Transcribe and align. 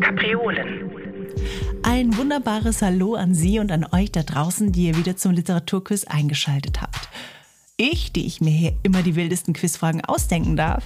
Kapriolen. 0.00 0.90
Ein 1.82 2.16
wunderbares 2.16 2.82
Hallo 2.82 3.14
an 3.14 3.34
Sie 3.34 3.58
und 3.58 3.72
an 3.72 3.84
euch 3.90 4.12
da 4.12 4.22
draußen, 4.22 4.70
die 4.70 4.86
ihr 4.86 4.96
wieder 4.96 5.16
zum 5.16 5.32
Literaturquiz 5.32 6.04
eingeschaltet 6.04 6.80
habt. 6.80 7.08
Ich, 7.76 8.12
die 8.12 8.26
ich 8.26 8.40
mir 8.40 8.50
hier 8.50 8.76
immer 8.84 9.02
die 9.02 9.16
wildesten 9.16 9.52
Quizfragen 9.52 10.04
ausdenken 10.04 10.54
darf, 10.54 10.84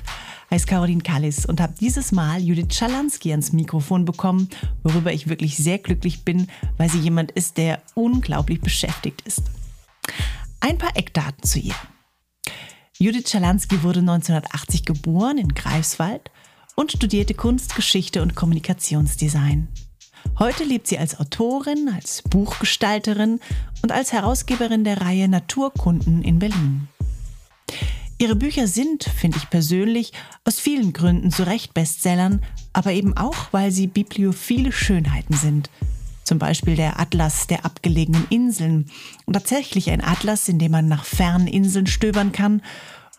heiße 0.54 0.66
Caroline 0.66 1.02
Kallis 1.02 1.46
und 1.46 1.60
habe 1.60 1.74
dieses 1.80 2.12
Mal 2.12 2.40
Judith 2.40 2.76
Schalansky 2.76 3.32
ans 3.32 3.52
Mikrofon 3.52 4.04
bekommen, 4.04 4.48
worüber 4.84 5.12
ich 5.12 5.28
wirklich 5.28 5.56
sehr 5.56 5.78
glücklich 5.78 6.24
bin, 6.24 6.46
weil 6.76 6.88
sie 6.88 7.00
jemand 7.00 7.32
ist, 7.32 7.56
der 7.56 7.82
unglaublich 7.94 8.60
beschäftigt 8.60 9.22
ist. 9.22 9.42
Ein 10.60 10.78
paar 10.78 10.96
Eckdaten 10.96 11.42
zu 11.42 11.58
ihr. 11.58 11.74
Judith 12.98 13.30
Schalansky 13.30 13.82
wurde 13.82 13.98
1980 13.98 14.84
geboren 14.84 15.38
in 15.38 15.48
Greifswald 15.48 16.30
und 16.76 16.92
studierte 16.92 17.34
Kunst, 17.34 17.74
Geschichte 17.74 18.22
und 18.22 18.36
Kommunikationsdesign. 18.36 19.66
Heute 20.38 20.62
lebt 20.62 20.86
sie 20.86 20.98
als 20.98 21.18
Autorin, 21.18 21.90
als 21.92 22.22
Buchgestalterin 22.22 23.40
und 23.82 23.90
als 23.90 24.12
Herausgeberin 24.12 24.84
der 24.84 25.00
Reihe 25.00 25.26
Naturkunden 25.26 26.22
in 26.22 26.38
Berlin. 26.38 26.86
Ihre 28.18 28.36
Bücher 28.36 28.68
sind, 28.68 29.04
finde 29.04 29.38
ich 29.38 29.50
persönlich, 29.50 30.12
aus 30.44 30.60
vielen 30.60 30.92
Gründen 30.92 31.32
zu 31.32 31.44
Recht 31.46 31.74
Bestsellern, 31.74 32.42
aber 32.72 32.92
eben 32.92 33.16
auch, 33.16 33.52
weil 33.52 33.72
sie 33.72 33.88
bibliophile 33.88 34.70
Schönheiten 34.70 35.34
sind. 35.34 35.68
Zum 36.22 36.38
Beispiel 36.38 36.76
der 36.76 37.00
Atlas 37.00 37.48
der 37.48 37.64
abgelegenen 37.64 38.26
Inseln 38.30 38.86
und 39.26 39.34
tatsächlich 39.34 39.90
ein 39.90 40.02
Atlas, 40.02 40.48
in 40.48 40.58
dem 40.58 40.72
man 40.72 40.88
nach 40.88 41.04
fernen 41.04 41.48
Inseln 41.48 41.86
stöbern 41.86 42.32
kann. 42.32 42.62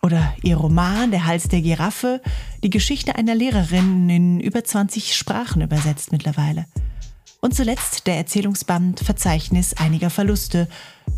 Oder 0.02 0.34
ihr 0.42 0.56
Roman 0.56 1.10
Der 1.10 1.26
Hals 1.26 1.48
der 1.48 1.62
Giraffe, 1.62 2.20
die 2.62 2.70
Geschichte 2.70 3.16
einer 3.16 3.34
Lehrerin 3.34 4.08
in 4.08 4.40
über 4.40 4.64
20 4.64 5.14
Sprachen 5.14 5.62
übersetzt 5.62 6.10
mittlerweile. 6.10 6.66
Und 7.40 7.54
zuletzt 7.54 8.06
der 8.06 8.16
Erzählungsband 8.16 9.00
Verzeichnis 9.00 9.74
einiger 9.74 10.10
Verluste, 10.10 10.68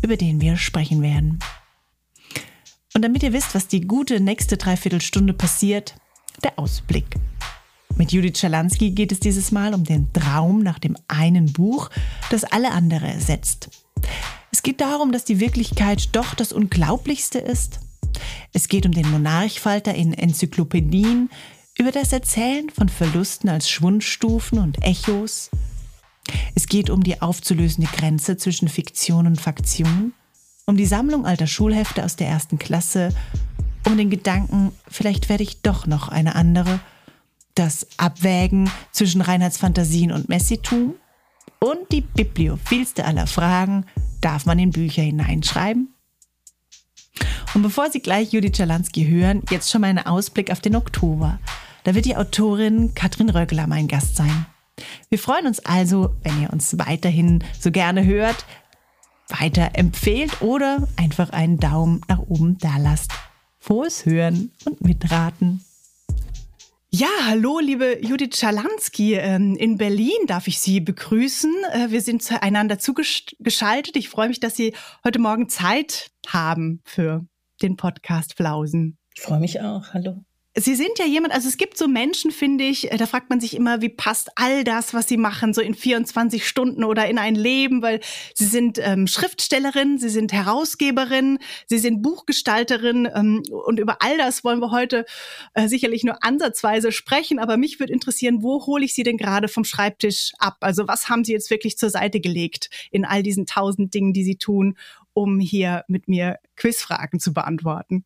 über 0.03 0.17
den 0.17 0.41
wir 0.41 0.57
sprechen 0.57 1.01
werden. 1.01 1.39
Und 2.93 3.03
damit 3.03 3.23
ihr 3.23 3.33
wisst, 3.33 3.55
was 3.55 3.67
die 3.67 3.81
gute 3.81 4.19
nächste 4.19 4.57
Dreiviertelstunde 4.57 5.33
passiert, 5.33 5.95
der 6.43 6.57
Ausblick. 6.57 7.05
Mit 7.95 8.11
Judith 8.11 8.39
Schalansky 8.39 8.91
geht 8.91 9.11
es 9.11 9.19
dieses 9.19 9.51
Mal 9.51 9.73
um 9.73 9.83
den 9.83 10.11
Traum 10.13 10.63
nach 10.63 10.79
dem 10.79 10.95
einen 11.07 11.51
Buch, 11.51 11.89
das 12.29 12.43
alle 12.43 12.71
andere 12.71 13.07
ersetzt. 13.07 13.69
Es 14.51 14.63
geht 14.63 14.81
darum, 14.81 15.11
dass 15.11 15.25
die 15.25 15.39
Wirklichkeit 15.39 16.09
doch 16.13 16.33
das 16.33 16.53
Unglaublichste 16.53 17.39
ist. 17.39 17.79
Es 18.53 18.67
geht 18.67 18.85
um 18.85 18.93
den 18.93 19.09
Monarchfalter 19.11 19.93
in 19.93 20.13
Enzyklopädien, 20.13 21.29
über 21.77 21.91
das 21.91 22.11
Erzählen 22.11 22.69
von 22.69 22.89
Verlusten 22.89 23.49
als 23.49 23.69
Schwundstufen 23.69 24.59
und 24.59 24.83
Echos, 24.83 25.49
es 26.55 26.67
geht 26.67 26.89
um 26.89 27.03
die 27.03 27.21
aufzulösende 27.21 27.89
Grenze 27.91 28.37
zwischen 28.37 28.67
Fiktion 28.67 29.27
und 29.27 29.39
Faktion, 29.39 30.13
um 30.69 30.77
die 30.77 30.85
Sammlung 30.85 31.25
alter 31.25 31.47
Schulhefte 31.47 32.05
aus 32.05 32.15
der 32.15 32.27
ersten 32.27 32.59
Klasse, 32.59 33.09
um 33.87 33.97
den 33.97 34.11
Gedanken, 34.11 34.71
vielleicht 34.87 35.27
werde 35.27 35.41
ich 35.41 35.63
doch 35.63 35.87
noch 35.87 36.09
eine 36.09 36.35
andere, 36.35 36.79
das 37.55 37.87
Abwägen 37.97 38.69
zwischen 38.91 39.21
Reinheitsfantasien 39.21 40.11
und 40.11 40.29
Messitum 40.29 40.93
und 41.59 41.91
die 41.91 42.01
bibliophilste 42.01 43.03
aller 43.03 43.25
Fragen, 43.25 43.87
darf 44.21 44.45
man 44.45 44.59
in 44.59 44.69
Bücher 44.69 45.01
hineinschreiben? 45.01 45.91
Und 47.55 47.63
bevor 47.63 47.89
Sie 47.89 47.99
gleich 47.99 48.31
Judith 48.31 48.51
Czalansky 48.57 49.07
hören, 49.07 49.41
jetzt 49.49 49.71
schon 49.71 49.81
mal 49.81 49.87
ein 49.87 50.05
Ausblick 50.05 50.51
auf 50.51 50.59
den 50.59 50.75
Oktober. 50.75 51.39
Da 51.83 51.95
wird 51.95 52.05
die 52.05 52.15
Autorin 52.15 52.93
Katrin 52.93 53.31
Rögler 53.31 53.65
mein 53.65 53.87
Gast 53.87 54.15
sein. 54.15 54.45
Wir 55.09 55.17
freuen 55.17 55.47
uns 55.47 55.59
also, 55.61 56.15
wenn 56.21 56.39
ihr 56.43 56.53
uns 56.53 56.77
weiterhin 56.77 57.43
so 57.59 57.71
gerne 57.71 58.05
hört, 58.05 58.45
weiter 59.29 59.71
empfehlt 59.73 60.41
oder 60.41 60.87
einfach 60.97 61.29
einen 61.29 61.57
Daumen 61.57 62.01
nach 62.07 62.19
oben 62.19 62.57
da 62.57 62.77
lasst. 62.77 63.11
Frohes 63.59 64.05
Hören 64.05 64.51
und 64.65 64.81
Mitraten. 64.81 65.63
Ja, 66.91 67.07
hallo, 67.27 67.59
liebe 67.59 67.99
Judith 68.03 68.37
Schalansky. 68.37 69.13
Ähm, 69.13 69.55
in 69.55 69.77
Berlin 69.77 70.25
darf 70.25 70.47
ich 70.47 70.59
Sie 70.59 70.79
begrüßen. 70.79 71.53
Äh, 71.71 71.91
wir 71.91 72.01
sind 72.01 72.23
zueinander 72.23 72.79
zugeschaltet. 72.79 73.95
Ich 73.95 74.09
freue 74.09 74.27
mich, 74.27 74.39
dass 74.39 74.55
Sie 74.55 74.73
heute 75.03 75.19
Morgen 75.19 75.49
Zeit 75.49 76.09
haben 76.27 76.81
für 76.85 77.25
den 77.61 77.75
Podcast 77.75 78.35
Flausen. 78.35 78.97
Ich 79.15 79.21
freue 79.21 79.39
mich 79.39 79.61
auch. 79.61 79.93
Hallo. 79.93 80.23
Sie 80.59 80.75
sind 80.75 80.99
ja 80.99 81.05
jemand, 81.05 81.33
also 81.33 81.47
es 81.47 81.55
gibt 81.55 81.77
so 81.77 81.87
Menschen, 81.87 82.31
finde 82.31 82.65
ich, 82.65 82.91
äh, 82.91 82.97
da 82.97 83.05
fragt 83.05 83.29
man 83.29 83.39
sich 83.39 83.55
immer, 83.55 83.81
wie 83.81 83.87
passt 83.87 84.29
all 84.35 84.65
das, 84.65 84.93
was 84.93 85.07
sie 85.07 85.15
machen, 85.15 85.53
so 85.53 85.61
in 85.61 85.73
24 85.73 86.45
Stunden 86.45 86.83
oder 86.83 87.07
in 87.07 87.17
ein 87.17 87.35
Leben, 87.35 87.81
weil 87.81 88.01
sie 88.33 88.45
sind 88.45 88.77
ähm, 88.81 89.07
Schriftstellerin, 89.07 89.99
sie 89.99 90.09
sind 90.09 90.33
Herausgeberin, 90.33 91.39
sie 91.67 91.77
sind 91.77 92.01
Buchgestalterin 92.01 93.07
ähm, 93.13 93.43
und 93.65 93.79
über 93.79 94.01
all 94.01 94.17
das 94.17 94.43
wollen 94.43 94.59
wir 94.59 94.71
heute 94.71 95.05
äh, 95.53 95.69
sicherlich 95.69 96.03
nur 96.03 96.23
ansatzweise 96.23 96.91
sprechen, 96.91 97.39
aber 97.39 97.55
mich 97.55 97.79
würde 97.79 97.93
interessieren, 97.93 98.43
wo 98.43 98.65
hole 98.65 98.83
ich 98.83 98.93
sie 98.93 99.03
denn 99.03 99.17
gerade 99.17 99.47
vom 99.47 99.63
Schreibtisch 99.63 100.33
ab? 100.39 100.57
Also 100.59 100.89
was 100.89 101.07
haben 101.07 101.23
sie 101.23 101.31
jetzt 101.31 101.49
wirklich 101.51 101.77
zur 101.77 101.89
Seite 101.89 102.19
gelegt 102.19 102.69
in 102.91 103.05
all 103.05 103.23
diesen 103.23 103.45
tausend 103.45 103.93
Dingen, 103.93 104.11
die 104.11 104.25
sie 104.25 104.35
tun, 104.35 104.77
um 105.13 105.39
hier 105.39 105.85
mit 105.87 106.09
mir 106.09 106.37
Quizfragen 106.57 107.21
zu 107.21 107.33
beantworten? 107.33 108.03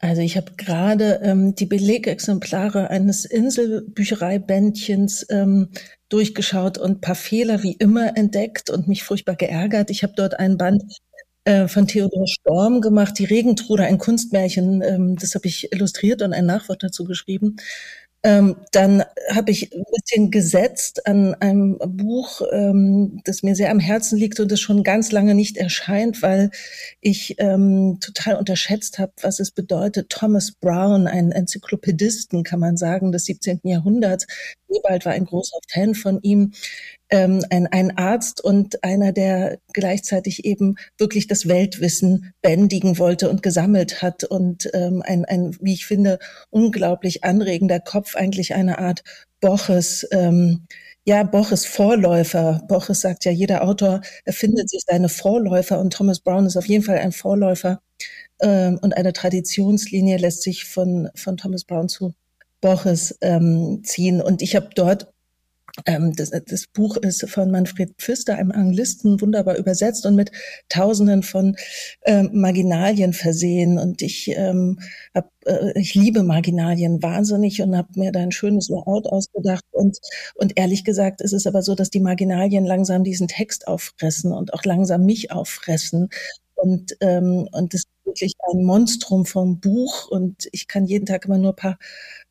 Also 0.00 0.22
ich 0.22 0.36
habe 0.36 0.52
gerade 0.56 1.20
ähm, 1.22 1.54
die 1.56 1.66
Belegexemplare 1.66 2.88
eines 2.88 3.24
Inselbüchereibändchens 3.24 5.26
ähm, 5.28 5.70
durchgeschaut 6.08 6.78
und 6.78 7.00
paar 7.00 7.16
Fehler 7.16 7.62
wie 7.62 7.72
immer 7.72 8.16
entdeckt 8.16 8.70
und 8.70 8.86
mich 8.86 9.02
furchtbar 9.02 9.34
geärgert. 9.34 9.90
Ich 9.90 10.04
habe 10.04 10.12
dort 10.16 10.38
einen 10.38 10.56
Band 10.56 10.84
äh, 11.44 11.66
von 11.66 11.88
Theodor 11.88 12.28
Storm 12.28 12.80
gemacht, 12.80 13.18
die 13.18 13.24
Regentrude, 13.24 13.84
ein 13.84 13.98
Kunstmärchen. 13.98 14.82
Ähm, 14.82 15.16
das 15.16 15.34
habe 15.34 15.48
ich 15.48 15.72
illustriert 15.72 16.22
und 16.22 16.32
ein 16.32 16.46
Nachwort 16.46 16.82
dazu 16.82 17.04
geschrieben. 17.04 17.56
Ähm, 18.24 18.56
dann 18.72 19.04
habe 19.30 19.52
ich 19.52 19.72
ein 19.72 19.84
bisschen 19.92 20.30
gesetzt 20.32 21.06
an 21.06 21.34
einem 21.34 21.78
Buch, 21.78 22.42
ähm, 22.50 23.20
das 23.24 23.44
mir 23.44 23.54
sehr 23.54 23.70
am 23.70 23.78
Herzen 23.78 24.18
liegt 24.18 24.40
und 24.40 24.50
das 24.50 24.58
schon 24.60 24.82
ganz 24.82 25.12
lange 25.12 25.36
nicht 25.36 25.56
erscheint, 25.56 26.20
weil 26.20 26.50
ich 27.00 27.36
ähm, 27.38 27.98
total 28.00 28.36
unterschätzt 28.36 28.98
habe, 28.98 29.12
was 29.22 29.38
es 29.38 29.52
bedeutet. 29.52 30.10
Thomas 30.10 30.50
Brown, 30.50 31.06
ein 31.06 31.30
Enzyklopädisten, 31.30 32.42
kann 32.42 32.58
man 32.58 32.76
sagen, 32.76 33.12
des 33.12 33.24
17. 33.26 33.60
Jahrhunderts. 33.62 34.26
Sebald 34.68 35.06
war 35.06 35.12
ein 35.12 35.24
großer 35.24 35.58
Fan 35.72 35.94
von 35.94 36.20
ihm 36.22 36.52
ähm, 37.10 37.44
ein, 37.50 37.66
ein 37.66 37.96
Arzt 37.96 38.42
und 38.42 38.84
einer, 38.84 39.12
der 39.12 39.58
gleichzeitig 39.72 40.44
eben 40.44 40.76
wirklich 40.98 41.26
das 41.26 41.48
Weltwissen 41.48 42.32
bändigen 42.42 42.98
wollte 42.98 43.30
und 43.30 43.42
gesammelt 43.42 44.02
hat 44.02 44.24
und 44.24 44.70
ähm, 44.74 45.02
ein, 45.04 45.24
ein, 45.24 45.56
wie 45.60 45.74
ich 45.74 45.86
finde, 45.86 46.18
unglaublich 46.50 47.24
anregender 47.24 47.80
Kopf, 47.80 48.14
eigentlich 48.14 48.54
eine 48.54 48.78
Art 48.78 49.02
Boches, 49.40 50.06
ähm, 50.12 50.66
ja, 51.04 51.22
Boches 51.22 51.64
Vorläufer. 51.64 52.62
Boches 52.68 53.00
sagt 53.00 53.24
ja, 53.24 53.32
jeder 53.32 53.64
Autor 53.64 54.02
erfindet 54.24 54.68
sich 54.68 54.82
seine 54.86 55.08
Vorläufer 55.08 55.80
und 55.80 55.92
Thomas 55.92 56.20
Brown 56.20 56.46
ist 56.46 56.56
auf 56.56 56.66
jeden 56.66 56.84
Fall 56.84 56.98
ein 56.98 57.12
Vorläufer 57.12 57.80
ähm, 58.40 58.78
und 58.82 58.96
eine 58.96 59.12
Traditionslinie 59.12 60.18
lässt 60.18 60.42
sich 60.42 60.64
von, 60.64 61.08
von 61.14 61.36
Thomas 61.36 61.64
Brown 61.64 61.88
zu 61.88 62.14
Boches 62.60 63.16
ähm, 63.20 63.82
ziehen. 63.84 64.20
Und 64.20 64.42
ich 64.42 64.56
habe 64.56 64.70
dort 64.74 65.12
das, 65.84 66.30
das, 66.30 66.66
Buch 66.66 66.96
ist 66.96 67.28
von 67.28 67.50
Manfred 67.50 67.94
Pfister, 67.98 68.36
einem 68.36 68.52
Anglisten, 68.52 69.20
wunderbar 69.20 69.56
übersetzt 69.56 70.06
und 70.06 70.16
mit 70.16 70.30
Tausenden 70.68 71.22
von 71.22 71.56
ähm, 72.04 72.30
Marginalien 72.32 73.12
versehen. 73.12 73.78
Und 73.78 74.02
ich 74.02 74.28
ähm, 74.36 74.80
hab, 75.14 75.30
äh, 75.46 75.78
ich 75.78 75.94
liebe 75.94 76.22
Marginalien 76.22 77.02
wahnsinnig 77.02 77.62
und 77.62 77.76
habe 77.76 77.88
mir 77.94 78.12
da 78.12 78.20
ein 78.20 78.32
schönes 78.32 78.68
Layout 78.68 79.06
ausgedacht. 79.06 79.64
Und, 79.70 79.98
und 80.34 80.58
ehrlich 80.58 80.84
gesagt 80.84 81.20
ist 81.20 81.32
es 81.32 81.46
aber 81.46 81.62
so, 81.62 81.74
dass 81.74 81.90
die 81.90 82.00
Marginalien 82.00 82.64
langsam 82.64 83.04
diesen 83.04 83.28
Text 83.28 83.68
auffressen 83.68 84.32
und 84.32 84.54
auch 84.54 84.64
langsam 84.64 85.04
mich 85.04 85.30
auffressen. 85.32 86.08
Und, 86.54 86.96
ähm, 87.00 87.48
und 87.52 87.72
das 87.72 87.82
ist 87.82 87.88
wirklich 88.04 88.32
ein 88.50 88.64
Monstrum 88.64 89.26
vom 89.26 89.60
Buch. 89.60 90.08
Und 90.08 90.48
ich 90.50 90.66
kann 90.66 90.86
jeden 90.86 91.06
Tag 91.06 91.26
immer 91.26 91.38
nur 91.38 91.54
paar 91.54 91.78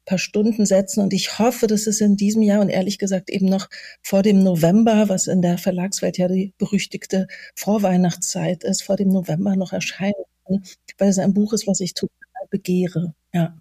paar 0.07 0.17
Stunden 0.17 0.65
setzen. 0.65 1.01
Und 1.01 1.13
ich 1.13 1.37
hoffe, 1.37 1.67
dass 1.67 1.85
es 1.85 2.01
in 2.01 2.15
diesem 2.17 2.41
Jahr 2.41 2.61
und 2.61 2.69
ehrlich 2.69 2.97
gesagt 2.97 3.29
eben 3.29 3.45
noch 3.45 3.69
vor 4.01 4.23
dem 4.23 4.41
November, 4.41 5.09
was 5.09 5.27
in 5.27 5.43
der 5.43 5.59
Verlagswelt 5.59 6.17
ja 6.17 6.27
die 6.27 6.53
berüchtigte 6.57 7.27
Vorweihnachtszeit 7.53 8.63
ist, 8.63 8.81
vor 8.81 8.95
dem 8.95 9.09
November 9.09 9.55
noch 9.55 9.73
erscheinen 9.73 10.13
kann, 10.47 10.63
weil 10.97 11.09
es 11.09 11.19
ein 11.19 11.33
Buch 11.33 11.53
ist, 11.53 11.67
was 11.67 11.81
ich 11.81 11.93
total 11.93 12.15
begehre. 12.49 13.13
Ja. 13.33 13.55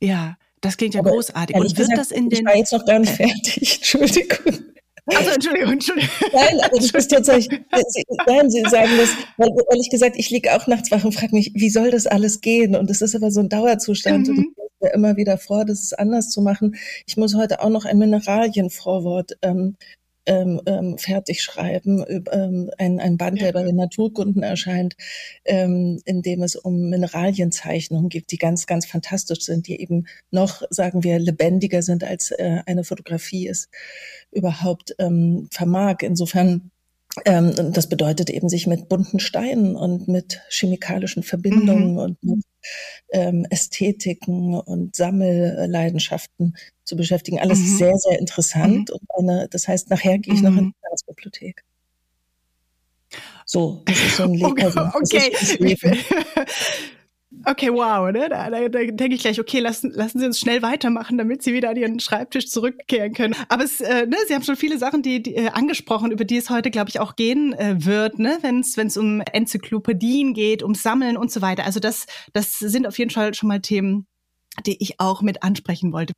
Ja, 0.00 0.36
Das 0.60 0.76
klingt 0.76 0.94
ja 0.94 1.00
Aber 1.00 1.10
großartig. 1.10 1.56
Und 1.56 1.62
wird 1.62 1.76
gesagt, 1.76 1.98
das 1.98 2.10
in 2.10 2.28
den. 2.28 2.40
Ich 2.40 2.44
war 2.44 2.56
jetzt 2.56 2.72
noch 2.72 2.84
gar 2.84 2.98
nicht 2.98 3.12
fertig. 3.16 3.76
Entschuldigung. 3.76 4.73
Also 5.06 5.30
Entschuldigung, 5.30 5.72
Entschuldigung. 5.72 6.10
Nein, 6.32 6.60
also 6.60 6.76
das 6.76 6.90
ist 6.90 7.10
tatsächlich, 7.10 7.60
nein, 8.26 8.50
Sie 8.50 8.62
sagen 8.62 8.92
das, 8.96 9.10
weil 9.36 9.50
ehrlich 9.70 9.90
gesagt, 9.90 10.16
ich 10.16 10.30
liege 10.30 10.54
auch 10.54 10.66
nachts 10.66 10.90
wach 10.90 11.04
und 11.04 11.12
frage 11.12 11.34
mich, 11.34 11.52
wie 11.54 11.68
soll 11.68 11.90
das 11.90 12.06
alles 12.06 12.40
gehen? 12.40 12.74
Und 12.74 12.90
es 12.90 13.02
ist 13.02 13.14
aber 13.14 13.30
so 13.30 13.40
ein 13.40 13.50
Dauerzustand 13.50 14.28
mhm. 14.28 14.38
und 14.38 14.38
ich 14.38 14.54
mir 14.80 14.94
immer 14.94 15.16
wieder 15.16 15.36
vor, 15.36 15.64
das 15.64 15.82
ist 15.82 15.98
anders 15.98 16.30
zu 16.30 16.40
machen. 16.40 16.76
Ich 17.06 17.16
muss 17.16 17.34
heute 17.34 17.62
auch 17.62 17.68
noch 17.68 17.84
ein 17.84 17.98
Mineralienvorwort 17.98 19.36
ähm, 19.42 19.76
ähm, 20.26 20.60
ähm, 20.66 20.98
fertig 20.98 21.42
schreiben, 21.42 22.04
ähm, 22.32 22.70
ein, 22.78 23.00
ein 23.00 23.16
Band, 23.16 23.40
der 23.40 23.52
bei 23.52 23.62
den 23.62 23.76
Naturkunden 23.76 24.42
erscheint, 24.42 24.96
ähm, 25.44 26.00
in 26.04 26.22
dem 26.22 26.42
es 26.42 26.56
um 26.56 26.88
Mineralienzeichnungen 26.90 28.08
gibt, 28.08 28.30
die 28.30 28.38
ganz, 28.38 28.66
ganz 28.66 28.86
fantastisch 28.86 29.40
sind, 29.40 29.66
die 29.68 29.80
eben 29.80 30.06
noch, 30.30 30.62
sagen 30.70 31.04
wir, 31.04 31.18
lebendiger 31.18 31.82
sind, 31.82 32.04
als 32.04 32.30
äh, 32.30 32.60
eine 32.66 32.84
Fotografie 32.84 33.48
es 33.48 33.68
überhaupt 34.30 34.94
ähm, 34.98 35.48
vermag. 35.50 35.98
Insofern 36.02 36.70
ähm, 37.24 37.72
das 37.72 37.88
bedeutet 37.88 38.30
eben, 38.30 38.48
sich 38.48 38.66
mit 38.66 38.88
bunten 38.88 39.20
Steinen 39.20 39.76
und 39.76 40.08
mit 40.08 40.40
chemikalischen 40.50 41.22
Verbindungen 41.22 41.92
mhm. 41.92 41.98
und 41.98 42.22
mit 42.22 42.44
ähm, 43.12 43.46
Ästhetiken 43.50 44.54
und 44.54 44.96
Sammelleidenschaften 44.96 46.56
zu 46.84 46.96
beschäftigen. 46.96 47.38
Alles 47.38 47.60
mhm. 47.60 47.76
sehr, 47.76 47.96
sehr 47.96 48.18
interessant. 48.18 48.90
Mhm. 48.90 48.96
Und 48.96 49.30
eine, 49.30 49.48
das 49.48 49.68
heißt, 49.68 49.90
nachher 49.90 50.18
gehe 50.18 50.34
ich 50.34 50.42
noch 50.42 50.50
in 50.50 50.56
mhm. 50.56 50.72
die 50.72 50.86
Staatsbibliothek. 50.86 51.64
So, 53.46 53.82
das 53.84 53.96
ist 53.96 54.16
so 54.16 54.24
ein 54.24 54.34
Leben. 54.34 54.60
Also, 54.62 54.80
okay. 54.94 55.32
Okay, 57.46 57.70
wow, 57.70 58.10
ne? 58.10 58.28
Da, 58.28 58.48
da, 58.50 58.68
da 58.68 58.78
denke 58.78 59.14
ich 59.14 59.22
gleich, 59.22 59.38
okay, 59.38 59.60
lassen, 59.60 59.90
lassen 59.90 60.18
Sie 60.18 60.26
uns 60.26 60.38
schnell 60.38 60.62
weitermachen, 60.62 61.18
damit 61.18 61.42
Sie 61.42 61.52
wieder 61.52 61.70
an 61.70 61.76
Ihren 61.76 62.00
Schreibtisch 62.00 62.48
zurückkehren 62.48 63.12
können. 63.12 63.34
Aber 63.48 63.64
es, 63.64 63.80
äh, 63.80 64.06
ne, 64.06 64.16
Sie 64.26 64.34
haben 64.34 64.42
schon 64.42 64.56
viele 64.56 64.78
Sachen, 64.78 65.02
die, 65.02 65.22
die 65.22 65.34
äh, 65.34 65.48
angesprochen, 65.48 66.10
über 66.10 66.24
die 66.24 66.36
es 66.36 66.50
heute, 66.50 66.70
glaube 66.70 66.90
ich, 66.90 67.00
auch 67.00 67.16
gehen 67.16 67.52
äh, 67.52 67.84
wird, 67.84 68.18
ne? 68.18 68.38
wenn 68.42 68.60
es 68.60 68.96
um 68.96 69.20
Enzyklopädien 69.20 70.34
geht, 70.34 70.62
um 70.62 70.74
Sammeln 70.74 71.16
und 71.16 71.30
so 71.30 71.42
weiter. 71.42 71.64
Also 71.64 71.80
das, 71.80 72.06
das 72.32 72.58
sind 72.58 72.86
auf 72.86 72.98
jeden 72.98 73.10
Fall 73.10 73.34
schon 73.34 73.48
mal 73.48 73.60
Themen, 73.60 74.06
die 74.66 74.76
ich 74.80 75.00
auch 75.00 75.22
mit 75.22 75.42
ansprechen 75.42 75.92
wollte. 75.92 76.14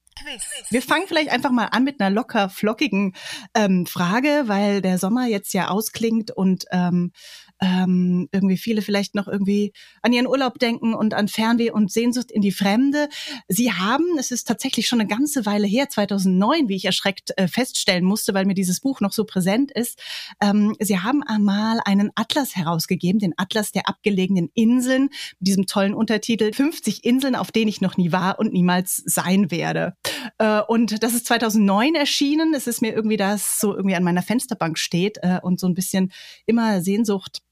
Wir 0.71 0.83
fangen 0.83 1.07
vielleicht 1.07 1.31
einfach 1.31 1.51
mal 1.51 1.67
an 1.67 1.85
mit 1.85 2.01
einer 2.01 2.15
locker 2.15 2.49
flockigen 2.49 3.15
ähm, 3.55 3.87
Frage, 3.87 4.45
weil 4.47 4.83
der 4.83 4.99
Sommer 4.99 5.27
jetzt 5.27 5.55
ja 5.55 5.69
ausklingt 5.69 6.31
und 6.31 6.65
ähm, 6.71 7.13
ähm, 7.61 8.29
irgendwie 8.33 8.57
viele 8.57 8.83
vielleicht 8.83 9.15
noch 9.15 9.29
irgendwie 9.29 9.73
an 10.03 10.13
ihren 10.13 10.27
Urlaub 10.27 10.59
denken 10.59 10.95
und 10.95 11.15
an 11.15 11.29
Fernweh 11.29 11.71
und 11.71 11.91
Sehnsucht 11.91 12.31
in 12.31 12.43
die 12.43 12.53
Fremde. 12.53 13.09
Sie 13.49 13.73
haben, 13.73 14.05
es 14.19 14.31
ist 14.31 14.47
tatsächlich 14.47 14.87
schon 14.89 15.01
eine 15.01 15.09
ganze 15.09 15.47
Weile 15.47 15.67
her, 15.67 15.89
2009, 15.89 16.69
wie 16.69 16.77
ich 16.77 16.85
erschreckt 16.85 17.33
äh, 17.37 17.49
feststellen 17.49 18.05
musste, 18.05 18.35
weil 18.35 18.45
mir 18.45 18.55
dieses 18.55 18.81
Buch 18.81 19.01
noch 19.01 19.13
so 19.13 19.25
präsent 19.25 19.73
ist. 19.73 19.99
Ähm, 20.41 20.75
Sie 20.81 20.99
haben 20.99 21.23
einmal 21.23 21.81
einen 21.85 22.11
Atlas 22.15 22.57
herausgegeben, 22.57 23.19
den 23.19 23.35
Atlas 23.37 23.73
der 23.73 23.89
abgelegenen 23.89 24.51
Inseln, 24.55 25.05
mit 25.39 25.49
diesem 25.49 25.67
tollen 25.67 25.95
Untertitel 25.95 26.53
50 26.53 27.05
Inseln, 27.05 27.35
auf 27.35 27.53
denen 27.53 27.69
ich 27.69 27.81
noch 27.81 27.97
nie 27.97 28.13
war 28.13 28.39
und 28.39 28.53
niemals 28.53 29.03
sein 29.07 29.51
werde. 29.51 29.95
Äh, 30.39 30.61
und 30.61 31.03
das 31.03 31.15
ist 31.15 31.27
2009 31.27 31.95
erschienen. 31.95 32.55
Es 32.55 32.67
ist 32.67 32.83
mir 32.83 32.93
irgendwie 32.93 33.17
das 33.17 33.59
so 33.59 33.75
irgendwie 33.75 33.97
an 33.97 34.05
meiner 34.05 34.23
Fensterbank 34.23 34.79
steht 34.79 35.19
äh, 35.23 35.41
und 35.43 35.59
so 35.59 35.67
ein 35.67 35.75
bisschen 35.75 36.13
immer 36.47 36.83
Sehnsucht 36.83 37.43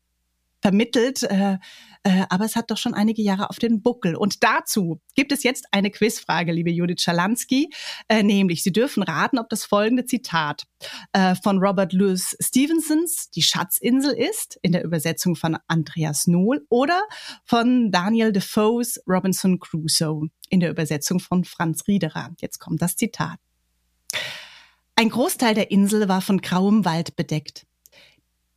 vermittelt. 0.64 1.22
Äh, 1.24 1.58
äh, 2.04 2.24
aber 2.30 2.46
es 2.46 2.56
hat 2.56 2.70
doch 2.70 2.78
schon 2.78 2.94
einige 2.94 3.20
Jahre 3.20 3.50
auf 3.50 3.58
den 3.58 3.82
Buckel. 3.82 4.16
Und 4.16 4.42
dazu 4.42 5.00
gibt 5.14 5.30
es 5.30 5.42
jetzt 5.42 5.66
eine 5.72 5.90
Quizfrage, 5.90 6.52
liebe 6.52 6.70
Judith 6.70 7.02
Schalansky, 7.02 7.70
äh, 8.08 8.22
nämlich 8.22 8.62
Sie 8.62 8.72
dürfen 8.72 9.02
raten, 9.02 9.38
ob 9.38 9.50
das 9.50 9.66
folgende 9.66 10.06
Zitat 10.06 10.64
äh, 11.12 11.34
von 11.34 11.58
Robert 11.58 11.92
Louis 11.92 12.34
Stevensons 12.40 13.30
Die 13.30 13.42
Schatzinsel 13.42 14.12
ist, 14.12 14.58
in 14.62 14.72
der 14.72 14.84
Übersetzung 14.84 15.36
von 15.36 15.58
Andreas 15.66 16.26
Nohl, 16.26 16.64
oder 16.70 17.02
von 17.44 17.90
Daniel 17.90 18.32
Defoes 18.32 19.02
Robinson 19.06 19.58
Crusoe, 19.58 20.28
in 20.48 20.60
der 20.60 20.70
Übersetzung 20.70 21.20
von 21.20 21.44
Franz 21.44 21.86
Riederer. 21.86 22.30
Jetzt 22.40 22.58
kommt 22.58 22.80
das 22.80 22.96
Zitat. 22.96 23.38
Ein 24.96 25.10
Großteil 25.10 25.54
der 25.54 25.70
Insel 25.70 26.08
war 26.08 26.22
von 26.22 26.40
grauem 26.40 26.84
Wald 26.86 27.16
bedeckt. 27.16 27.66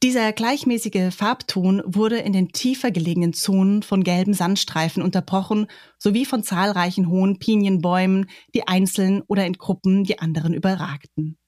Dieser 0.04 0.32
gleichmäßige 0.32 1.12
Farbton 1.12 1.82
wurde 1.84 2.20
in 2.20 2.32
den 2.32 2.50
tiefer 2.50 2.92
gelegenen 2.92 3.34
Zonen 3.34 3.82
von 3.82 4.04
gelben 4.04 4.36
Sandstreifen 4.36 5.02
unterbrochen, 5.02 5.66
sowie 5.98 6.26
von 6.26 6.44
zahlreichen 6.44 7.10
hohen 7.10 7.40
Pinienbäumen, 7.40 8.30
die 8.54 8.68
einzeln 8.68 9.24
oder 9.24 9.48
in 9.48 9.54
Gruppen 9.54 10.04
die 10.04 10.20
anderen 10.20 10.54
überragten. 10.54 11.40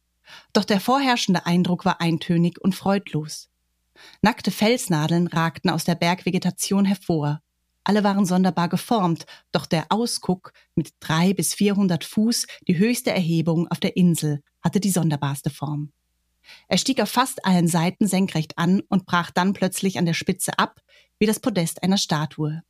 Doch 0.52 0.66
der 0.66 0.80
vorherrschende 0.80 1.46
Eindruck 1.46 1.86
war 1.86 2.02
eintönig 2.02 2.60
und 2.60 2.74
freudlos. 2.74 3.50
Nackte 4.24 4.50
Felsnadeln 4.50 5.28
ragten 5.28 5.70
aus 5.70 5.84
der 5.84 5.96
Bergvegetation 5.96 6.86
hervor. 6.86 7.42
Alle 7.84 8.04
waren 8.04 8.26
sonderbar 8.26 8.68
geformt, 8.68 9.28
doch 9.52 9.68
der 9.68 9.86
Ausguck 9.90 10.54
mit 10.74 10.94
drei 11.00 11.36
bis 11.36 11.54
vierhundert 11.54 12.04
Fuß, 12.04 12.48
die 12.68 12.80
höchste 12.80 13.12
Erhebung 13.12 13.68
auf 13.68 13.80
der 13.80 13.96
Insel, 13.96 14.42
hatte 14.62 14.80
die 14.80 14.90
sonderbarste 14.90 15.52
Form. 15.52 15.92
Er 16.68 16.78
stieg 16.78 17.02
auf 17.02 17.10
fast 17.10 17.46
allen 17.46 17.68
Seiten 17.68 18.08
senkrecht 18.08 18.58
an 18.58 18.82
und 18.90 19.06
brach 19.06 19.32
dann 19.32 19.54
plötzlich 19.54 19.98
an 19.98 20.06
der 20.06 20.14
Spitze 20.14 20.58
ab, 20.58 20.82
wie 21.20 21.26
das 21.26 21.40
Podest 21.40 21.84
einer 21.84 21.98
Statue. 21.98 22.64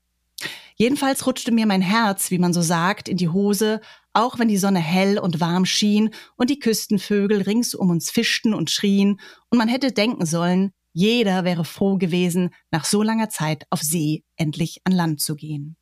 Jedenfalls 0.76 1.26
rutschte 1.28 1.52
mir 1.52 1.66
mein 1.66 1.82
Herz, 1.82 2.32
wie 2.32 2.40
man 2.40 2.54
so 2.54 2.62
sagt, 2.62 3.10
in 3.10 3.18
die 3.18 3.30
Hose, 3.30 3.82
auch 4.14 4.40
wenn 4.40 4.48
die 4.48 4.58
Sonne 4.58 4.80
hell 4.80 5.20
und 5.20 5.40
warm 5.40 5.66
schien 5.66 6.12
und 6.38 6.50
die 6.50 6.60
Küstenvögel 6.60 7.42
rings 7.42 7.76
um 7.76 7.90
uns 7.90 8.10
fischten 8.10 8.54
und 8.54 8.70
schrien, 8.70 9.20
und 9.50 9.58
man 9.58 9.68
hätte 9.68 9.92
denken 9.92 10.26
sollen, 10.26 10.72
jeder 10.94 11.44
wäre 11.44 11.66
froh 11.66 11.98
gewesen, 11.98 12.52
nach 12.72 12.86
so 12.86 13.04
langer 13.04 13.30
Zeit 13.30 13.66
auf 13.70 13.82
See 13.82 14.24
endlich 14.38 14.82
an 14.86 14.94
Land 14.94 15.22
zu 15.22 15.36
gehen. 15.36 15.76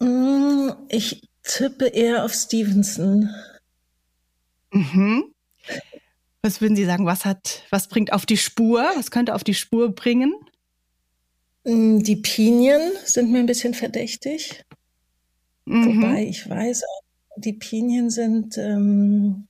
Mm, 0.00 0.70
ich 0.88 1.22
tippe 1.42 1.86
eher 1.86 2.24
auf 2.24 2.32
Stevenson. 2.34 3.30
Mhm. 4.72 5.33
Was 6.44 6.60
würden 6.60 6.76
Sie 6.76 6.84
sagen, 6.84 7.06
was 7.06 7.24
hat, 7.24 7.62
was 7.70 7.88
bringt 7.88 8.12
auf 8.12 8.26
die 8.26 8.36
Spur? 8.36 8.84
Was 8.96 9.10
könnte 9.10 9.34
auf 9.34 9.44
die 9.44 9.54
Spur 9.54 9.94
bringen? 9.94 10.34
Mm, 11.64 12.00
die 12.00 12.16
Pinien 12.16 12.82
sind 13.02 13.32
mir 13.32 13.38
ein 13.38 13.46
bisschen 13.46 13.72
verdächtig. 13.72 14.62
Mhm. 15.64 16.02
Wobei 16.02 16.26
ich 16.26 16.46
weiß, 16.46 16.82
die 17.38 17.54
Pinien 17.54 18.10
sind, 18.10 18.58
ähm, 18.58 19.48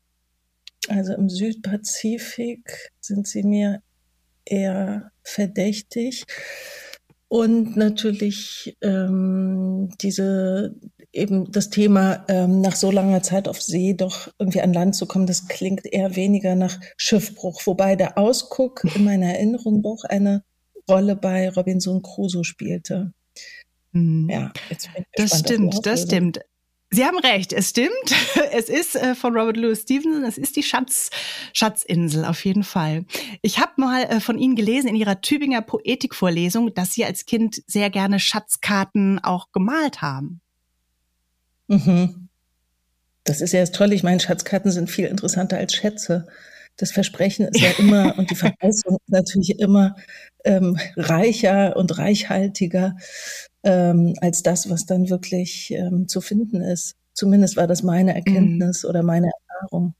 also 0.87 1.15
im 1.15 1.29
Südpazifik 1.29 2.93
sind 3.01 3.27
sie 3.27 3.43
mir 3.43 3.83
eher 4.45 5.11
verdächtig. 5.25 6.27
Und 7.27 7.77
natürlich 7.77 8.77
ähm, 8.83 9.93
diese 10.01 10.77
eben 11.15 11.51
das 11.51 11.71
Thema, 11.71 12.25
ähm, 12.29 12.61
nach 12.61 12.77
so 12.77 12.91
langer 12.91 13.23
Zeit 13.23 13.49
auf 13.49 13.63
See 13.63 13.95
doch 13.95 14.29
irgendwie 14.39 14.61
an 14.61 14.73
Land 14.73 14.97
zu 14.97 15.07
kommen, 15.07 15.27
das 15.27 15.49
klingt 15.49 15.87
eher 15.87 16.17
weniger 16.17 16.55
nach 16.55 16.79
Schiffbruch, 16.97 17.63
wobei 17.67 17.97
der 17.97 18.19
Ausguck 18.19 18.85
in 18.95 19.05
meiner 19.05 19.33
Erinnerung 19.35 19.83
doch 19.83 20.05
eine 20.05 20.45
Rolle 20.89 21.17
bei 21.17 21.49
Robinson 21.51 22.03
Crusoe 22.03 22.45
spielte. 22.45 23.13
Mhm. 23.93 24.29
Ja, 24.29 24.53
jetzt 24.69 24.93
bin 24.93 25.03
ich 25.03 25.31
das 25.31 25.39
stimmt, 25.39 25.87
das 25.87 26.03
stimmt. 26.03 26.41
Sie 26.91 27.05
haben 27.05 27.19
recht, 27.19 27.53
es 27.53 27.71
stimmt. 27.71 27.91
Es 28.57 28.69
ist 28.69 28.95
äh, 28.95 29.17
von 29.17 29.37
Robert 29.37 29.57
Louis 29.57 29.83
Stevenson, 29.83 30.23
es 30.23 30.39
ist 30.39 30.55
die 30.55 30.63
Schatz, 30.63 31.11
Schatzinsel 31.53 32.25
auf 32.25 32.45
jeden 32.45 32.63
Fall. 32.63 33.05
Ich 33.43 33.59
habe 33.59 33.73
mal 33.79 34.05
äh, 34.05 34.21
von 34.21 34.39
Ihnen 34.39 34.55
gelesen 34.55 34.87
in 34.87 34.95
Ihrer 34.95 35.21
Tübinger 35.21 35.61
Poetikvorlesung, 35.61 36.73
dass 36.73 36.93
Sie 36.93 37.05
als 37.05 37.27
Kind 37.27 37.63
sehr 37.67 37.91
gerne 37.91 38.21
Schatzkarten 38.21 39.19
auch 39.19 39.51
gemalt 39.51 40.03
haben. 40.03 40.41
Mhm. 41.69 42.29
Das 43.25 43.41
ist 43.41 43.53
ja 43.53 43.61
das 43.61 43.73
Tolle. 43.73 43.95
Ich 43.95 44.03
meine, 44.03 44.21
Schatzkarten 44.21 44.71
sind 44.71 44.91
viel 44.91 45.07
interessanter 45.07 45.57
als 45.57 45.75
Schätze. 45.75 46.27
Das 46.77 46.93
Versprechen 46.93 47.49
ist 47.49 47.61
ja 47.61 47.71
immer 47.79 48.19
und 48.19 48.31
die 48.31 48.35
Verheißung 48.35 48.97
ist 48.97 49.09
natürlich 49.09 49.59
immer 49.59 49.97
ähm, 50.45 50.79
reicher 50.97 51.77
und 51.77 51.97
reichhaltiger 51.99 52.97
ähm, 53.63 54.15
als 54.21 54.43
das, 54.43 54.69
was 54.69 54.87
dann 54.87 55.09
wirklich 55.09 55.71
ähm, 55.71 56.09
zu 56.09 56.21
finden 56.21 56.61
ist. 56.61 56.97
Zumindest 57.15 57.57
war 57.57 57.67
das 57.67 57.83
meine 57.83 58.11
mhm. 58.11 58.17
Erkenntnis 58.17 58.83
mhm. 58.83 58.91
oder 58.91 59.03
meine 59.03 59.31
Erfahrung. 59.49 59.95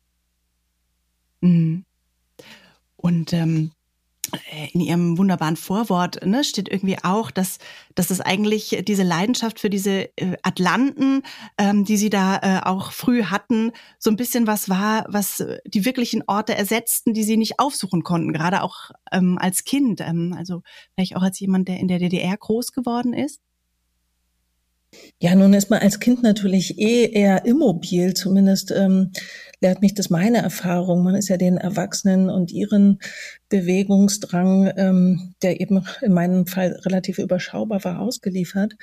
Mhm. 1.41 1.85
Und 2.97 3.33
ähm, 3.33 3.71
äh, 3.71 3.74
in 4.73 4.81
ihrem 4.81 5.19
wunderbaren 5.19 5.57
Vorwort 5.57 6.25
ne, 6.25 6.45
steht 6.45 6.69
irgendwie 6.69 6.99
auch, 7.03 7.31
dass, 7.31 7.59
dass 7.95 8.11
es 8.11 8.21
eigentlich 8.21 8.83
diese 8.87 9.03
Leidenschaft 9.03 9.61
für 9.61 9.71
diese 9.71 10.11
äh, 10.17 10.37
Atlanten, 10.43 11.23
ähm, 11.59 11.85
die 11.85 11.97
sie 11.97 12.11
da 12.11 12.39
äh, 12.39 12.61
auch 12.65 12.93
früh 12.93 13.25
hatten, 13.25 13.73
so 13.99 14.11
ein 14.11 14.17
bisschen 14.17 14.47
was 14.47 14.69
war, 14.69 15.07
was 15.09 15.41
äh, 15.41 15.59
die 15.67 15.85
wirklichen 15.85 16.23
Orte 16.27 16.55
ersetzten, 16.55 17.15
die 17.15 17.25
sie 17.25 17.37
nicht 17.37 17.59
aufsuchen 17.59 18.03
konnten, 18.03 18.33
gerade 18.33 18.63
auch 18.63 18.91
ähm, 19.13 19.39
als 19.39 19.65
Kind, 19.65 20.01
ähm, 20.01 20.35
also 20.37 20.63
vielleicht 20.95 21.17
auch 21.17 21.23
als 21.23 21.41
jemand, 21.41 21.69
der 21.69 21.79
in 21.79 21.89
der 21.89 21.99
DDR 21.99 22.37
groß 22.37 22.73
geworden 22.73 23.13
ist. 23.13 23.41
Ja, 25.21 25.35
nun 25.35 25.55
ist 25.55 25.71
man 25.71 25.81
als 25.81 26.01
Kind 26.01 26.23
natürlich 26.23 26.79
eh 26.79 27.11
eher 27.11 27.45
immobil, 27.45 28.15
zumindest 28.15 28.71
ähm, 28.71 29.13
lehrt 29.65 29.81
mich 29.81 29.95
das 29.95 30.11
meine 30.11 30.43
Erfahrung. 30.43 31.03
Man 31.03 31.15
ist 31.15 31.29
ja 31.29 31.39
den 31.39 31.57
Erwachsenen 31.57 32.29
und 32.29 32.53
ihren 32.53 32.99
Bewegungsdrang, 33.49 34.71
ähm, 34.77 35.35
der 35.43 35.59
eben 35.61 35.87
in 36.03 36.13
meinem 36.13 36.47
Fall 36.47 36.79
relativ 36.85 37.19
überschaubar 37.19 37.83
war, 37.83 38.01
ausgeliefert. 38.01 38.75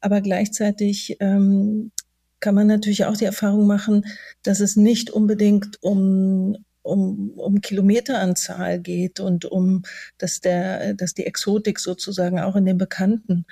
Aber 0.00 0.20
gleichzeitig 0.20 1.16
ähm, 1.18 1.90
kann 2.38 2.54
man 2.54 2.68
natürlich 2.68 3.04
auch 3.04 3.16
die 3.16 3.24
Erfahrung 3.24 3.66
machen, 3.66 4.04
dass 4.44 4.60
es 4.60 4.76
nicht 4.76 5.10
unbedingt 5.10 5.82
um 5.82 6.56
um, 6.82 7.32
um 7.36 7.60
Kilometeranzahl 7.60 8.80
geht 8.80 9.20
und 9.20 9.44
um, 9.44 9.82
dass 10.16 10.40
der, 10.40 10.94
dass 10.94 11.12
die 11.12 11.26
Exotik 11.26 11.80
sozusagen 11.80 12.40
auch 12.40 12.56
in 12.56 12.64
den 12.64 12.78
Bekannten 12.78 13.44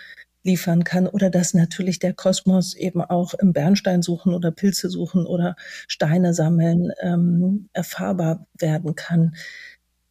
liefern 0.47 0.85
kann 0.85 1.07
oder 1.07 1.29
dass 1.29 1.53
natürlich 1.53 1.99
der 1.99 2.15
Kosmos 2.15 2.75
eben 2.75 3.03
auch 3.03 3.35
im 3.35 3.53
Bernstein 3.53 4.01
suchen 4.01 4.33
oder 4.33 4.51
Pilze 4.51 4.89
suchen 4.89 5.27
oder 5.27 5.57
Steine 5.89 6.33
sammeln 6.33 6.93
ähm, 7.03 7.69
erfahrbar 7.75 8.47
werden 8.59 8.95
kann. 8.95 9.35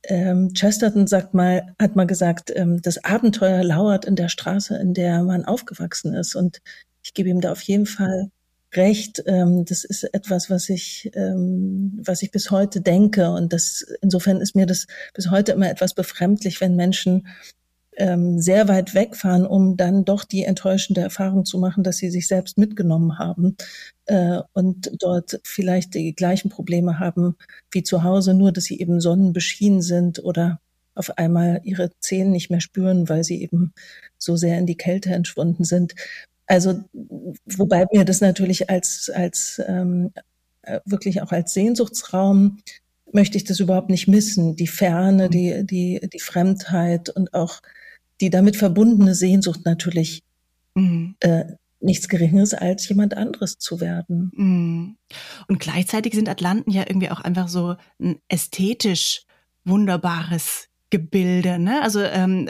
Ähm, 0.04 0.54
Chesterton 0.54 1.08
sagt 1.08 1.34
mal, 1.34 1.74
hat 1.80 1.96
mal 1.96 2.06
gesagt, 2.06 2.52
ähm, 2.56 2.82
das 2.82 3.04
Abenteuer 3.04 3.64
lauert 3.64 4.06
in 4.06 4.16
der 4.16 4.30
Straße, 4.30 4.78
in 4.78 4.94
der 4.94 5.24
man 5.24 5.46
aufgewachsen 5.46 6.14
ist. 6.14 6.36
Und 6.36 6.62
ich 7.02 7.14
gebe 7.16 7.30
ihm 7.30 7.42
da 7.42 7.52
auf 7.52 7.62
jeden 7.62 7.88
Fall 7.88 8.30
recht. 8.76 9.24
Ähm, 9.26 9.66
das 9.66 9.84
ist 9.84 10.04
etwas, 10.04 10.50
was 10.50 10.70
ich, 10.70 11.10
ähm, 11.16 12.00
was 12.04 12.22
ich 12.22 12.32
bis 12.32 12.52
heute 12.52 12.82
denke. 12.82 13.32
Und 13.32 13.54
das, 13.54 13.86
insofern 14.02 14.42
ist 14.42 14.56
mir 14.56 14.66
das 14.66 14.88
bis 15.14 15.32
heute 15.32 15.54
immer 15.54 15.70
etwas 15.70 15.94
befremdlich, 15.94 16.62
wenn 16.62 16.76
Menschen 16.76 17.28
ähm, 17.98 18.40
sehr 18.40 18.68
weit 18.68 18.94
wegfahren, 18.94 19.46
um 19.46 19.78
dann 19.78 20.06
doch 20.06 20.24
die 20.24 20.44
enttäuschende 20.44 21.02
Erfahrung 21.02 21.46
zu 21.46 21.58
machen, 21.58 21.84
dass 21.84 21.98
sie 21.98 22.10
sich 22.10 22.28
selbst 22.28 22.58
mitgenommen 22.58 23.20
haben 23.20 23.56
äh, 24.06 24.40
und 24.54 24.92
dort 25.00 25.40
vielleicht 25.44 25.94
die 25.94 26.14
gleichen 26.14 26.50
Probleme 26.50 27.00
haben 27.00 27.36
wie 27.72 27.84
zu 27.84 28.04
Hause, 28.04 28.34
nur 28.34 28.52
dass 28.52 28.66
sie 28.66 28.80
eben 28.80 29.00
sonnenbeschienen 29.02 29.82
sind 29.82 30.24
oder 30.24 30.60
auf 30.94 31.18
einmal 31.18 31.62
ihre 31.64 31.92
Zehen 32.00 32.32
nicht 32.32 32.50
mehr 32.50 32.62
spüren, 32.62 33.10
weil 33.10 33.24
sie 33.24 33.42
eben 33.42 33.74
so 34.18 34.36
sehr 34.36 34.58
in 34.58 34.66
die 34.66 34.78
Kälte 34.78 35.12
entschwunden 35.12 35.66
sind. 35.66 35.94
Also, 36.48 36.84
wobei 37.46 37.86
mir 37.92 38.06
das 38.06 38.22
natürlich 38.22 38.70
als, 38.70 39.12
als 39.14 39.62
ähm, 39.68 40.12
äh, 40.62 40.80
wirklich 40.86 41.22
auch 41.22 41.32
als 41.32 41.54
Sehnsuchtsraum 41.54 42.60
möchte 43.12 43.38
ich 43.38 43.44
das 43.44 43.60
überhaupt 43.60 43.90
nicht 43.90 44.08
missen. 44.08 44.56
Die 44.56 44.68
Ferne, 44.68 45.28
mhm. 45.28 45.32
die, 45.32 45.66
die, 45.66 46.10
die 46.12 46.20
Fremdheit 46.20 47.10
und 47.10 47.34
auch 47.34 47.62
die 48.22 48.30
damit 48.30 48.56
verbundene 48.56 49.16
Sehnsucht 49.16 49.62
natürlich 49.66 50.24
mhm. 50.76 51.16
äh, 51.20 51.46
nichts 51.80 52.08
Geringeres 52.08 52.54
als 52.54 52.88
jemand 52.88 53.16
anderes 53.16 53.58
zu 53.58 53.80
werden. 53.80 54.32
Mhm. 54.36 54.98
Und 55.48 55.60
gleichzeitig 55.60 56.14
sind 56.14 56.30
Atlanten 56.30 56.72
ja 56.72 56.84
irgendwie 56.88 57.12
auch 57.12 57.22
einfach 57.22 57.48
so 57.48 57.76
ein 58.00 58.20
ästhetisch 58.28 59.24
wunderbares 59.64 60.68
Gebilde. 60.90 61.60
Ne? 61.60 61.82
Also 61.82 62.02
ähm, 62.02 62.50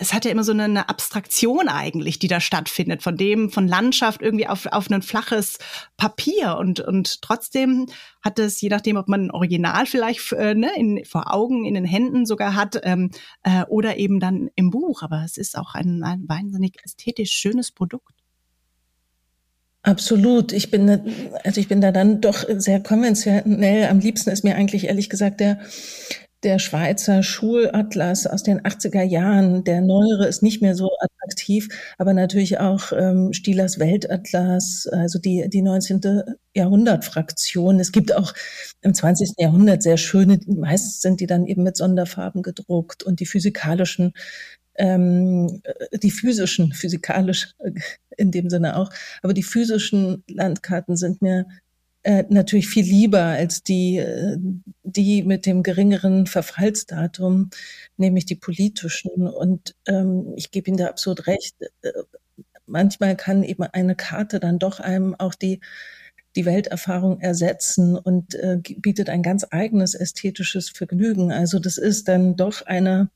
es 0.00 0.12
hat 0.12 0.24
ja 0.24 0.30
immer 0.30 0.44
so 0.44 0.52
eine, 0.52 0.64
eine, 0.64 0.88
Abstraktion 0.88 1.68
eigentlich, 1.68 2.18
die 2.18 2.28
da 2.28 2.40
stattfindet, 2.40 3.02
von 3.02 3.16
dem, 3.16 3.50
von 3.50 3.66
Landschaft 3.66 4.22
irgendwie 4.22 4.46
auf, 4.46 4.66
auf 4.66 4.90
ein 4.90 5.02
flaches 5.02 5.58
Papier. 5.96 6.56
Und, 6.58 6.80
und 6.80 7.20
trotzdem 7.22 7.86
hat 8.22 8.38
es, 8.38 8.60
je 8.60 8.68
nachdem, 8.68 8.96
ob 8.96 9.08
man 9.08 9.26
ein 9.26 9.30
Original 9.30 9.86
vielleicht 9.86 10.32
äh, 10.32 10.54
ne, 10.54 10.70
in, 10.76 11.04
vor 11.04 11.34
Augen, 11.34 11.64
in 11.64 11.74
den 11.74 11.84
Händen 11.84 12.26
sogar 12.26 12.54
hat, 12.54 12.80
ähm, 12.84 13.10
äh, 13.42 13.64
oder 13.64 13.96
eben 13.96 14.20
dann 14.20 14.50
im 14.54 14.70
Buch. 14.70 15.02
Aber 15.02 15.22
es 15.24 15.36
ist 15.36 15.58
auch 15.58 15.74
ein, 15.74 16.02
ein 16.02 16.28
wahnsinnig 16.28 16.76
ästhetisch 16.84 17.32
schönes 17.32 17.72
Produkt. 17.72 18.14
Absolut. 19.82 20.52
Ich 20.52 20.70
bin, 20.70 20.90
also 21.44 21.60
ich 21.60 21.68
bin 21.68 21.80
da 21.80 21.92
dann 21.92 22.20
doch 22.20 22.44
sehr 22.48 22.82
konventionell. 22.82 23.88
Am 23.88 24.00
liebsten 24.00 24.30
ist 24.30 24.44
mir 24.44 24.54
eigentlich 24.56 24.84
ehrlich 24.84 25.08
gesagt 25.08 25.40
der 25.40 25.60
der 26.44 26.60
Schweizer 26.60 27.22
Schulatlas 27.22 28.26
aus 28.26 28.44
den 28.44 28.60
80er 28.60 29.02
Jahren, 29.02 29.64
der 29.64 29.80
neuere 29.80 30.26
ist 30.26 30.42
nicht 30.42 30.62
mehr 30.62 30.74
so 30.76 30.90
attraktiv, 31.00 31.68
aber 31.98 32.12
natürlich 32.12 32.58
auch 32.60 32.92
ähm, 32.92 33.32
Stielers 33.32 33.80
Weltatlas, 33.80 34.88
also 34.90 35.18
die, 35.18 35.48
die 35.48 35.62
19. 35.62 36.22
Jahrhundert-Fraktion. 36.54 37.80
Es 37.80 37.90
gibt 37.90 38.14
auch 38.14 38.34
im 38.82 38.94
20. 38.94 39.32
Jahrhundert 39.38 39.82
sehr 39.82 39.96
schöne, 39.96 40.38
meist 40.46 41.02
sind 41.02 41.20
die 41.20 41.26
dann 41.26 41.46
eben 41.46 41.64
mit 41.64 41.76
Sonderfarben 41.76 42.42
gedruckt 42.42 43.02
und 43.02 43.18
die 43.18 43.26
physikalischen, 43.26 44.12
ähm, 44.76 45.60
die 45.92 46.12
physischen, 46.12 46.72
physikalisch 46.72 47.54
in 48.16 48.30
dem 48.30 48.48
Sinne 48.48 48.76
auch, 48.76 48.90
aber 49.22 49.34
die 49.34 49.42
physischen 49.42 50.22
Landkarten 50.28 50.96
sind 50.96 51.20
mir 51.20 51.46
äh, 52.02 52.24
natürlich 52.28 52.68
viel 52.68 52.84
lieber 52.84 53.22
als 53.22 53.62
die, 53.62 53.98
äh, 53.98 54.36
die 54.82 55.22
mit 55.22 55.46
dem 55.46 55.62
geringeren 55.62 56.26
Verfallsdatum, 56.26 57.50
nämlich 57.96 58.26
die 58.26 58.36
politischen. 58.36 59.28
Und 59.28 59.74
ähm, 59.86 60.32
ich 60.36 60.50
gebe 60.50 60.68
Ihnen 60.68 60.78
da 60.78 60.86
absolut 60.86 61.26
recht. 61.26 61.56
Äh, 61.82 61.90
manchmal 62.66 63.16
kann 63.16 63.42
eben 63.42 63.62
eine 63.64 63.96
Karte 63.96 64.40
dann 64.40 64.58
doch 64.58 64.80
einem 64.80 65.14
auch 65.16 65.34
die 65.34 65.60
die 66.36 66.46
Welterfahrung 66.46 67.20
ersetzen 67.20 67.96
und 67.96 68.34
äh, 68.36 68.58
bietet 68.76 69.08
ein 69.10 69.24
ganz 69.24 69.44
eigenes 69.50 69.94
ästhetisches 69.94 70.70
Vergnügen. 70.70 71.32
Also 71.32 71.58
das 71.58 71.78
ist 71.78 72.06
dann 72.06 72.36
doch 72.36 72.64
eine, 72.64 73.10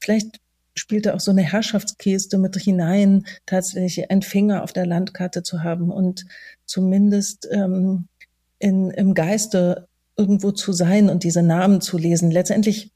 vielleicht 0.00 0.40
spielt 0.74 1.06
da 1.06 1.14
auch 1.14 1.20
so 1.20 1.30
eine 1.30 1.42
Herrschaftsgeste 1.42 2.36
mit 2.36 2.56
hinein, 2.56 3.26
tatsächlich 3.46 4.10
einen 4.10 4.22
Finger 4.22 4.62
auf 4.62 4.72
der 4.72 4.86
Landkarte 4.86 5.42
zu 5.42 5.62
haben 5.62 5.90
und 5.90 6.26
zumindest 6.66 7.48
ähm, 7.50 8.08
in, 8.58 8.90
im 8.90 9.14
Geiste 9.14 9.88
irgendwo 10.16 10.50
zu 10.50 10.72
sein 10.72 11.08
und 11.08 11.24
diese 11.24 11.42
Namen 11.42 11.80
zu 11.80 11.96
lesen. 11.96 12.30
Letztendlich 12.30 12.92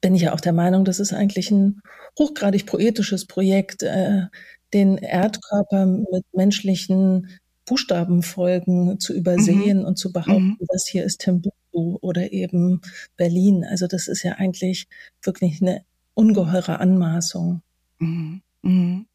bin 0.00 0.14
ich 0.14 0.22
ja 0.22 0.34
auch 0.34 0.40
der 0.40 0.52
Meinung, 0.52 0.84
das 0.84 1.00
ist 1.00 1.12
eigentlich 1.12 1.50
ein 1.50 1.80
hochgradig 2.18 2.66
poetisches 2.66 3.26
Projekt, 3.26 3.82
äh, 3.82 4.26
den 4.72 4.98
Erdkörper 4.98 5.86
mit 5.86 6.24
menschlichen 6.32 7.28
Buchstabenfolgen 7.66 9.00
zu 9.00 9.14
übersehen 9.14 9.80
mhm. 9.80 9.84
und 9.86 9.98
zu 9.98 10.12
behaupten, 10.12 10.56
mhm. 10.60 10.66
das 10.68 10.86
hier 10.86 11.04
ist 11.04 11.20
Timbuktu 11.20 11.98
oder 12.00 12.32
eben 12.32 12.82
Berlin. 13.16 13.64
Also 13.64 13.86
das 13.86 14.08
ist 14.08 14.22
ja 14.22 14.32
eigentlich 14.32 14.86
wirklich 15.22 15.62
eine 15.62 15.82
ungeheure 16.14 16.78
Anmaßung. 16.80 17.62
Mhm. 17.98 18.42
mhm. 18.62 19.06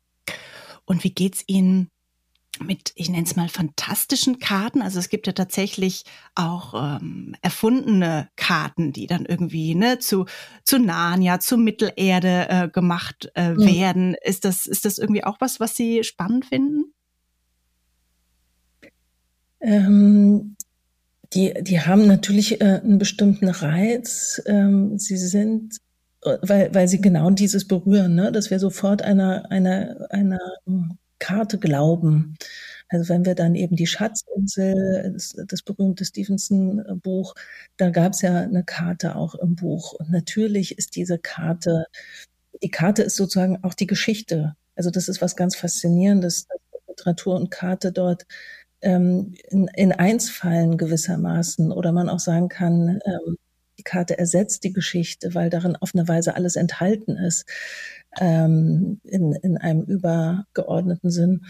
Und 0.86 1.04
wie 1.04 1.12
geht's 1.12 1.44
Ihnen 1.46 1.90
mit, 2.60 2.92
ich 2.96 3.10
nenne 3.10 3.24
es 3.24 3.36
mal, 3.36 3.50
fantastischen 3.50 4.40
Karten. 4.40 4.82
Also 4.82 5.00
es 5.00 5.10
gibt 5.10 5.28
ja 5.28 5.34
tatsächlich 5.34 6.04
auch 6.36 6.74
ähm, 6.74 7.36
erfundene 7.42 8.30
Karten, 8.36 8.94
die 8.94 9.08
dann 9.08 9.26
irgendwie 9.26 9.76
ne, 9.76 10.00
zu, 10.00 10.26
zu 10.64 10.80
Narnia, 10.80 11.40
zu 11.40 11.58
Mittelerde 11.58 12.48
äh, 12.50 12.70
gemacht 12.70 13.32
äh, 13.36 13.54
mhm. 13.54 13.66
werden. 13.66 14.16
Ist 14.24 14.46
das, 14.46 14.66
ist 14.66 14.86
das 14.86 14.98
irgendwie 14.98 15.24
auch 15.24 15.38
was, 15.40 15.60
was 15.60 15.76
Sie 15.76 16.04
spannend 16.04 16.46
finden? 16.46 16.94
Ähm, 19.62 20.56
die, 21.34 21.54
die 21.62 21.82
haben 21.82 22.08
natürlich 22.08 22.62
äh, 22.62 22.82
einen 22.84 22.98
bestimmten 22.98 23.50
Reiz. 23.50 24.42
Ähm, 24.46 24.98
sie 24.98 25.18
sind 25.18 25.80
äh, 26.22 26.38
weil, 26.42 26.74
weil 26.74 26.88
sie 26.88 27.02
genau 27.02 27.30
dieses 27.30 27.68
berühren, 27.68 28.16
ne? 28.16 28.32
dass 28.32 28.50
wir 28.50 28.60
sofort 28.60 29.02
einer, 29.02 29.50
einer, 29.52 30.08
einer 30.10 30.40
Karte 31.20 31.60
glauben. 31.60 32.36
Also 32.90 33.10
wenn 33.10 33.26
wir 33.26 33.36
dann 33.36 33.56
eben 33.56 33.76
die 33.76 33.88
Schatzinsel, 33.88 35.12
das, 35.14 35.36
das 35.48 35.62
berühmte 35.62 36.06
Stevenson-Buch, 36.06 37.36
da 37.78 37.92
gab 37.92 38.14
es 38.14 38.22
ja 38.22 38.42
eine 38.42 38.64
Karte 38.64 39.16
auch 39.16 39.36
im 39.36 39.56
Buch. 39.56 39.94
Und 39.94 40.10
natürlich 40.12 40.78
ist 40.78 40.96
diese 40.96 41.20
Karte, 41.20 41.86
die 42.64 42.72
Karte 42.72 43.04
ist 43.04 43.16
sozusagen 43.16 43.64
auch 43.64 43.76
die 43.76 43.88
Geschichte. 43.88 44.56
Also 44.76 44.90
das 44.90 45.08
ist 45.08 45.22
was 45.22 45.36
ganz 45.36 45.56
Faszinierendes, 45.56 46.48
dass 46.48 46.82
Literatur 46.88 47.36
und 47.36 47.52
Karte 47.52 47.92
dort 47.92 48.26
ähm, 48.82 49.36
in, 49.50 49.68
in 49.76 49.92
eins 49.92 50.30
fallen 50.30 50.78
gewissermaßen. 50.78 51.72
Oder 51.72 51.92
man 51.92 52.10
auch 52.10 52.20
sagen 52.20 52.50
kann, 52.50 53.00
ähm, 53.06 53.38
die 53.90 53.92
Karte 53.92 54.18
ersetzt 54.18 54.64
die 54.64 54.74
Geschichte, 54.74 55.34
weil 55.34 55.50
darin 55.50 55.76
auf 55.76 55.92
eine 55.94 56.08
Weise 56.08 56.36
alles 56.36 56.56
enthalten 56.56 57.18
ist 57.18 57.46
ähm, 58.20 59.00
in, 59.04 59.34
in 59.34 59.58
einem 59.58 59.84
übergeordneten 59.84 61.12
Sinn. 61.12 61.46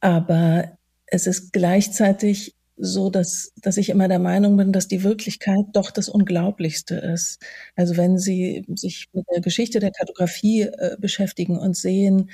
Aber 0.00 0.76
es 1.06 1.26
ist 1.26 1.52
gleichzeitig 1.52 2.54
so, 2.76 3.08
dass, 3.08 3.52
dass 3.62 3.78
ich 3.78 3.88
immer 3.88 4.08
der 4.08 4.18
Meinung 4.18 4.56
bin, 4.56 4.72
dass 4.72 4.88
die 4.88 5.02
Wirklichkeit 5.02 5.64
doch 5.72 5.90
das 5.90 6.08
Unglaublichste 6.08 6.96
ist. 6.96 7.40
Also 7.74 7.96
wenn 7.96 8.18
Sie 8.18 8.66
sich 8.74 9.08
mit 9.12 9.24
der 9.32 9.40
Geschichte 9.40 9.80
der 9.80 9.92
Kartografie 9.92 10.62
äh, 10.62 10.96
beschäftigen 10.98 11.58
und 11.58 11.76
sehen, 11.76 12.30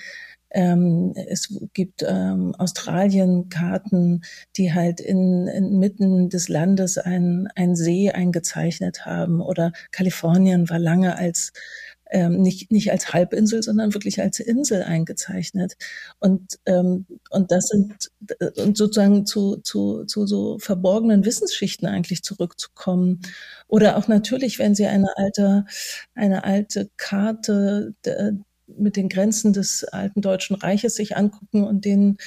ähm, 0.52 1.12
es 1.14 1.48
gibt 1.72 2.04
ähm, 2.06 2.54
Australien-Karten, 2.56 4.22
die 4.56 4.72
halt 4.72 5.00
in, 5.00 5.48
inmitten 5.48 6.28
des 6.28 6.48
Landes 6.48 6.98
einen, 6.98 7.48
See 7.74 8.10
eingezeichnet 8.10 9.06
haben. 9.06 9.40
Oder 9.40 9.72
Kalifornien 9.92 10.68
war 10.68 10.78
lange 10.78 11.16
als 11.16 11.52
ähm, 12.10 12.42
nicht, 12.42 12.70
nicht 12.70 12.92
als 12.92 13.12
Halbinsel, 13.14 13.62
sondern 13.62 13.94
wirklich 13.94 14.20
als 14.20 14.38
Insel 14.38 14.82
eingezeichnet. 14.82 15.76
Und, 16.18 16.58
ähm, 16.66 17.06
und 17.30 17.50
das 17.50 17.68
sind, 17.68 18.10
und 18.56 18.76
sozusagen 18.76 19.24
zu, 19.24 19.56
zu, 19.62 20.04
zu 20.04 20.26
so 20.26 20.58
verborgenen 20.58 21.24
Wissensschichten 21.24 21.88
eigentlich 21.88 22.22
zurückzukommen. 22.22 23.22
Oder 23.66 23.96
auch 23.96 24.08
natürlich, 24.08 24.58
wenn 24.58 24.74
Sie 24.74 24.86
eine 24.86 25.16
alte, 25.16 25.64
eine 26.14 26.44
alte 26.44 26.90
Karte 26.98 27.94
mit 28.78 28.96
den 28.96 29.08
Grenzen 29.08 29.52
des 29.52 29.84
alten 29.84 30.20
Deutschen 30.20 30.56
Reiches 30.56 30.94
sich 30.94 31.16
angucken 31.16 31.64
und 31.64 31.84
den, 31.84 32.18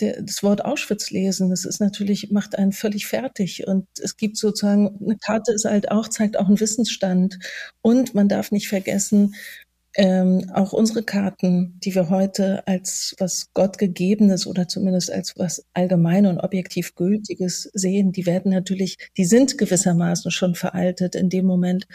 der, 0.00 0.22
das 0.22 0.42
Wort 0.42 0.64
Auschwitz 0.64 1.10
lesen. 1.10 1.50
Das 1.50 1.64
ist 1.64 1.80
natürlich, 1.80 2.30
macht 2.30 2.58
einen 2.58 2.72
völlig 2.72 3.06
fertig. 3.06 3.66
Und 3.66 3.86
es 4.00 4.16
gibt 4.16 4.36
sozusagen, 4.36 4.98
eine 5.02 5.16
Karte 5.16 5.52
ist 5.52 5.64
halt 5.64 5.90
auch, 5.90 6.08
zeigt 6.08 6.38
auch 6.38 6.46
einen 6.48 6.60
Wissensstand. 6.60 7.38
Und 7.82 8.14
man 8.14 8.28
darf 8.28 8.52
nicht 8.52 8.68
vergessen, 8.68 9.34
ähm, 9.96 10.50
auch 10.52 10.72
unsere 10.72 11.02
Karten, 11.02 11.80
die 11.82 11.94
wir 11.94 12.10
heute 12.10 12.66
als 12.66 13.14
was 13.18 13.52
Gottgegebenes 13.54 14.46
oder 14.46 14.68
zumindest 14.68 15.10
als 15.10 15.34
was 15.36 15.64
allgemein 15.72 16.26
und 16.26 16.38
objektiv 16.38 16.94
Gültiges 16.94 17.70
sehen, 17.72 18.12
die 18.12 18.26
werden 18.26 18.52
natürlich, 18.52 18.98
die 19.16 19.24
sind 19.24 19.56
gewissermaßen 19.56 20.30
schon 20.30 20.54
veraltet 20.54 21.14
in 21.14 21.30
dem 21.30 21.46
Moment, 21.46 21.86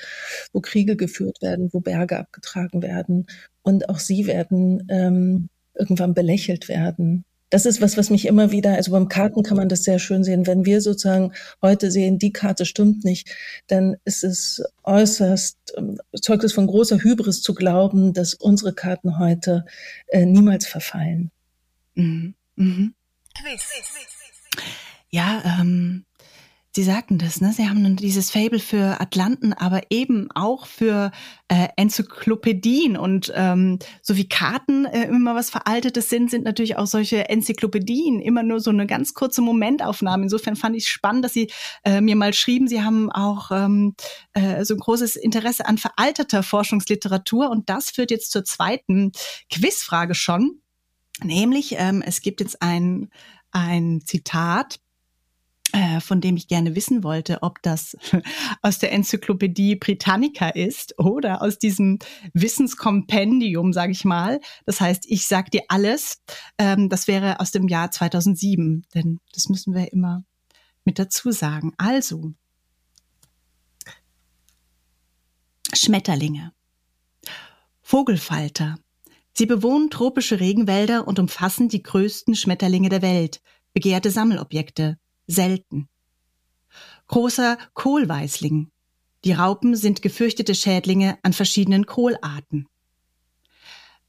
wo 0.51 0.62
Kriege 0.62 0.96
geführt 0.96 1.41
werden, 1.41 1.70
wo 1.72 1.79
Berge 1.79 2.17
abgetragen 2.17 2.81
werden. 2.81 3.27
Und 3.62 3.89
auch 3.89 4.00
sie 4.00 4.25
werden 4.25 4.88
ähm, 4.89 5.50
irgendwann 5.75 6.15
belächelt 6.15 6.70
werden 6.70 7.24
das 7.51 7.65
ist 7.65 7.81
was, 7.81 7.98
was 7.98 8.10
mich 8.10 8.25
immer 8.25 8.51
wieder, 8.51 8.74
also 8.75 8.91
beim 8.91 9.10
Karten 9.10 9.43
kann 9.43 9.58
man 9.58 9.70
das 9.70 9.84
sehr 9.84 10.00
schön 10.00 10.24
sehen. 10.24 10.48
Wenn 10.48 10.65
wir 10.65 10.81
sozusagen 10.81 11.34
heute 11.62 11.91
sehen, 11.91 12.17
die 12.17 12.31
Karte 12.31 12.65
stimmt 12.65 13.03
nicht, 13.03 13.29
dann 13.67 13.98
ist 14.05 14.24
es 14.24 14.63
äußerst, 14.84 15.58
ähm, 15.77 16.00
zeugt 16.20 16.46
es 16.46 16.53
von 16.53 16.65
großer 16.65 17.03
Hybris 17.03 17.41
zu 17.41 17.53
glauben, 17.53 18.13
dass 18.13 18.34
unsere 18.34 18.74
Karten 18.74 19.20
heute 19.20 19.65
äh, 20.08 20.25
niemals 20.25 20.65
verfallen. 20.65 21.29
Mhm. 21.96 22.36
Mhm. 22.55 22.93
Ja, 25.10 25.60
ähm, 25.60 26.05
Sie 26.74 26.84
sagten 26.84 27.18
das, 27.18 27.42
ne? 27.42 27.51
Sie 27.51 27.68
haben 27.68 27.98
dieses 27.98 28.32
Fable 28.32 28.60
für 28.60 29.01
Atlanten, 29.01 29.51
aber 29.51 29.82
eben 29.90 30.32
auch 30.32 30.66
für 30.66 31.12
äh, 31.50 31.68
Enzyklopädien 31.75 32.96
und 32.96 33.30
ähm, 33.36 33.78
so 34.01 34.16
wie 34.16 34.30
Karten 34.30 34.86
äh, 34.86 35.04
immer 35.08 35.36
was 35.36 35.50
Veraltetes 35.50 36.10
sind, 36.10 36.32
sind 36.32 36.46
natürlich 36.46 36.78
auch 36.78 36.88
solche 36.88 37.28
Enzyklopädien 37.28 38.22
immer 38.22 38.44
nur 38.44 38.62
so 38.62 38.70
eine 38.70 38.88
ganz 38.88 39.13
kurze 39.13 39.42
Momentaufnahme. 39.42 40.24
Insofern 40.24 40.56
fand 40.56 40.78
ich 40.78 40.88
spannend, 40.88 41.25
dass 41.25 41.34
Sie 41.34 41.51
äh, 41.84 42.00
mir 42.00 42.16
mal 42.16 42.34
schrieben, 42.34 42.70
Sie 42.70 42.82
haben 42.82 43.12
auch 43.12 43.51
ähm, 43.51 43.94
äh, 44.32 44.63
so 44.63 44.74
ein 44.74 44.80
großes 44.80 45.18
Interesse 45.18 45.66
an 45.66 45.78
veralteter 45.78 46.42
Forschungsliteratur 46.42 47.50
und 47.50 47.70
das 47.70 47.90
führt 47.90 48.12
jetzt 48.12 48.32
zur 48.32 48.46
zweiten 48.46 49.12
Quizfrage 49.51 50.16
schon, 50.16 50.62
nämlich 51.22 51.75
ähm, 51.78 52.01
es 52.01 52.22
gibt 52.22 52.40
jetzt 52.40 52.62
ein 52.62 53.10
ein 53.54 54.01
Zitat 54.06 54.80
von 56.01 56.22
dem 56.22 56.36
ich 56.36 56.48
gerne 56.48 56.75
wissen 56.75 57.04
wollte, 57.04 57.44
ob 57.44 57.62
das 57.62 57.96
aus 58.62 58.80
der 58.80 58.92
Enzyklopädie 58.92 59.75
Britannica 59.75 60.50
ist 60.50 60.98
oder 61.00 61.42
aus 61.42 61.60
diesem 61.60 62.00
Wissenskompendium, 62.34 63.74
sage 63.74 63.92
ich 63.92 64.04
mal. 64.04 64.40
Das 64.66 64.82
heißt, 64.82 65.06
ich 65.08 65.28
sag 65.28 65.51
dir 65.51 65.63
alles. 65.70 66.22
Ähm, 66.58 66.90
das 66.90 67.08
wäre 67.08 67.40
aus 67.40 67.51
dem 67.51 67.68
Jahr 67.68 67.92
2007, 67.92 68.86
denn 68.94 69.20
das 69.34 69.50
müssen 69.50 69.74
wir 69.74 69.92
immer 69.94 70.24
mit 70.84 71.00
dazu 71.00 71.32
sagen. 71.32 71.74
Also, 71.78 72.34
Schmetterlinge. 75.74 76.51
Vogelfalter. 77.82 78.78
Sie 79.34 79.46
bewohnen 79.46 79.90
tropische 79.90 80.40
Regenwälder 80.40 81.08
und 81.08 81.18
umfassen 81.18 81.70
die 81.70 81.82
größten 81.82 82.36
Schmetterlinge 82.36 82.90
der 82.90 83.01
Welt, 83.01 83.42
begehrte 83.74 84.12
Sammelobjekte 84.12 84.98
selten. 85.28 85.88
Großer 87.08 87.58
Kohlweißling. 87.74 88.72
Die 89.24 89.34
Raupen 89.34 89.76
sind 89.76 90.02
gefürchtete 90.02 90.56
Schädlinge 90.56 91.17
an 91.24 91.34
verschiedenen 91.34 91.86
Kohlarten. 91.86 92.67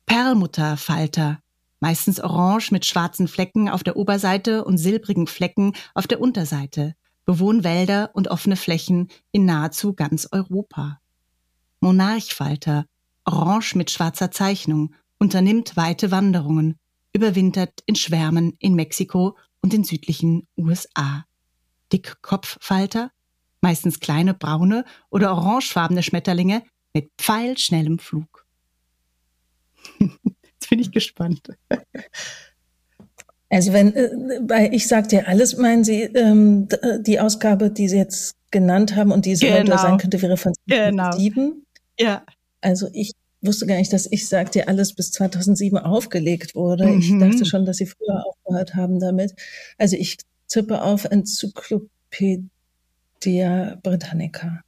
Perlmutterfalter, 0.07 1.41
meistens 1.81 2.21
orange 2.21 2.71
mit 2.71 2.87
schwarzen 2.87 3.29
Flecken 3.29 3.69
auf 3.69 3.83
der 3.83 3.97
Oberseite 3.97 4.65
und 4.65 4.79
silbrigen 4.79 5.27
Flecken 5.27 5.75
auf 5.95 6.07
der 6.07 6.21
Unterseite, 6.21 6.95
bewohnen 7.25 7.65
Wälder 7.65 8.11
und 8.15 8.29
offene 8.29 8.57
Flächen 8.57 9.09
in 9.33 9.45
nahezu 9.45 9.95
ganz 9.95 10.29
Europa. 10.31 11.01
Monarchfalter, 11.81 12.87
orange 13.25 13.75
mit 13.75 13.91
schwarzer 13.91 14.31
Zeichnung, 14.31 14.95
unternimmt 15.19 15.77
weite 15.77 16.11
Wanderungen, 16.11 16.79
überwintert 17.13 17.81
in 17.87 17.97
Schwärmen 17.97 18.55
in 18.59 18.75
Mexiko 18.75 19.37
und 19.63 19.73
den 19.73 19.85
südlichen 19.85 20.47
USA. 20.57 21.25
Dickkopffalter, 21.93 23.11
meistens 23.61 24.01
kleine 24.01 24.35
braune 24.35 24.85
oder 25.11 25.33
orangefarbene 25.33 26.03
Schmetterlinge 26.03 26.63
mit 26.95 27.11
pfeilschnellem 27.19 27.99
Flug. 27.99 28.47
Jetzt 30.01 30.71
bin 30.71 30.79
ich 30.79 30.91
gespannt. 30.91 31.49
Also 33.51 33.73
wenn, 33.73 33.95
äh, 33.95 34.41
bei 34.43 34.71
Ich 34.73 34.89
sag 34.89 35.09
dir 35.09 35.29
alles, 35.29 35.57
meinen 35.59 35.85
Sie 35.85 36.03
ähm, 36.03 36.69
äh, 36.81 37.01
die 37.01 37.21
Ausgabe, 37.21 37.71
die 37.71 37.89
Sie 37.89 37.99
jetzt 37.99 38.35
genannt 38.51 38.97
haben 38.97 39.13
und 39.13 39.27
die 39.27 39.33
es 39.33 39.41
genau. 39.41 39.77
sein 39.77 39.99
könnte, 39.99 40.23
wäre 40.23 40.39
von 40.39 40.55
2007? 40.69 41.35
Genau. 41.35 41.57
Ja. 41.99 42.25
Also 42.63 42.89
ich 42.93 43.13
wusste 43.43 43.67
gar 43.67 43.77
nicht, 43.77 43.93
dass 43.93 44.11
ich 44.11 44.29
sag 44.29 44.53
dir 44.53 44.69
alles 44.69 44.95
bis 44.95 45.11
2007 45.13 45.79
aufgelegt 45.79 46.55
wurde. 46.55 46.87
Mhm. 46.87 46.99
Ich 46.99 47.19
dachte 47.19 47.45
schon, 47.45 47.67
dass 47.67 47.79
sie 47.79 47.87
früher 47.87 48.25
aufgehört 48.27 48.75
haben 48.75 49.01
damit. 49.01 49.35
Also 49.79 49.97
ich 49.97 50.19
tippe 50.49 50.83
auf 50.83 51.05
Enzyklopädia 51.05 52.49
Britannica. 53.83 54.63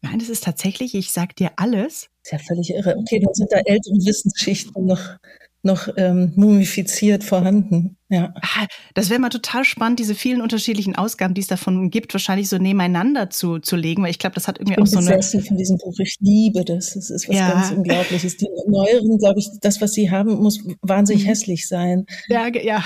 Nein, 0.00 0.18
das 0.18 0.28
ist 0.28 0.44
tatsächlich, 0.44 0.94
ich 0.94 1.12
sag 1.12 1.36
dir 1.36 1.52
alles. 1.56 2.08
ist 2.24 2.32
ja 2.32 2.38
völlig 2.38 2.70
irre. 2.70 2.96
Okay, 2.96 3.20
dann 3.20 3.32
sind 3.34 3.52
da 3.52 3.58
ältere 3.58 3.94
Wissensschichten 3.94 4.84
noch 4.84 5.16
noch 5.62 5.88
ähm, 5.96 6.32
mumifiziert 6.34 7.22
vorhanden. 7.22 7.96
Ja. 8.08 8.34
Ah, 8.42 8.66
das 8.94 9.08
wäre 9.08 9.20
mal 9.20 9.30
total 9.30 9.64
spannend, 9.64 9.98
diese 9.98 10.14
vielen 10.14 10.42
unterschiedlichen 10.42 10.96
Ausgaben, 10.96 11.34
die 11.34 11.40
es 11.40 11.46
davon 11.46 11.90
gibt, 11.90 12.12
wahrscheinlich 12.12 12.48
so 12.48 12.58
nebeneinander 12.58 13.30
zu, 13.30 13.58
zu 13.58 13.76
legen, 13.76 14.02
weil 14.02 14.10
ich 14.10 14.18
glaube, 14.18 14.34
das 14.34 14.48
hat 14.48 14.58
irgendwie 14.58 14.72
ich 14.72 14.76
bin 14.76 14.84
auch 14.84 15.02
so 15.02 15.12
eine. 15.12 15.22
von 15.22 15.56
diesem 15.56 15.78
Buch. 15.78 15.94
Ich 15.98 16.16
liebe 16.20 16.64
das. 16.64 16.94
Das 16.94 17.10
ist 17.10 17.28
was 17.28 17.36
ja. 17.36 17.52
ganz 17.52 17.70
Unglaubliches. 17.70 18.36
Die 18.36 18.48
neueren, 18.66 19.18
glaube 19.18 19.38
ich, 19.38 19.48
das, 19.60 19.80
was 19.80 19.92
sie 19.92 20.10
haben, 20.10 20.34
muss 20.42 20.62
wahnsinnig 20.82 21.24
mhm. 21.24 21.28
hässlich 21.28 21.68
sein. 21.68 22.04
Ja, 22.28 22.48
ja. 22.48 22.84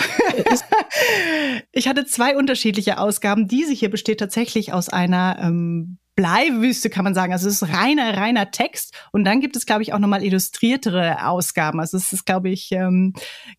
ich 1.72 1.88
hatte 1.88 2.04
zwei 2.04 2.36
unterschiedliche 2.36 2.98
Ausgaben. 2.98 3.48
Diese 3.48 3.72
hier 3.72 3.90
besteht 3.90 4.20
tatsächlich 4.20 4.72
aus 4.72 4.88
einer 4.88 5.38
ähm, 5.40 5.98
Bleiwüste, 6.16 6.90
kann 6.90 7.04
man 7.04 7.14
sagen. 7.14 7.32
Also 7.32 7.48
es 7.48 7.62
ist 7.62 7.68
reiner, 7.74 8.16
reiner 8.16 8.50
Text. 8.50 8.94
Und 9.12 9.24
dann 9.24 9.40
gibt 9.40 9.54
es, 9.54 9.66
glaube 9.66 9.82
ich, 9.82 9.92
auch 9.92 9.98
nochmal 9.98 10.24
illustriertere 10.24 11.28
Ausgaben. 11.28 11.78
Also 11.78 11.98
es 11.98 12.12
ist, 12.12 12.26
glaube 12.26 12.48
ich, 12.48 12.72
ähm, 12.72 13.12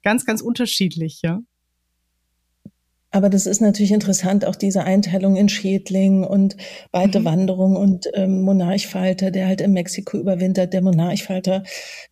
ganz, 0.03 0.25
ganz 0.25 0.41
unterschiedlich, 0.41 1.21
ja. 1.23 1.39
Aber 3.11 3.29
das 3.29 3.45
ist 3.45 3.61
natürlich 3.61 3.93
interessant, 3.93 4.43
auch 4.43 4.55
diese 4.55 4.83
Einteilung 4.83 5.37
in 5.37 5.47
Schädling 5.47 6.25
und 6.25 6.57
weite 6.91 7.21
mhm. 7.21 7.25
Wanderung 7.25 7.75
und 7.77 8.07
ähm, 8.13 8.41
Monarchfalter, 8.41 9.31
der 9.31 9.47
halt 9.47 9.61
in 9.61 9.71
Mexiko 9.71 10.17
überwintert. 10.17 10.73
Der 10.73 10.81
Monarchfalter, 10.81 11.63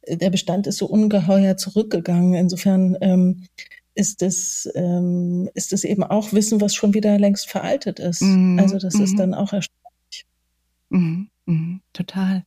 äh, 0.04 0.16
der 0.16 0.30
Bestand 0.30 0.68
ist 0.68 0.78
so 0.78 0.86
ungeheuer 0.86 1.58
zurückgegangen. 1.58 2.34
Insofern 2.36 2.98
ähm, 3.02 3.44
ist 3.94 4.22
es, 4.22 4.70
ähm, 4.76 5.50
ist 5.54 5.74
es 5.74 5.84
eben 5.84 6.04
auch 6.04 6.32
Wissen, 6.34 6.62
was 6.62 6.76
schon 6.76 6.94
wieder 6.94 7.18
längst 7.18 7.50
veraltet 7.50 8.00
ist. 8.00 8.22
Mhm. 8.22 8.60
Also 8.60 8.78
das 8.78 8.94
mhm. 8.94 9.04
ist 9.04 9.20
dann 9.20 9.34
auch 9.34 9.52
erstaunlich. 9.52 9.85
Mhm, 10.96 11.30
mhm, 11.46 11.82
total. 11.92 12.46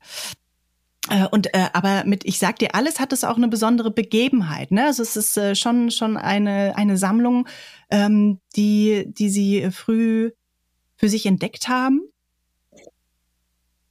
Äh, 1.10 1.26
und 1.30 1.54
äh, 1.54 1.68
aber 1.74 2.04
mit 2.04 2.24
ich 2.24 2.38
sag 2.38 2.58
dir 2.58 2.74
alles 2.74 2.98
hat 2.98 3.12
es 3.12 3.24
auch 3.24 3.36
eine 3.36 3.48
besondere 3.48 3.90
Begebenheit, 3.90 4.70
ne? 4.70 4.86
Also 4.86 5.02
es 5.02 5.16
ist 5.16 5.36
äh, 5.36 5.54
schon 5.54 5.90
schon 5.90 6.16
eine 6.16 6.74
eine 6.76 6.96
Sammlung, 6.96 7.46
ähm, 7.90 8.40
die 8.56 9.04
die 9.06 9.28
sie 9.28 9.70
früh 9.70 10.30
für 10.96 11.08
sich 11.08 11.26
entdeckt 11.26 11.68
haben. 11.68 12.00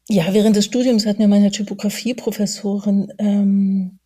Ja, 0.09 0.33
während 0.33 0.55
des 0.55 0.65
Studiums 0.65 1.05
hat 1.05 1.19
mir 1.19 1.27
meine 1.27 1.51
Typografie-Professorin 1.51 3.13
ähm, 3.19 3.99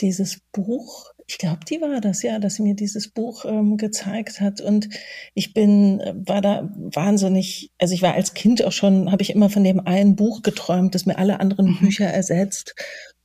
dieses 0.00 0.40
Buch 0.52 1.11
ich 1.26 1.38
glaube, 1.38 1.60
die 1.68 1.80
war 1.80 2.00
das, 2.00 2.22
ja, 2.22 2.38
dass 2.38 2.56
sie 2.56 2.62
mir 2.62 2.74
dieses 2.74 3.08
Buch 3.08 3.44
ähm, 3.44 3.76
gezeigt 3.76 4.40
hat. 4.40 4.60
Und 4.60 4.88
ich 5.34 5.54
bin, 5.54 6.00
äh, 6.00 6.14
war 6.16 6.40
da 6.40 6.68
wahnsinnig, 6.76 7.70
also 7.78 7.94
ich 7.94 8.02
war 8.02 8.14
als 8.14 8.34
Kind 8.34 8.64
auch 8.64 8.72
schon, 8.72 9.10
habe 9.10 9.22
ich 9.22 9.30
immer 9.30 9.50
von 9.50 9.64
dem 9.64 9.80
einen 9.80 10.16
Buch 10.16 10.42
geträumt, 10.42 10.94
das 10.94 11.06
mir 11.06 11.18
alle 11.18 11.40
anderen 11.40 11.72
mhm. 11.72 11.78
Bücher 11.78 12.06
ersetzt. 12.06 12.74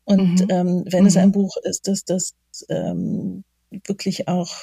Und 0.05 0.41
mhm. 0.41 0.47
ähm, 0.49 0.83
wenn 0.89 1.01
mhm. 1.01 1.07
es 1.07 1.17
ein 1.17 1.31
Buch 1.31 1.57
ist, 1.63 1.87
das 1.87 2.05
das 2.05 2.33
ähm, 2.69 3.43
wirklich 3.69 4.27
auch 4.27 4.55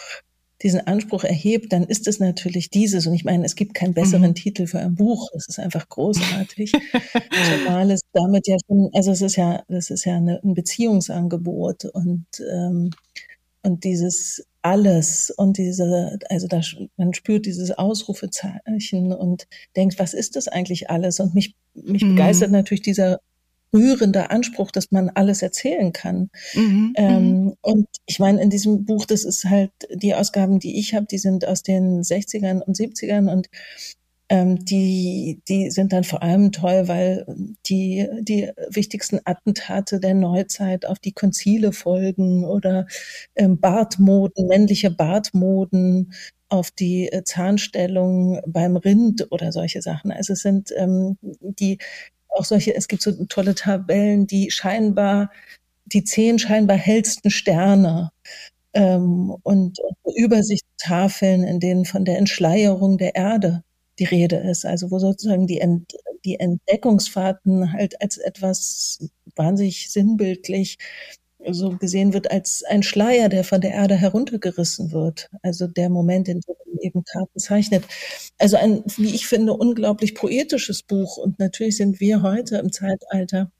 diesen 0.64 0.86
Anspruch 0.86 1.24
erhebt, 1.24 1.72
dann 1.72 1.84
ist 1.84 2.08
es 2.08 2.18
natürlich 2.18 2.70
dieses. 2.70 3.06
Und 3.06 3.14
ich 3.14 3.24
meine, 3.24 3.44
es 3.44 3.54
gibt 3.54 3.74
keinen 3.74 3.94
besseren 3.94 4.30
mhm. 4.30 4.34
Titel 4.34 4.66
für 4.66 4.80
ein 4.80 4.94
Buch. 4.94 5.28
Das 5.32 5.46
ist 5.46 5.58
einfach 5.58 5.88
großartig. 5.88 6.72
Zumal 7.62 7.90
es 7.90 8.00
damit 8.12 8.48
ja 8.48 8.56
schon, 8.66 8.90
also 8.94 9.12
es 9.12 9.20
ist 9.20 9.36
ja, 9.36 9.62
das 9.68 9.90
ist 9.90 10.04
ja 10.04 10.16
eine, 10.16 10.42
ein 10.42 10.54
Beziehungsangebot 10.54 11.84
und 11.84 12.26
ähm, 12.50 12.90
und 13.62 13.84
dieses 13.84 14.46
alles 14.60 15.30
und 15.30 15.58
diese, 15.58 16.18
also 16.28 16.46
da, 16.46 16.60
man 16.96 17.14
spürt 17.14 17.46
dieses 17.46 17.70
Ausrufezeichen 17.70 19.12
und 19.12 19.46
denkt, 19.76 19.98
was 19.98 20.14
ist 20.14 20.36
das 20.36 20.48
eigentlich 20.48 20.90
alles? 20.90 21.20
Und 21.20 21.34
mich, 21.34 21.54
mich 21.74 22.02
mhm. 22.02 22.10
begeistert 22.10 22.50
natürlich 22.50 22.82
dieser 22.82 23.20
rührende 23.74 24.30
Anspruch, 24.30 24.70
dass 24.70 24.92
man 24.92 25.10
alles 25.10 25.42
erzählen 25.42 25.92
kann. 25.92 26.30
Mhm, 26.54 26.92
ähm, 26.96 27.44
mhm. 27.44 27.54
und 27.60 27.88
ich 28.06 28.18
meine, 28.18 28.40
in 28.40 28.50
diesem 28.50 28.84
Buch, 28.84 29.04
das 29.04 29.24
ist 29.24 29.44
halt 29.44 29.72
die 29.92 30.14
Ausgaben, 30.14 30.60
die 30.60 30.78
ich 30.78 30.94
habe, 30.94 31.06
die 31.06 31.18
sind 31.18 31.46
aus 31.46 31.62
den 31.62 32.02
60ern 32.02 32.60
und 32.60 32.76
70ern 32.76 33.30
und 33.30 33.48
ähm, 34.30 34.64
die, 34.64 35.42
die 35.48 35.70
sind 35.70 35.92
dann 35.92 36.04
vor 36.04 36.22
allem 36.22 36.50
toll, 36.50 36.88
weil 36.88 37.26
die, 37.66 38.08
die 38.22 38.50
wichtigsten 38.70 39.20
Attentate 39.24 40.00
der 40.00 40.14
Neuzeit 40.14 40.86
auf 40.86 40.98
die 40.98 41.12
Konzile 41.12 41.72
folgen 41.72 42.44
oder 42.44 42.86
ähm, 43.36 43.60
Bartmoden, 43.60 44.46
männliche 44.46 44.90
Bartmoden 44.90 46.14
auf 46.48 46.70
die 46.70 47.08
äh, 47.12 47.24
Zahnstellung 47.24 48.40
beim 48.46 48.76
Rind 48.76 49.26
oder 49.30 49.52
solche 49.52 49.82
Sachen. 49.82 50.10
Also 50.10 50.32
es 50.32 50.40
sind 50.40 50.72
ähm, 50.76 51.18
die 51.40 51.78
auch 52.34 52.44
solche, 52.44 52.74
es 52.74 52.88
gibt 52.88 53.02
so 53.02 53.12
tolle 53.26 53.54
Tabellen, 53.54 54.26
die 54.26 54.50
scheinbar, 54.50 55.30
die 55.86 56.04
zehn 56.04 56.38
scheinbar 56.38 56.76
hellsten 56.76 57.30
Sterne 57.30 58.10
ähm, 58.74 59.34
und, 59.42 59.78
und 59.80 60.16
Übersichtstafeln, 60.16 61.44
in 61.44 61.60
denen 61.60 61.84
von 61.84 62.04
der 62.04 62.18
Entschleierung 62.18 62.98
der 62.98 63.14
Erde 63.14 63.62
die 63.98 64.04
Rede 64.04 64.36
ist. 64.36 64.66
Also 64.66 64.90
wo 64.90 64.98
sozusagen 64.98 65.46
die, 65.46 65.60
Ent, 65.60 65.94
die 66.24 66.38
Entdeckungsfahrten 66.40 67.72
halt 67.72 68.00
als 68.02 68.18
etwas 68.18 69.08
wahnsinnig 69.36 69.90
sinnbildlich 69.90 70.78
so 71.50 71.70
gesehen 71.70 72.12
wird 72.12 72.30
als 72.30 72.62
ein 72.64 72.82
Schleier, 72.82 73.28
der 73.28 73.44
von 73.44 73.60
der 73.60 73.72
Erde 73.72 73.94
heruntergerissen 73.94 74.92
wird. 74.92 75.30
Also 75.42 75.66
der 75.66 75.90
Moment, 75.90 76.28
in 76.28 76.40
dem 76.40 76.78
eben 76.80 77.04
Karten 77.04 77.38
zeichnet. 77.38 77.84
Also 78.38 78.56
ein, 78.56 78.82
wie 78.96 79.14
ich 79.14 79.26
finde, 79.26 79.54
unglaublich 79.54 80.14
poetisches 80.14 80.82
Buch. 80.82 81.16
Und 81.16 81.38
natürlich 81.38 81.76
sind 81.76 82.00
wir 82.00 82.22
heute 82.22 82.58
im 82.58 82.72
Zeitalter 82.72 83.50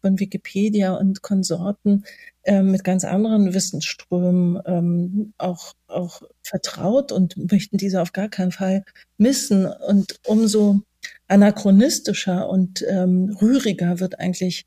von 0.00 0.18
Wikipedia 0.20 0.94
und 0.94 1.22
Konsorten 1.22 2.04
äh, 2.42 2.62
mit 2.62 2.84
ganz 2.84 3.04
anderen 3.04 3.54
Wissensströmen 3.54 4.60
ähm, 4.66 5.32
auch, 5.38 5.72
auch 5.86 6.22
vertraut 6.42 7.12
und 7.12 7.50
möchten 7.50 7.78
diese 7.78 8.02
auf 8.02 8.12
gar 8.12 8.28
keinen 8.28 8.52
Fall 8.52 8.84
missen. 9.16 9.66
Und 9.66 10.20
umso 10.26 10.80
anachronistischer 11.28 12.48
und 12.48 12.84
ähm, 12.88 13.36
rühriger 13.40 14.00
wird 14.00 14.20
eigentlich 14.20 14.66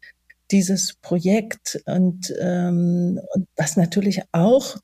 dieses 0.51 0.93
Projekt 0.93 1.81
und, 1.85 2.33
ähm, 2.39 3.19
und 3.33 3.47
was 3.55 3.77
natürlich 3.77 4.21
auch 4.31 4.77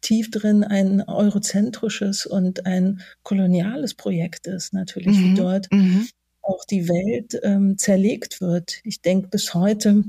tief 0.00 0.30
drin 0.30 0.64
ein 0.64 1.02
eurozentrisches 1.02 2.26
und 2.26 2.66
ein 2.66 3.00
koloniales 3.22 3.94
Projekt 3.94 4.46
ist, 4.46 4.72
natürlich, 4.72 5.16
mhm. 5.16 5.24
wie 5.24 5.34
dort 5.34 5.72
mhm 5.72 6.06
auch 6.46 6.64
die 6.64 6.88
Welt 6.88 7.38
ähm, 7.42 7.76
zerlegt 7.76 8.40
wird. 8.40 8.80
Ich 8.84 9.00
denke 9.00 9.28
bis 9.28 9.54
heute, 9.54 10.04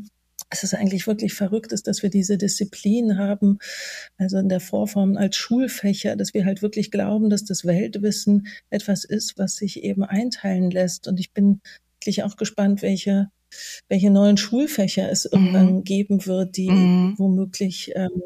es 0.49 0.63
ist 0.63 0.73
eigentlich 0.73 1.07
wirklich 1.07 1.33
verrückt 1.33 1.73
ist, 1.73 1.87
dass 1.87 2.03
wir 2.03 2.09
diese 2.09 2.37
Disziplin 2.37 3.17
haben, 3.17 3.59
also 4.17 4.37
in 4.37 4.49
der 4.49 4.61
Vorform 4.61 5.17
als 5.17 5.35
Schulfächer, 5.35 6.15
dass 6.15 6.33
wir 6.33 6.45
halt 6.45 6.61
wirklich 6.61 6.91
glauben, 6.91 7.29
dass 7.29 7.43
das 7.43 7.65
Weltwissen 7.65 8.47
etwas 8.69 9.03
ist, 9.03 9.37
was 9.37 9.57
sich 9.57 9.83
eben 9.83 10.03
einteilen 10.03 10.71
lässt. 10.71 11.07
Und 11.07 11.19
ich 11.19 11.31
bin 11.31 11.61
wirklich 11.99 12.23
auch 12.23 12.37
gespannt, 12.37 12.81
welche, 12.81 13.29
welche 13.87 14.11
neuen 14.11 14.37
Schulfächer 14.37 15.09
es 15.11 15.25
mhm. 15.25 15.31
irgendwann 15.31 15.83
geben 15.83 16.25
wird, 16.25 16.57
die 16.57 16.69
mhm. 16.69 17.15
womöglich 17.17 17.91
ähm, 17.95 18.21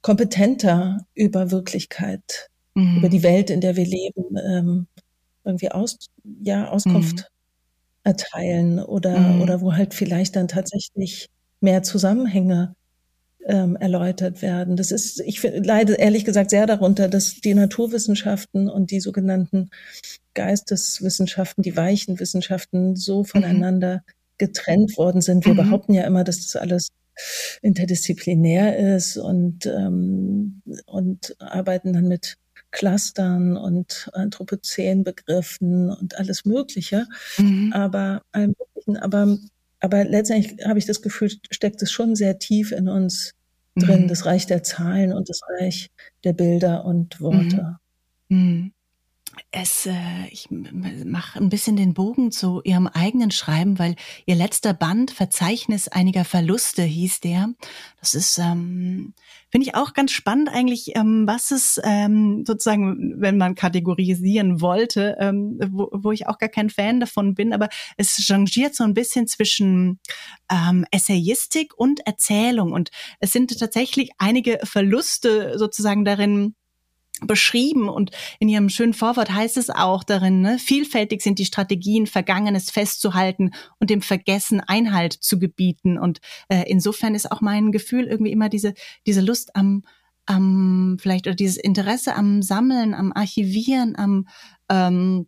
kompetenter 0.00 1.06
über 1.14 1.50
Wirklichkeit, 1.50 2.48
mhm. 2.74 2.98
über 2.98 3.08
die 3.08 3.22
Welt, 3.22 3.50
in 3.50 3.60
der 3.60 3.76
wir 3.76 3.86
leben, 3.86 4.36
ähm, 4.44 4.86
irgendwie 5.44 5.70
aus, 5.70 5.98
ja, 6.42 6.68
Auskunft 6.68 7.16
mhm. 7.16 7.24
erteilen 8.04 8.78
oder, 8.80 9.18
mhm. 9.18 9.42
oder 9.42 9.60
wo 9.60 9.74
halt 9.74 9.94
vielleicht 9.94 10.36
dann 10.36 10.48
tatsächlich 10.48 11.28
mehr 11.60 11.82
Zusammenhänge 11.82 12.74
ähm, 13.46 13.76
erläutert 13.76 14.42
werden. 14.42 14.76
Das 14.76 14.92
ist, 14.92 15.20
ich 15.20 15.42
leide 15.42 15.94
ehrlich 15.94 16.24
gesagt 16.24 16.50
sehr 16.50 16.66
darunter, 16.66 17.08
dass 17.08 17.34
die 17.36 17.54
Naturwissenschaften 17.54 18.68
und 18.68 18.90
die 18.90 19.00
sogenannten 19.00 19.70
Geisteswissenschaften, 20.34 21.62
die 21.62 21.76
weichen 21.76 22.20
Wissenschaften 22.20 22.96
so 22.96 23.24
voneinander. 23.24 24.02
Getrennt 24.42 24.96
worden 24.96 25.20
sind. 25.20 25.46
Wir 25.46 25.52
mhm. 25.52 25.58
behaupten 25.58 25.94
ja 25.94 26.02
immer, 26.02 26.24
dass 26.24 26.38
das 26.38 26.56
alles 26.60 26.88
interdisziplinär 27.60 28.96
ist 28.96 29.16
und, 29.16 29.66
ähm, 29.66 30.62
und 30.86 31.36
arbeiten 31.38 31.92
dann 31.92 32.08
mit 32.08 32.38
Clustern 32.72 33.56
und 33.56 34.10
Anthropozän-Begriffen 34.14 35.90
und 35.90 36.18
alles 36.18 36.44
Mögliche. 36.44 37.06
Mhm. 37.38 37.72
Aber, 37.72 38.22
aber, 39.00 39.38
aber 39.78 40.04
letztendlich 40.04 40.66
habe 40.66 40.80
ich 40.80 40.86
das 40.86 41.02
Gefühl, 41.02 41.30
steckt 41.52 41.80
es 41.82 41.92
schon 41.92 42.16
sehr 42.16 42.40
tief 42.40 42.72
in 42.72 42.88
uns 42.88 43.34
drin, 43.76 44.02
mhm. 44.02 44.08
das 44.08 44.26
Reich 44.26 44.48
der 44.48 44.64
Zahlen 44.64 45.12
und 45.12 45.28
das 45.28 45.40
Reich 45.60 45.88
der 46.24 46.32
Bilder 46.32 46.84
und 46.84 47.20
Worte. 47.20 47.76
Mhm. 48.28 48.72
Es, 49.50 49.86
äh, 49.86 50.26
ich 50.30 50.48
mache 50.50 51.38
ein 51.38 51.48
bisschen 51.48 51.76
den 51.76 51.94
Bogen 51.94 52.32
zu 52.32 52.60
Ihrem 52.64 52.86
eigenen 52.86 53.30
Schreiben, 53.30 53.78
weil 53.78 53.96
Ihr 54.26 54.34
letzter 54.34 54.74
Band 54.74 55.10
Verzeichnis 55.10 55.88
einiger 55.88 56.24
Verluste 56.24 56.82
hieß 56.82 57.20
der. 57.20 57.50
Das 58.00 58.14
ist, 58.14 58.38
ähm, 58.38 59.14
finde 59.50 59.66
ich 59.66 59.74
auch 59.74 59.92
ganz 59.92 60.12
spannend 60.12 60.48
eigentlich, 60.50 60.96
ähm, 60.96 61.26
was 61.26 61.50
es 61.50 61.80
ähm, 61.84 62.44
sozusagen, 62.46 63.20
wenn 63.20 63.36
man 63.36 63.54
kategorisieren 63.54 64.60
wollte, 64.60 65.16
ähm, 65.20 65.58
wo, 65.70 65.88
wo 65.92 66.12
ich 66.12 66.26
auch 66.26 66.38
gar 66.38 66.48
kein 66.48 66.70
Fan 66.70 67.00
davon 67.00 67.34
bin, 67.34 67.52
aber 67.52 67.68
es 67.96 68.16
changiert 68.16 68.74
so 68.74 68.84
ein 68.84 68.94
bisschen 68.94 69.26
zwischen 69.26 70.00
ähm, 70.50 70.84
Essayistik 70.90 71.72
und 71.76 72.06
Erzählung 72.06 72.72
und 72.72 72.90
es 73.20 73.32
sind 73.32 73.58
tatsächlich 73.58 74.10
einige 74.18 74.58
Verluste 74.64 75.58
sozusagen 75.58 76.04
darin 76.04 76.54
beschrieben 77.26 77.88
und 77.88 78.10
in 78.38 78.48
ihrem 78.48 78.68
schönen 78.68 78.94
Vorwort 78.94 79.30
heißt 79.32 79.56
es 79.56 79.70
auch 79.70 80.04
darin, 80.04 80.40
ne, 80.40 80.58
vielfältig 80.58 81.22
sind 81.22 81.38
die 81.38 81.44
Strategien, 81.44 82.06
Vergangenes 82.06 82.70
festzuhalten 82.70 83.50
und 83.78 83.90
dem 83.90 84.02
Vergessen 84.02 84.60
Einhalt 84.60 85.12
zu 85.12 85.38
gebieten. 85.38 85.98
Und 85.98 86.20
äh, 86.48 86.64
insofern 86.66 87.14
ist 87.14 87.30
auch 87.30 87.40
mein 87.40 87.72
Gefühl 87.72 88.04
irgendwie 88.04 88.32
immer 88.32 88.48
diese, 88.48 88.74
diese 89.06 89.20
Lust 89.20 89.56
am, 89.56 89.84
am 90.26 90.96
vielleicht 91.00 91.26
oder 91.26 91.36
dieses 91.36 91.56
Interesse 91.56 92.14
am 92.14 92.42
Sammeln, 92.42 92.94
am 92.94 93.12
Archivieren, 93.12 93.96
am 93.96 94.26
ähm, 94.68 95.26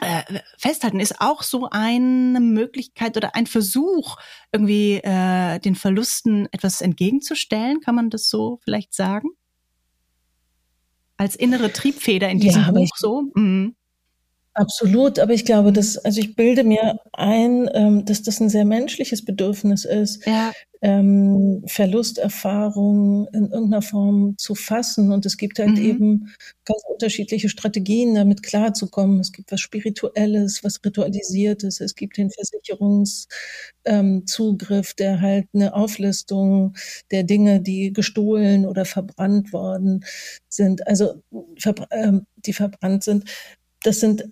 äh, 0.00 0.40
festhalten 0.56 0.98
ist 0.98 1.20
auch 1.20 1.42
so 1.42 1.68
eine 1.70 2.40
Möglichkeit 2.40 3.16
oder 3.16 3.34
ein 3.34 3.46
Versuch, 3.46 4.16
irgendwie 4.50 4.94
äh, 5.02 5.58
den 5.58 5.74
Verlusten 5.74 6.48
etwas 6.52 6.80
entgegenzustellen. 6.80 7.80
Kann 7.80 7.94
man 7.94 8.08
das 8.08 8.30
so 8.30 8.60
vielleicht 8.64 8.94
sagen? 8.94 9.28
Als 11.20 11.36
innere 11.36 11.70
Triebfeder 11.70 12.30
in 12.30 12.40
diesem 12.40 12.62
ja, 12.62 12.70
Buch 12.70 12.88
so. 12.96 13.24
Mhm. 13.34 13.74
Absolut, 14.54 15.18
aber 15.18 15.32
ich 15.32 15.44
glaube, 15.44 15.72
dass, 15.72 15.96
also 15.98 16.20
ich 16.20 16.34
bilde 16.34 16.64
mir 16.64 16.98
ein, 17.12 17.68
ähm, 17.72 18.04
dass 18.04 18.22
das 18.22 18.40
ein 18.40 18.48
sehr 18.48 18.64
menschliches 18.64 19.24
Bedürfnis 19.24 19.84
ist, 19.84 20.26
ja 20.26 20.52
ähm, 20.82 21.62
Verlusterfahrung 21.66 23.26
in 23.32 23.50
irgendeiner 23.50 23.82
Form 23.82 24.36
zu 24.38 24.54
fassen. 24.54 25.12
Und 25.12 25.26
es 25.26 25.36
gibt 25.36 25.58
halt 25.58 25.76
mhm. 25.76 25.84
eben 25.84 26.32
ganz 26.64 26.80
unterschiedliche 26.90 27.50
Strategien, 27.50 28.14
damit 28.14 28.42
klarzukommen. 28.42 29.20
Es 29.20 29.32
gibt 29.32 29.52
was 29.52 29.60
Spirituelles, 29.60 30.64
was 30.64 30.80
Ritualisiertes. 30.84 31.80
Es 31.80 31.94
gibt 31.94 32.16
den 32.16 32.30
Versicherungszugriff, 32.30 34.90
ähm, 34.90 34.96
der 34.98 35.20
halt 35.20 35.48
eine 35.52 35.74
Auflistung 35.74 36.74
der 37.10 37.24
Dinge, 37.24 37.60
die 37.60 37.92
gestohlen 37.92 38.64
oder 38.66 38.86
verbrannt 38.86 39.52
worden 39.52 40.04
sind, 40.48 40.86
also 40.86 41.22
verbr 41.58 41.88
ähm, 41.90 42.26
die 42.36 42.54
verbrannt 42.54 43.04
sind. 43.04 43.24
Das 43.82 44.00
sind 44.00 44.22
äh, 44.22 44.28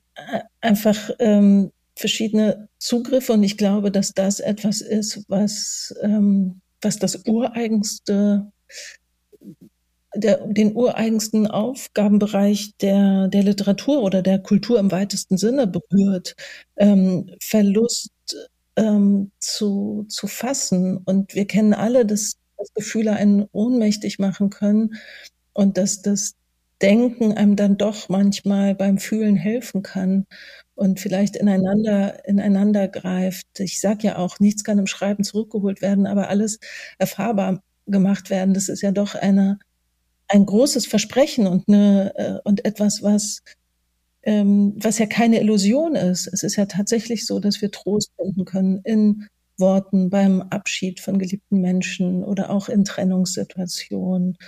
einfach 0.61 1.11
ähm, 1.18 1.72
verschiedene 1.94 2.68
Zugriffe 2.78 3.33
und 3.33 3.42
ich 3.42 3.57
glaube, 3.57 3.90
dass 3.90 4.12
das 4.12 4.40
etwas 4.40 4.81
ist, 4.81 5.24
was, 5.28 5.94
ähm, 6.02 6.61
was 6.81 6.98
das 6.98 7.24
ureigenste, 7.26 8.50
der, 10.14 10.46
den 10.46 10.74
ureigensten 10.74 11.46
Aufgabenbereich 11.46 12.72
der, 12.81 13.28
der 13.28 13.42
Literatur 13.42 14.02
oder 14.02 14.22
der 14.22 14.38
Kultur 14.38 14.78
im 14.78 14.90
weitesten 14.90 15.37
Sinne 15.37 15.66
berührt, 15.66 16.35
ähm, 16.76 17.31
Verlust 17.42 18.12
ähm, 18.76 19.33
zu, 19.40 20.07
zu 20.09 20.26
fassen. 20.28 20.98
Und 20.98 21.35
wir 21.35 21.46
kennen 21.46 21.74
alle, 21.74 22.07
dass, 22.07 22.37
dass 22.57 22.72
Gefühle 22.74 23.12
einen 23.12 23.46
ohnmächtig 23.52 24.18
machen 24.18 24.50
können 24.50 24.94
und 25.52 25.76
dass 25.76 26.00
das 26.00 26.35
Denken 26.81 27.33
einem 27.33 27.57
dann 27.57 27.77
doch 27.77 28.09
manchmal 28.09 28.75
beim 28.75 28.99
Fühlen 28.99 29.37
helfen 29.37 29.83
kann 29.83 30.27
und 30.75 31.01
vielleicht 31.01 31.37
ineinander, 31.37 32.25
ineinander 32.27 32.87
greift. 32.87 33.47
Ich 33.59 33.81
sage 33.81 34.07
ja 34.09 34.19
auch, 34.19 34.38
nichts 34.38 34.62
kann 34.62 34.79
im 34.79 34.87
Schreiben 34.87 35.25
zurückgeholt 35.25 35.83
werden, 35.83 36.07
aber 36.07 36.29
alles 36.29 36.61
erfahrbar 36.99 37.62
gemacht 37.87 38.31
werden. 38.31 38.55
Das 38.55 38.69
ist 38.69 38.83
ja 38.83 38.93
doch 38.93 39.17
eine, 39.17 39.59
ein 40.29 40.47
großes 40.47 40.87
Versprechen 40.87 41.47
und, 41.49 41.69
eine, 41.69 42.12
äh, 42.17 42.38
und 42.45 42.64
etwas, 42.64 43.03
was, 43.03 43.43
ähm, 44.23 44.75
was 44.77 44.99
ja 44.99 45.07
keine 45.07 45.41
Illusion 45.41 45.97
ist. 45.97 46.29
Es 46.29 46.43
ist 46.45 46.57
ja 46.57 46.67
tatsächlich 46.67 47.27
so, 47.27 47.41
dass 47.41 47.61
wir 47.61 47.71
Trost 47.73 48.12
finden 48.17 48.45
können 48.45 48.81
in 48.85 49.27
Worten 49.59 50.11
beim 50.11 50.43
Abschied 50.43 51.01
von 51.01 51.19
geliebten 51.19 51.61
Menschen 51.61 52.23
oder 52.23 52.51
auch 52.51 52.69
in 52.69 52.85
Trennungssituationen. 52.85 54.38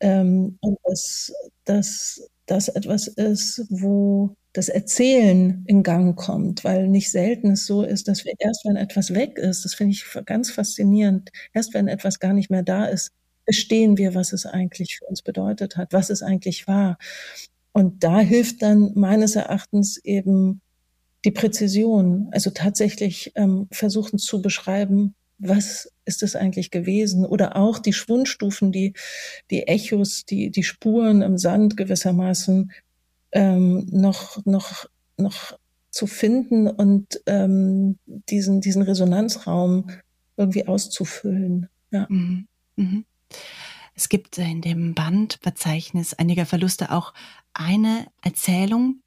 Ähm, 0.00 0.58
und 0.60 0.78
dass, 0.84 1.32
dass 1.64 2.30
das 2.46 2.68
etwas 2.68 3.06
ist, 3.06 3.64
wo 3.70 4.34
das 4.52 4.68
Erzählen 4.68 5.64
in 5.66 5.82
Gang 5.82 6.16
kommt, 6.16 6.64
weil 6.64 6.88
nicht 6.88 7.10
selten 7.10 7.52
es 7.52 7.66
so 7.66 7.84
ist, 7.84 8.08
dass 8.08 8.24
wir 8.24 8.32
erst, 8.38 8.64
wenn 8.64 8.76
etwas 8.76 9.14
weg 9.14 9.38
ist, 9.38 9.64
das 9.64 9.74
finde 9.74 9.92
ich 9.92 10.04
ganz 10.26 10.50
faszinierend, 10.50 11.30
erst 11.52 11.72
wenn 11.74 11.86
etwas 11.86 12.18
gar 12.18 12.32
nicht 12.32 12.50
mehr 12.50 12.64
da 12.64 12.86
ist, 12.86 13.10
verstehen 13.44 13.96
wir, 13.96 14.14
was 14.14 14.32
es 14.32 14.46
eigentlich 14.46 14.96
für 14.98 15.06
uns 15.06 15.22
bedeutet 15.22 15.76
hat, 15.76 15.92
was 15.92 16.10
es 16.10 16.22
eigentlich 16.22 16.66
war. 16.66 16.98
Und 17.72 18.02
da 18.02 18.20
hilft 18.20 18.62
dann 18.62 18.92
meines 18.94 19.36
Erachtens 19.36 19.98
eben 19.98 20.60
die 21.24 21.30
Präzision, 21.30 22.28
also 22.32 22.50
tatsächlich 22.50 23.32
ähm, 23.36 23.68
versuchen 23.70 24.18
zu 24.18 24.42
beschreiben, 24.42 25.14
was 25.40 25.90
ist 26.04 26.22
es 26.22 26.36
eigentlich 26.36 26.70
gewesen? 26.70 27.24
Oder 27.24 27.56
auch 27.56 27.78
die 27.78 27.92
Schwundstufen, 27.92 28.72
die, 28.72 28.92
die 29.50 29.66
Echos, 29.66 30.24
die, 30.26 30.50
die 30.50 30.62
Spuren 30.62 31.22
im 31.22 31.38
Sand 31.38 31.76
gewissermaßen 31.76 32.70
ähm, 33.32 33.86
noch, 33.90 34.44
noch, 34.44 34.86
noch 35.16 35.58
zu 35.90 36.06
finden 36.06 36.68
und 36.68 37.20
ähm, 37.26 37.98
diesen, 38.06 38.60
diesen 38.60 38.82
Resonanzraum 38.82 39.90
irgendwie 40.36 40.68
auszufüllen. 40.68 41.68
Ja. 41.90 42.06
Mhm. 42.08 42.46
Mhm. 42.76 43.04
Es 43.94 44.08
gibt 44.08 44.38
in 44.38 44.60
dem 44.60 44.94
Bandverzeichnis 44.94 46.14
einiger 46.14 46.46
Verluste 46.46 46.90
auch 46.92 47.12
eine 47.52 48.06
Erzählung, 48.22 49.02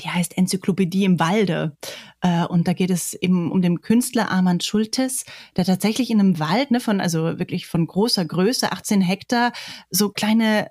die 0.00 0.08
heißt 0.08 0.36
Enzyklopädie 0.36 1.04
im 1.04 1.18
Walde. 1.20 1.76
Äh, 2.20 2.44
und 2.44 2.68
da 2.68 2.72
geht 2.72 2.90
es 2.90 3.14
eben 3.14 3.50
um 3.50 3.62
den 3.62 3.80
Künstler 3.80 4.30
Armand 4.30 4.64
Schultes, 4.64 5.24
der 5.56 5.64
tatsächlich 5.64 6.10
in 6.10 6.20
einem 6.20 6.38
Wald, 6.38 6.70
ne, 6.70 6.80
von, 6.80 7.00
also 7.00 7.38
wirklich 7.38 7.66
von 7.66 7.86
großer 7.86 8.24
Größe, 8.24 8.72
18 8.72 9.00
Hektar, 9.00 9.52
so 9.90 10.10
kleine 10.10 10.68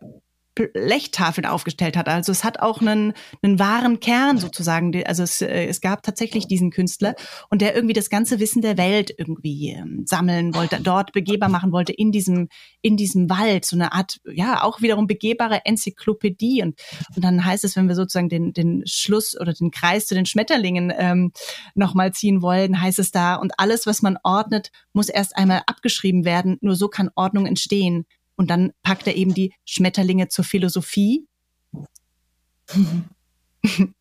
Blechtafeln 0.74 1.46
aufgestellt 1.46 1.98
hat. 1.98 2.08
Also 2.08 2.32
es 2.32 2.44
hat 2.44 2.60
auch 2.60 2.82
einen, 2.82 3.14
einen 3.42 3.60
wahren 3.60 4.00
Kern 4.00 4.38
sozusagen. 4.38 5.04
Also 5.06 5.24
es, 5.24 5.42
äh, 5.42 5.66
es 5.66 5.82
gab 5.82 6.04
tatsächlich 6.04 6.48
diesen 6.48 6.72
Künstler 6.72 7.16
und 7.50 7.62
der 7.62 7.76
irgendwie 7.76 7.94
das 7.94 8.10
ganze 8.10 8.40
Wissen 8.40 8.62
der 8.62 8.78
Welt 8.78 9.14
irgendwie 9.18 9.72
ähm, 9.72 10.04
sammeln 10.06 10.54
wollte, 10.56 10.80
dort 10.82 11.12
begehbar 11.12 11.50
machen 11.50 11.72
wollte 11.72 11.94
in 11.94 12.12
diesem, 12.12 12.50
in 12.82 12.98
diesem 12.98 13.30
Wald. 13.30 13.66
So 13.66 13.76
eine 13.76 13.94
Art, 13.94 14.20
ja, 14.26 14.64
auch 14.64 14.82
wiederum 14.82 15.08
begehbare 15.08 15.66
Enzyklopädie. 15.66 16.62
Und, 16.64 16.80
und 17.16 17.24
dann 17.24 17.44
heißt 17.46 17.64
es, 17.64 17.76
wenn 17.76 17.88
wir 17.88 17.96
sozusagen 17.96 18.30
den, 18.30 18.54
den 18.54 18.84
Schluss 18.86 19.40
oder 19.40 19.54
den 19.54 19.72
Kreis 19.72 20.08
zu 20.08 20.16
den 20.16 20.26
Schmetterlingen 20.26 20.94
ähm, 20.98 21.32
nochmal 21.76 22.14
ziehen 22.14 22.42
wollen, 22.42 22.82
heißt 22.82 23.00
es 23.00 23.12
da, 23.12 23.36
und 23.36 23.54
alles, 23.58 23.86
was 23.86 24.02
man 24.02 24.18
ordnet, 24.24 24.72
muss 24.94 25.10
erst 25.10 25.38
einmal 25.38 25.64
abgeschrieben 25.66 26.26
werden. 26.26 26.58
Nur 26.62 26.76
so 26.76 26.88
kann 26.88 27.10
Ordnung 27.16 27.46
entstehen. 27.46 28.06
Und 28.38 28.50
dann 28.50 28.72
packt 28.84 29.08
er 29.08 29.16
eben 29.16 29.34
die 29.34 29.54
Schmetterlinge 29.66 30.30
zur 30.30 30.46
Philosophie. 30.46 31.28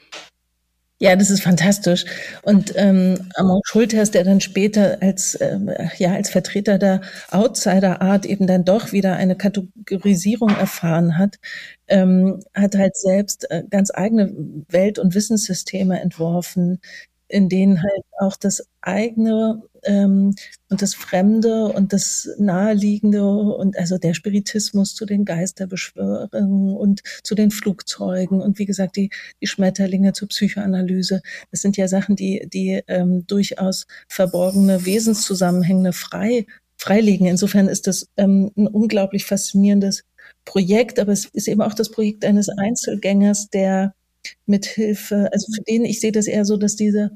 Ja, 0.99 1.15
das 1.15 1.29
ist 1.29 1.43
fantastisch. 1.43 2.07
Und 2.41 2.73
ähm, 2.75 3.29
Amon 3.35 3.61
Schulters, 3.65 4.13
der 4.13 4.25
dann 4.25 4.41
später 4.41 4.97
als, 5.03 5.39
ähm, 5.43 5.71
ja, 5.99 6.15
als 6.15 6.31
Vertreter 6.31 6.79
der 6.79 7.03
Outsider-Art 7.31 8.25
eben 8.25 8.47
dann 8.47 8.65
doch 8.65 8.93
wieder 8.93 9.15
eine 9.17 9.37
Kategorisierung 9.37 10.49
erfahren 10.49 11.19
hat, 11.19 11.37
ähm, 11.89 12.41
hat 12.55 12.77
halt 12.77 12.97
selbst 12.97 13.51
äh, 13.51 13.65
ganz 13.69 13.91
eigene 13.93 14.33
Welt- 14.71 14.99
und 14.99 15.15
Wissenssysteme 15.15 16.01
entworfen, 16.01 16.81
in 17.29 17.49
denen 17.49 17.83
halt 17.83 18.05
auch 18.19 18.37
das 18.37 18.67
eigene 18.81 19.63
ähm, 19.85 20.35
und 20.69 20.83
das 20.83 20.95
Fremde 20.95 21.67
und 21.67 21.93
das 21.93 22.29
Naheliegende 22.39 23.25
und 23.25 23.79
also 23.79 23.99
der 23.99 24.15
Spiritismus 24.15 24.95
zu 24.95 25.07
den 25.07 25.25
Geisterbeschwörungen 25.25 26.77
und 26.77 27.03
zu 27.23 27.35
den 27.35 27.51
Flugzeugen 27.51 28.41
und 28.41 28.59
wie 28.59 28.67
gesagt 28.67 28.97
die, 28.97 29.11
die 29.41 29.47
Schmetterlinge 29.47 30.13
zur 30.13 30.29
Psychoanalyse. 30.29 31.23
Das 31.51 31.63
sind 31.63 31.77
ja 31.77 31.89
Sachen, 31.89 32.17
die, 32.17 32.49
die 32.53 32.83
ähm, 32.87 33.27
durchaus 33.27 33.87
verborgene 34.09 34.85
Wesenszusammenhänge 34.85 35.93
frei, 35.93 36.47
freilegen. 36.77 37.27
Insofern 37.27 37.69
ist 37.69 37.87
das 37.87 38.09
ähm, 38.17 38.53
ein 38.57 38.67
unglaublich 38.67 39.25
faszinierendes 39.25 40.05
Projekt, 40.45 40.99
aber 40.99 41.13
es 41.13 41.27
ist 41.27 41.49
eben 41.49 41.63
auch 41.63 41.75
das 41.75 41.91
Projekt 41.91 42.25
eines 42.25 42.49
Einzelgängers, 42.49 43.51
der 43.51 43.95
mithilfe, 44.47 45.31
also 45.33 45.53
für 45.55 45.63
den 45.63 45.85
ich 45.85 46.01
sehe 46.01 46.13
das 46.13 46.27
eher 46.27 46.45
so, 46.45 46.57
dass 46.57 46.77
diese 46.77 47.11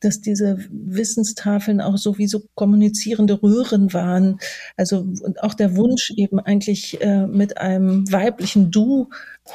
dass 0.00 0.20
diese 0.20 0.58
Wissenstafeln 0.70 1.80
auch 1.80 1.98
so 1.98 2.18
wie 2.18 2.26
so 2.26 2.42
kommunizierende 2.54 3.42
Röhren 3.42 3.92
waren. 3.92 4.40
Also 4.76 5.06
auch 5.40 5.54
der 5.54 5.76
Wunsch 5.76 6.12
eben 6.16 6.40
eigentlich 6.40 7.00
äh, 7.00 7.26
mit 7.26 7.58
einem 7.58 8.10
weiblichen 8.10 8.70
Du 8.70 9.10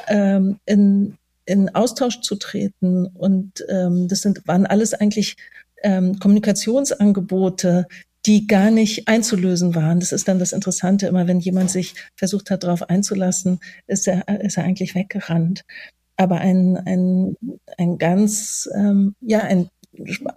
ähm, 0.06 0.58
in, 0.64 1.16
in 1.44 1.74
Austausch 1.74 2.20
zu 2.20 2.36
treten. 2.36 3.06
Und 3.06 3.64
ähm, 3.68 4.08
das 4.08 4.20
sind, 4.20 4.46
waren 4.46 4.66
alles 4.66 4.94
eigentlich 4.94 5.36
ähm, 5.82 6.18
Kommunikationsangebote, 6.20 7.86
die 8.24 8.46
gar 8.46 8.70
nicht 8.70 9.06
einzulösen 9.06 9.74
waren. 9.74 10.00
Das 10.00 10.12
ist 10.12 10.26
dann 10.26 10.38
das 10.38 10.52
Interessante, 10.52 11.06
immer 11.06 11.28
wenn 11.28 11.38
jemand 11.38 11.70
sich 11.70 11.94
versucht 12.16 12.50
hat, 12.50 12.64
darauf 12.64 12.88
einzulassen, 12.88 13.60
ist 13.86 14.08
er, 14.08 14.28
ist 14.40 14.56
er 14.56 14.64
eigentlich 14.64 14.94
weggerannt. 14.94 15.64
Aber 16.16 16.38
ein, 16.38 16.76
ein, 16.76 17.36
ein 17.76 17.98
ganz, 17.98 18.68
ähm, 18.74 19.14
ja, 19.20 19.40
ein 19.40 19.68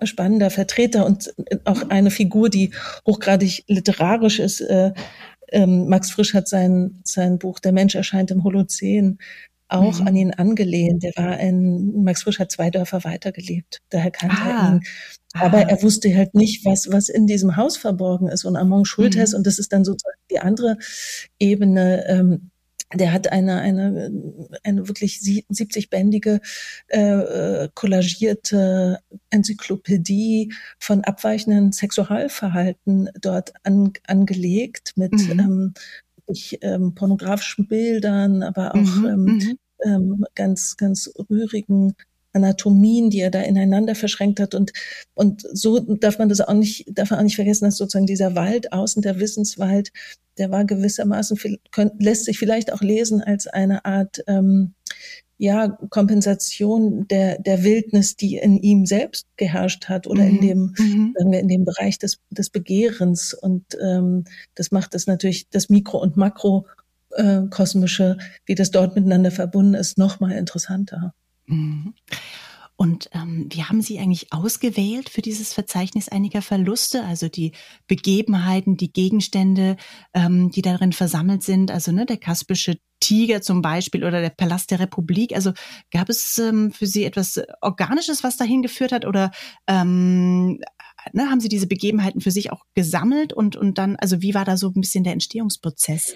spannender 0.04 0.50
Vertreter 0.50 1.06
und 1.06 1.34
auch 1.66 1.90
eine 1.90 2.12
Figur, 2.12 2.50
die 2.50 2.72
hochgradig 3.06 3.64
literarisch 3.68 4.40
ist. 4.40 4.62
Äh, 4.62 4.94
ähm, 5.52 5.88
Max 5.88 6.12
Frisch 6.12 6.34
hat 6.34 6.48
sein, 6.48 7.02
sein 7.04 7.40
Buch 7.40 7.60
Der 7.60 7.72
Mensch 7.72 7.96
erscheint 7.96 8.32
im 8.32 8.44
Holozän 8.44 9.18
auch 9.70 10.00
mhm. 10.00 10.08
an 10.08 10.16
ihn 10.16 10.34
angelehnt. 10.34 11.04
Der 11.04 11.12
war 11.16 11.38
ein, 11.38 12.04
Max 12.04 12.24
Frisch 12.24 12.40
hat 12.40 12.52
zwei 12.52 12.70
Dörfer 12.70 13.04
weitergelebt, 13.04 13.82
daher 13.90 14.12
kannte 14.12 14.42
ah. 14.42 14.50
er 14.50 14.74
ihn. 14.74 14.82
Aber 15.34 15.58
ah. 15.60 15.70
er 15.70 15.82
wusste 15.84 16.16
halt 16.16 16.34
nicht, 16.34 16.66
was, 16.66 16.92
was 16.92 17.08
in 17.08 17.28
diesem 17.28 17.56
Haus 17.56 17.78
verborgen 17.78 18.28
ist. 18.28 18.46
Und 18.46 18.56
Amon 18.56 18.86
Schultes, 18.86 19.32
mhm. 19.32 19.38
und 19.38 19.48
das 19.48 19.60
ist 19.60 19.72
dann 19.72 19.86
sozusagen 19.86 20.18
die 20.32 20.40
andere 20.40 20.78
Ebene, 21.38 22.06
ähm, 22.08 22.50
der 22.94 23.14
hat 23.14 23.32
eine, 23.32 23.60
eine, 23.60 24.12
eine 24.64 24.88
wirklich 24.88 25.18
70-bändige 25.18 26.42
äh, 26.88 27.70
kollagierte 27.76 29.00
Enzyklopädie 29.30 30.54
von 30.80 31.04
abweichenden 31.04 31.72
Sexualverhalten 31.72 33.10
dort 33.22 33.54
an, 33.64 33.94
angelegt 34.08 34.94
mit 34.96 35.14
mhm. 35.14 35.40
ähm, 35.40 35.74
ich, 36.28 36.60
ähm, 36.62 36.96
pornografischen 36.96 37.68
Bildern, 37.68 38.44
aber 38.44 38.76
auch 38.76 38.96
mhm. 38.96 39.06
ähm, 39.06 39.24
mhm. 39.24 39.58
ähm, 39.84 40.26
ganz, 40.36 40.78
ganz 40.78 41.12
rührigen 41.30 41.96
Anatomien, 42.34 43.10
die 43.10 43.20
er 43.20 43.32
da 43.32 43.42
ineinander 43.42 43.96
verschränkt 43.96 44.40
hat. 44.40 44.56
Und, 44.56 44.72
und 45.14 45.44
so 45.52 45.80
darf 45.80 46.20
man 46.20 46.30
das 46.30 46.42
auch 46.42 46.54
nicht, 46.54 46.86
darf 46.92 47.12
man 47.12 47.20
auch 47.20 47.24
nicht 47.24 47.36
vergessen, 47.36 47.66
dass 47.66 47.78
sozusagen 47.78 48.06
dieser 48.06 48.36
Wald 48.36 48.72
außen, 48.72 49.02
der 49.02 49.20
Wissenswald, 49.20 49.92
der 50.38 50.52
war 50.52 50.66
gewissermaßen, 50.66 51.38
lässt 51.98 52.26
sich 52.26 52.38
vielleicht 52.38 52.72
auch 52.72 52.82
lesen 52.82 53.22
als 53.22 53.48
eine 53.48 53.84
Art, 53.86 54.24
ähm, 54.28 54.74
ja, 55.42 55.70
Kompensation 55.90 57.08
der, 57.08 57.42
der 57.42 57.64
Wildnis, 57.64 58.18
die 58.18 58.36
in 58.36 58.58
ihm 58.58 58.86
selbst 58.86 59.26
geherrscht 59.38 59.88
hat 59.88 60.06
oder 60.06 60.24
mhm. 60.24 60.30
in 60.30 60.42
dem, 60.42 60.76
mhm. 60.78 61.16
sagen 61.18 61.32
wir, 61.32 61.40
in 61.40 61.48
dem 61.48 61.64
Bereich 61.64 61.98
des, 61.98 62.20
des 62.30 62.50
Begehrens. 62.50 63.34
Und 63.34 63.64
ähm, 63.82 64.26
das 64.56 64.72
macht 64.72 64.94
es 64.96 65.08
natürlich, 65.08 65.48
das 65.50 65.70
Mikro- 65.70 66.02
und 66.02 66.18
Makrokosmische, 66.18 68.18
äh, 68.20 68.24
wie 68.46 68.56
das 68.56 68.72
dort 68.72 68.96
miteinander 68.96 69.32
verbunden 69.32 69.76
ist, 69.76 69.98
noch 69.98 70.20
mal 70.20 70.34
interessanter. 70.34 71.14
Mhm. 71.50 71.94
Und 72.78 73.10
ähm, 73.12 73.50
wie 73.50 73.64
haben 73.64 73.82
Sie 73.82 74.00
eigentlich 74.00 74.32
ausgewählt 74.32 75.10
für 75.10 75.22
dieses 75.22 75.54
Verzeichnis 75.54 76.08
einiger 76.08 76.42
Verluste? 76.42 77.04
Also 77.04 77.28
die 77.28 77.52
Begebenheiten, 77.88 78.78
die 78.78 78.94
Gegenstände, 78.94 79.76
ähm, 80.14 80.50
die 80.50 80.62
darin 80.62 80.94
versammelt 80.94 81.44
sind. 81.44 81.72
Also 81.72 81.92
ne, 81.92 82.06
der 82.06 82.16
kaspische 82.16 82.78
Tiger 83.02 83.42
zum 83.42 83.62
Beispiel 83.62 84.06
oder 84.06 84.22
der 84.22 84.30
Palast 84.30 84.72
der 84.72 84.80
Republik. 84.80 85.36
Also 85.36 85.52
gab 85.92 86.08
es 86.08 86.38
ähm, 86.38 86.72
für 86.72 86.88
Sie 86.88 87.04
etwas 87.04 87.42
Organisches, 87.60 88.24
was 88.24 88.38
dahin 88.38 88.62
geführt 88.62 88.94
hat? 88.94 89.06
Oder 89.06 89.32
ähm, 89.68 90.62
ne, 91.12 91.30
haben 91.30 91.42
Sie 91.42 91.50
diese 91.50 91.68
Begebenheiten 91.68 92.22
für 92.22 92.32
sich 92.32 92.50
auch 92.50 92.64
gesammelt? 92.76 93.34
Und, 93.34 93.58
und 93.58 93.78
dann, 93.78 93.98
also 93.98 94.22
wie 94.22 94.36
war 94.36 94.46
da 94.46 94.56
so 94.56 94.70
ein 94.70 94.80
bisschen 94.80 95.04
der 95.04 95.12
Entstehungsprozess? 95.12 96.16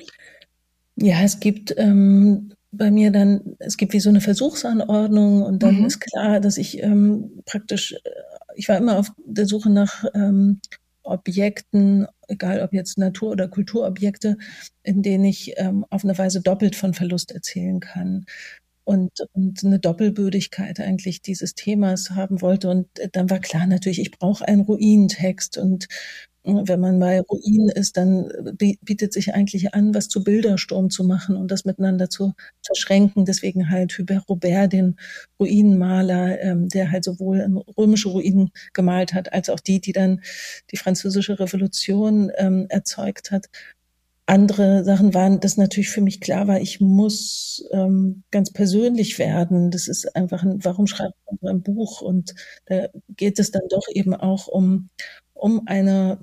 Ja, 0.96 1.22
es 1.24 1.42
gibt 1.42 1.74
ähm, 1.78 2.54
bei 2.74 2.92
mir 2.92 3.12
dann, 3.12 3.56
es 3.60 3.78
gibt 3.78 3.94
wie 3.94 4.00
so 4.00 4.10
eine 4.10 4.22
Versuchsanordnung 4.22 5.44
und 5.44 5.64
dann 5.64 5.80
mhm. 5.80 5.86
ist 5.86 6.00
klar, 6.00 6.40
dass 6.40 6.58
ich 6.58 6.82
ähm, 6.82 7.44
praktisch, 7.46 7.94
äh, 7.94 8.10
ich 8.56 8.68
war 8.68 8.78
immer 8.78 8.98
auf 8.98 9.12
der 9.26 9.46
Suche 9.46 9.70
nach 9.70 10.06
ähm, 10.14 10.60
Objekten, 11.04 12.08
egal 12.28 12.62
ob 12.62 12.74
jetzt 12.74 12.98
Natur- 12.98 13.32
oder 13.32 13.48
Kulturobjekte, 13.48 14.38
in 14.84 15.02
denen 15.02 15.26
ich 15.26 15.54
ähm, 15.58 15.86
auf 15.90 16.04
eine 16.04 16.18
Weise 16.18 16.42
doppelt 16.42 16.76
von 16.76 16.94
Verlust 16.94 17.32
erzählen 17.32 17.80
kann 17.80 18.26
und, 18.86 19.12
und 19.34 19.64
eine 19.64 19.80
Doppelbödigkeit 19.80 20.80
eigentlich 20.80 21.22
dieses 21.22 21.56
Themas 21.56 22.12
haben 22.12 22.42
wollte. 22.42 22.70
Und 22.70 22.88
dann 23.14 23.30
war 23.30 23.40
klar 23.40 23.68
natürlich, 23.68 24.00
ich 24.02 24.12
brauche 24.12 24.48
einen 24.48 24.62
Ruinentext 24.62 25.58
und 25.58 25.88
wenn 26.46 26.80
man 26.80 27.00
bei 27.00 27.22
Ruinen 27.22 27.70
ist, 27.70 27.96
dann 27.96 28.30
bietet 28.58 29.14
sich 29.14 29.34
eigentlich 29.34 29.74
an, 29.74 29.96
was 29.96 30.10
zu 30.10 30.24
Bildersturm 30.24 30.90
zu 30.90 31.06
machen 31.06 31.38
und 31.38 31.50
das 31.50 31.64
miteinander 31.64 32.10
zu 32.10 32.34
verschränken. 32.66 33.24
Deswegen 33.24 33.70
halt 33.70 33.98
Hubert 33.98 34.28
Robert, 34.28 34.74
den 34.74 34.98
Ruinenmaler, 35.40 36.42
ähm, 36.42 36.68
der 36.68 36.92
halt 36.92 37.06
sowohl 37.06 37.64
römische 37.78 38.10
Ruinen 38.10 38.52
gemalt 38.74 39.14
hat, 39.14 39.32
als 39.32 39.50
auch 39.50 39.62
die, 39.62 39.80
die 39.80 39.94
dann 39.94 40.22
die 40.72 40.78
französische 40.78 41.40
Revolution 41.40 42.30
ähm, 42.36 42.66
erzeugt 42.70 43.32
hat. 43.32 43.48
Andere 44.26 44.86
Sachen 44.86 45.14
waren, 45.14 45.42
dass 45.42 45.58
natürlich 45.58 45.90
für 45.90 46.02
mich 46.02 46.22
klar 46.22 46.48
war, 46.48 46.62
ich 46.62 46.80
muss 46.80 47.66
ähm, 47.72 48.24
ganz 48.32 48.54
persönlich 48.54 49.20
werden. 49.20 49.70
Das 49.70 49.88
ist 49.90 50.16
einfach 50.16 50.44
ein, 50.44 50.64
warum 50.64 50.88
schreibt 50.88 51.16
man 51.42 51.56
ein 51.56 51.62
Buch? 51.62 52.02
Und 52.02 52.34
da 52.66 52.88
geht 53.10 53.38
es 53.38 53.52
dann 53.52 53.64
doch 53.70 53.84
eben 53.94 54.14
auch 54.14 54.48
um, 54.48 54.90
um 55.34 55.64
eine, 55.68 56.20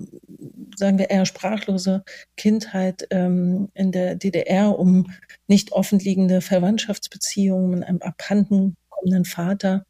sagen 0.75 0.97
wir, 0.97 1.11
eher 1.11 1.27
sprachlose 1.27 2.03
Kindheit 2.37 3.07
ähm, 3.11 3.69
in 3.75 3.91
der 3.91 4.15
DDR, 4.15 4.79
um 4.79 5.11
nicht 5.47 5.71
offenliegende 5.71 6.41
Verwandtschaftsbeziehungen 6.41 7.69
mit 7.69 7.83
einem 7.83 8.01
abhanden 8.01 8.75
kommenden 8.89 9.25
Vater 9.25 9.85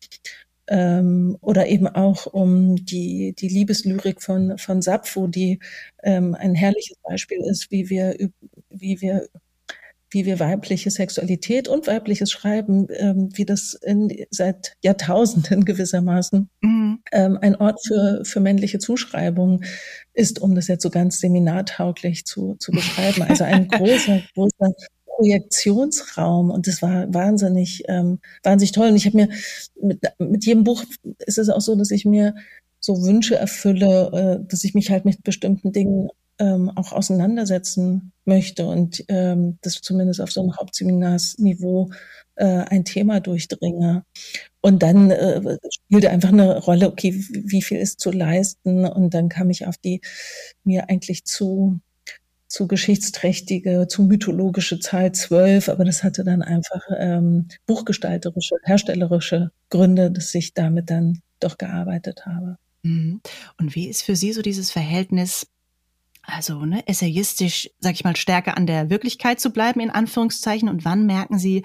ähm, 0.71 1.37
oder 1.41 1.67
eben 1.67 1.87
auch 1.87 2.27
um 2.27 2.77
die, 2.77 3.35
die 3.37 3.49
Liebeslyrik 3.49 4.21
von, 4.21 4.57
von 4.57 4.81
Sappho, 4.81 5.27
die 5.27 5.59
ähm, 6.01 6.33
ein 6.33 6.55
herrliches 6.55 6.97
Beispiel 7.03 7.41
ist, 7.41 7.71
wie 7.71 7.89
wir, 7.89 8.15
wie 8.69 9.01
wir 9.01 9.27
wie 10.13 10.25
wir 10.25 10.41
weibliche 10.41 10.91
Sexualität 10.91 11.69
und 11.69 11.87
weibliches 11.87 12.31
Schreiben, 12.31 12.87
ähm, 12.91 13.29
wie 13.31 13.45
das 13.45 13.73
in, 13.73 14.13
seit 14.29 14.73
Jahrtausenden 14.83 15.63
gewissermaßen 15.65 16.49
mhm. 16.59 16.99
ähm, 17.13 17.37
ein 17.41 17.55
Ort 17.55 17.79
für, 17.87 18.21
für 18.25 18.41
männliche 18.41 18.79
Zuschreibung 18.79 19.63
ist, 20.13 20.41
um 20.41 20.53
das 20.53 20.67
jetzt 20.67 20.83
so 20.83 20.89
ganz 20.89 21.21
seminartauglich 21.21 22.25
zu, 22.25 22.55
zu 22.59 22.73
beschreiben. 22.73 23.23
Also 23.23 23.45
ein 23.45 23.67
großer, 23.69 24.21
großer 24.35 24.73
Projektionsraum 25.21 26.49
und 26.49 26.67
das 26.67 26.81
war 26.81 27.13
wahnsinnig, 27.13 27.83
ähm, 27.87 28.19
wahnsinnig 28.43 28.71
toll. 28.71 28.87
Und 28.87 28.95
ich 28.95 29.05
habe 29.05 29.17
mir 29.17 29.29
mit, 29.79 29.99
mit 30.17 30.45
jedem 30.45 30.63
Buch 30.63 30.83
ist 31.25 31.37
es 31.37 31.49
auch 31.49 31.61
so, 31.61 31.75
dass 31.75 31.91
ich 31.91 32.05
mir 32.05 32.33
so 32.79 33.03
Wünsche 33.03 33.35
erfülle, 33.35 34.39
äh, 34.41 34.47
dass 34.49 34.63
ich 34.63 34.73
mich 34.73 34.89
halt 34.89 35.05
mit 35.05 35.23
bestimmten 35.23 35.71
Dingen 35.71 36.09
ähm, 36.39 36.71
auch 36.75 36.91
auseinandersetzen 36.91 38.13
möchte 38.25 38.65
und 38.65 39.05
ähm, 39.09 39.59
das 39.61 39.81
zumindest 39.81 40.21
auf 40.21 40.31
so 40.31 40.41
einem 40.41 40.57
Hauptseminarsniveau 40.57 41.91
äh, 42.35 42.45
ein 42.45 42.83
Thema 42.83 43.19
durchdringe. 43.19 44.03
Und 44.61 44.81
dann 44.81 45.11
äh, 45.11 45.57
spielte 45.69 46.09
einfach 46.09 46.29
eine 46.29 46.57
Rolle, 46.57 46.87
okay, 46.87 47.13
wie 47.29 47.61
viel 47.61 47.77
ist 47.77 47.99
zu 47.99 48.11
leisten? 48.11 48.85
Und 48.85 49.13
dann 49.13 49.29
kam 49.29 49.51
ich 49.51 49.67
auf 49.67 49.77
die 49.77 50.01
mir 50.63 50.89
eigentlich 50.89 51.25
zu 51.25 51.79
zu 52.51 52.67
geschichtsträchtige, 52.67 53.87
zu 53.87 54.03
mythologische 54.03 54.79
Zahl 54.79 55.13
zwölf, 55.13 55.69
aber 55.69 55.85
das 55.85 56.03
hatte 56.03 56.23
dann 56.23 56.41
einfach 56.41 56.81
ähm, 56.97 57.47
buchgestalterische, 57.65 58.55
herstellerische 58.63 59.51
Gründe, 59.69 60.11
dass 60.11 60.35
ich 60.35 60.53
damit 60.53 60.89
dann 60.89 61.21
doch 61.39 61.57
gearbeitet 61.57 62.25
habe. 62.25 62.57
Mhm. 62.83 63.21
Und 63.57 63.75
wie 63.75 63.87
ist 63.87 64.03
für 64.03 64.17
Sie 64.17 64.33
so 64.33 64.41
dieses 64.41 64.69
Verhältnis 64.69 65.47
also 66.23 66.65
ne, 66.65 66.87
essayistisch, 66.87 67.69
sag 67.79 67.93
ich 67.93 68.03
mal, 68.03 68.15
stärker 68.15 68.57
an 68.57 68.67
der 68.67 68.89
Wirklichkeit 68.89 69.39
zu 69.39 69.51
bleiben, 69.51 69.79
in 69.79 69.89
Anführungszeichen? 69.89 70.67
Und 70.67 70.83
wann 70.83 71.05
merken 71.05 71.39
Sie, 71.39 71.63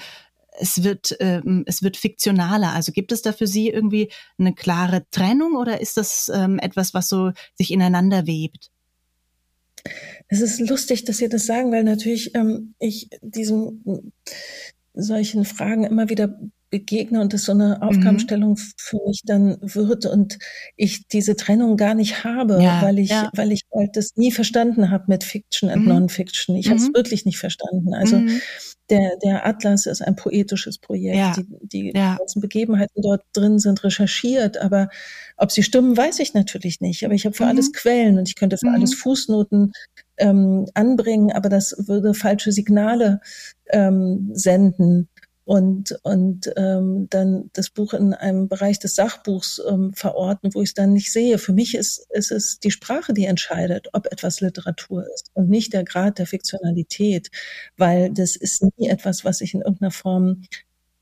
es 0.58 0.84
wird, 0.84 1.16
ähm, 1.20 1.64
es 1.66 1.82
wird 1.82 1.96
fiktionaler? 1.96 2.72
Also 2.72 2.92
gibt 2.92 3.10
es 3.10 3.22
da 3.22 3.32
für 3.32 3.46
Sie 3.46 3.68
irgendwie 3.68 4.10
eine 4.38 4.54
klare 4.54 5.04
Trennung 5.10 5.56
oder 5.56 5.80
ist 5.80 5.96
das 5.96 6.30
ähm, 6.32 6.58
etwas, 6.60 6.94
was 6.94 7.08
so 7.08 7.32
sich 7.54 7.72
ineinander 7.72 8.26
webt? 8.26 8.70
Es 10.28 10.40
ist 10.40 10.60
lustig, 10.60 11.04
dass 11.04 11.18
Sie 11.18 11.28
das 11.28 11.46
sagen, 11.46 11.72
weil 11.72 11.84
natürlich 11.84 12.34
ähm, 12.34 12.74
ich 12.78 13.08
diesen 13.22 14.12
solchen 14.94 15.44
Fragen 15.44 15.84
immer 15.84 16.08
wieder 16.08 16.38
begegne 16.78 17.20
und 17.20 17.32
das 17.32 17.44
so 17.44 17.52
eine 17.52 17.80
Aufgabenstellung 17.80 18.52
mhm. 18.52 18.72
für 18.76 18.98
mich 19.06 19.22
dann 19.24 19.56
wird 19.60 20.04
und 20.04 20.38
ich 20.76 21.08
diese 21.08 21.34
Trennung 21.34 21.76
gar 21.76 21.94
nicht 21.94 22.24
habe, 22.24 22.62
ja, 22.62 22.82
weil 22.82 22.98
ich, 22.98 23.10
ja. 23.10 23.30
weil 23.34 23.52
ich 23.52 23.62
halt 23.74 23.96
das 23.96 24.16
nie 24.16 24.30
verstanden 24.30 24.90
habe 24.90 25.04
mit 25.08 25.24
Fiction 25.24 25.70
und 25.70 25.82
mhm. 25.82 25.88
Non-Fiction. 25.88 26.54
Ich 26.56 26.66
mhm. 26.66 26.70
habe 26.72 26.80
es 26.80 26.94
wirklich 26.94 27.24
nicht 27.24 27.38
verstanden. 27.38 27.94
Also 27.94 28.18
mhm. 28.18 28.40
der, 28.90 29.16
der 29.24 29.46
Atlas 29.46 29.86
ist 29.86 30.02
ein 30.02 30.16
poetisches 30.16 30.78
Projekt. 30.78 31.16
Ja. 31.16 31.34
Die, 31.62 31.92
die 31.92 31.92
ganzen 31.92 32.40
Begebenheiten 32.40 33.00
dort 33.00 33.22
drin 33.32 33.58
sind 33.58 33.82
recherchiert, 33.82 34.58
aber 34.58 34.88
ob 35.38 35.50
sie 35.50 35.62
stimmen, 35.62 35.96
weiß 35.96 36.18
ich 36.18 36.34
natürlich 36.34 36.80
nicht. 36.80 37.04
Aber 37.04 37.14
ich 37.14 37.24
habe 37.24 37.34
für 37.34 37.46
alles 37.46 37.68
mhm. 37.68 37.72
Quellen 37.72 38.18
und 38.18 38.28
ich 38.28 38.36
könnte 38.36 38.58
für 38.58 38.70
alles 38.70 38.90
mhm. 38.90 38.98
Fußnoten 38.98 39.72
ähm, 40.18 40.66
anbringen, 40.74 41.32
aber 41.32 41.48
das 41.48 41.74
würde 41.86 42.12
falsche 42.12 42.52
Signale 42.52 43.20
ähm, 43.70 44.30
senden 44.32 45.08
und, 45.46 45.96
und 46.02 46.52
ähm, 46.56 47.06
dann 47.08 47.50
das 47.52 47.70
Buch 47.70 47.94
in 47.94 48.12
einem 48.12 48.48
Bereich 48.48 48.80
des 48.80 48.96
Sachbuchs 48.96 49.62
ähm, 49.68 49.92
verorten, 49.94 50.52
wo 50.52 50.60
ich 50.60 50.70
es 50.70 50.74
dann 50.74 50.92
nicht 50.92 51.12
sehe. 51.12 51.38
Für 51.38 51.52
mich 51.52 51.76
ist, 51.76 52.04
ist 52.10 52.32
es 52.32 52.58
die 52.58 52.72
Sprache, 52.72 53.14
die 53.14 53.26
entscheidet, 53.26 53.88
ob 53.92 54.06
etwas 54.06 54.40
Literatur 54.40 55.06
ist 55.14 55.30
und 55.34 55.48
nicht 55.48 55.72
der 55.72 55.84
Grad 55.84 56.18
der 56.18 56.26
Fiktionalität, 56.26 57.30
weil 57.76 58.12
das 58.12 58.34
ist 58.34 58.64
nie 58.76 58.88
etwas, 58.88 59.24
was 59.24 59.38
sich 59.38 59.54
in 59.54 59.60
irgendeiner 59.60 59.92
Form 59.92 60.42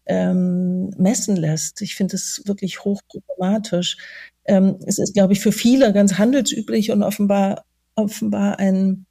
ähm, 0.04 0.90
messen 0.98 1.36
lässt. 1.36 1.80
Ich 1.80 1.94
finde 1.94 2.16
es 2.16 2.42
wirklich 2.44 2.84
hochproblematisch. 2.84 3.96
Ähm, 4.44 4.78
es 4.84 4.98
ist, 4.98 5.14
glaube 5.14 5.32
ich, 5.32 5.40
für 5.40 5.52
viele 5.52 5.94
ganz 5.94 6.18
handelsüblich 6.18 6.90
und 6.90 7.02
offenbar 7.02 7.64
offenbar 7.96 8.58
ein 8.58 9.06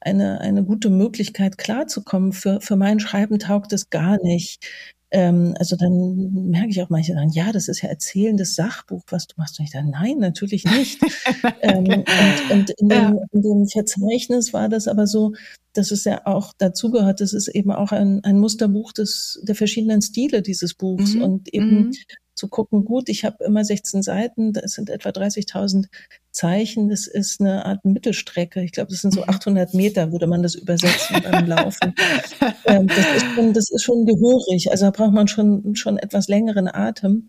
eine, 0.00 0.40
eine 0.40 0.64
gute 0.64 0.90
Möglichkeit 0.90 1.58
klarzukommen. 1.58 2.32
Für, 2.32 2.60
für 2.60 2.76
mein 2.76 3.00
Schreiben 3.00 3.38
taugt 3.38 3.72
es 3.72 3.90
gar 3.90 4.22
nicht. 4.22 4.66
Ähm, 5.12 5.54
also 5.58 5.76
dann 5.76 6.50
merke 6.50 6.68
ich 6.70 6.80
auch 6.82 6.88
manche 6.88 7.14
sagen, 7.14 7.30
ja, 7.32 7.50
das 7.52 7.68
ist 7.68 7.82
ja 7.82 7.88
erzählendes 7.88 8.54
Sachbuch, 8.54 9.02
was 9.08 9.26
du 9.26 9.34
machst. 9.38 9.58
Und 9.58 9.64
ich 9.64 9.72
sage, 9.72 9.90
nein, 9.90 10.18
natürlich 10.18 10.64
nicht. 10.64 11.00
ähm, 11.62 11.84
und, 11.84 12.50
und 12.50 12.70
in, 12.70 12.88
dem, 12.88 13.18
in 13.32 13.42
dem 13.42 13.66
Verzeichnis 13.66 14.52
war 14.52 14.68
das 14.68 14.86
aber 14.86 15.06
so, 15.06 15.32
dass 15.72 15.90
es 15.90 16.04
ja 16.04 16.26
auch 16.26 16.52
dazugehört, 16.58 17.20
das 17.20 17.32
ist 17.32 17.48
eben 17.48 17.72
auch 17.72 17.92
ein, 17.92 18.22
ein 18.24 18.38
Musterbuch 18.38 18.92
des, 18.92 19.40
der 19.42 19.54
verschiedenen 19.54 20.02
Stile 20.02 20.42
dieses 20.42 20.74
Buchs 20.74 21.14
mhm. 21.14 21.22
und 21.22 21.54
eben 21.54 21.86
mhm 21.86 21.92
zu 22.40 22.48
gucken, 22.48 22.84
gut, 22.84 23.08
ich 23.08 23.24
habe 23.24 23.44
immer 23.44 23.64
16 23.64 24.02
Seiten, 24.02 24.52
das 24.52 24.72
sind 24.72 24.88
etwa 24.88 25.10
30.000 25.10 25.86
Zeichen, 26.32 26.88
das 26.88 27.06
ist 27.06 27.40
eine 27.40 27.66
Art 27.66 27.84
Mittelstrecke. 27.84 28.62
Ich 28.62 28.72
glaube, 28.72 28.90
das 28.90 29.02
sind 29.02 29.12
so 29.12 29.24
800 29.24 29.74
mhm. 29.74 29.76
Meter, 29.76 30.10
würde 30.10 30.26
man 30.26 30.42
das 30.42 30.54
übersetzen 30.54 31.22
beim 31.22 31.46
Laufen. 31.46 31.94
ähm, 32.66 32.86
das, 32.86 33.16
ist 33.16 33.26
schon, 33.34 33.52
das 33.52 33.70
ist 33.70 33.82
schon 33.82 34.06
gehörig, 34.06 34.70
also 34.70 34.86
da 34.86 34.90
braucht 34.90 35.12
man 35.12 35.28
schon, 35.28 35.76
schon 35.76 35.98
etwas 35.98 36.28
längeren 36.28 36.68
Atem. 36.68 37.28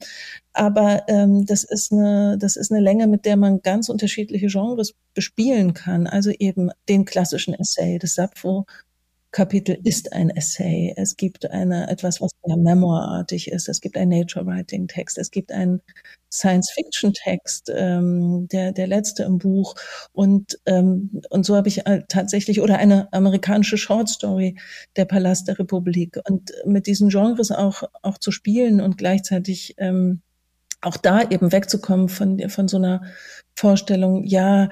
Aber 0.54 1.04
ähm, 1.08 1.46
das, 1.46 1.64
ist 1.64 1.92
eine, 1.92 2.38
das 2.40 2.56
ist 2.56 2.72
eine 2.72 2.82
Länge, 2.82 3.08
mit 3.08 3.26
der 3.26 3.38
man 3.38 3.62
ganz 3.62 3.90
unterschiedliche 3.90 4.48
Genres 4.48 4.94
bespielen 5.14 5.74
kann. 5.74 6.08
Also 6.08 6.32
eben 6.32 6.72
den 6.88 7.06
klassischen 7.06 7.54
Essay, 7.54 8.00
das 8.00 8.16
Sappho, 8.16 8.66
Kapitel 9.32 9.78
ist 9.84 10.12
ein 10.12 10.30
Essay. 10.30 10.94
Es 10.98 11.16
gibt 11.16 11.50
eine, 11.50 11.90
etwas, 11.90 12.20
was 12.20 12.32
ja 12.46 12.58
memoirartig 12.58 13.50
ist. 13.50 13.70
Es 13.70 13.80
gibt 13.80 13.96
einen 13.96 14.20
Nature-Writing-Text. 14.20 15.18
Es 15.18 15.32
gibt 15.32 15.54
einen 15.54 15.82
Science-Fiction-Text, 16.32 17.72
ähm, 17.74 18.48
der, 18.52 18.74
der 18.74 18.88
letzte 18.88 19.24
im 19.24 19.38
Buch. 19.38 19.76
Und, 20.12 20.60
ähm, 20.66 21.22
und 21.30 21.46
so 21.46 21.56
habe 21.56 21.70
ich 21.70 21.84
tatsächlich, 22.10 22.60
oder 22.62 22.78
eine 22.78 23.12
amerikanische 23.14 23.78
Short-Story, 23.78 24.58
der 24.98 25.06
Palast 25.06 25.48
der 25.48 25.60
Republik. 25.60 26.20
Und 26.28 26.52
mit 26.66 26.86
diesen 26.86 27.08
Genres 27.08 27.52
auch, 27.52 27.84
auch 28.02 28.18
zu 28.18 28.32
spielen 28.32 28.82
und 28.82 28.98
gleichzeitig, 28.98 29.76
ähm, 29.78 30.22
auch 30.82 30.98
da 30.98 31.22
eben 31.22 31.52
wegzukommen 31.52 32.10
von, 32.10 32.50
von 32.50 32.68
so 32.68 32.78
einer 32.78 33.04
Vorstellung, 33.56 34.24
ja, 34.24 34.70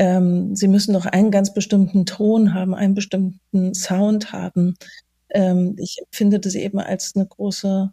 ähm, 0.00 0.56
sie 0.56 0.66
müssen 0.66 0.94
doch 0.94 1.04
einen 1.04 1.30
ganz 1.30 1.52
bestimmten 1.52 2.06
Ton 2.06 2.54
haben, 2.54 2.74
einen 2.74 2.94
bestimmten 2.94 3.74
Sound 3.74 4.32
haben. 4.32 4.74
Ähm, 5.28 5.76
ich 5.78 5.98
finde 6.10 6.40
das 6.40 6.54
eben 6.54 6.80
als 6.80 7.14
eine 7.14 7.26
große, 7.26 7.92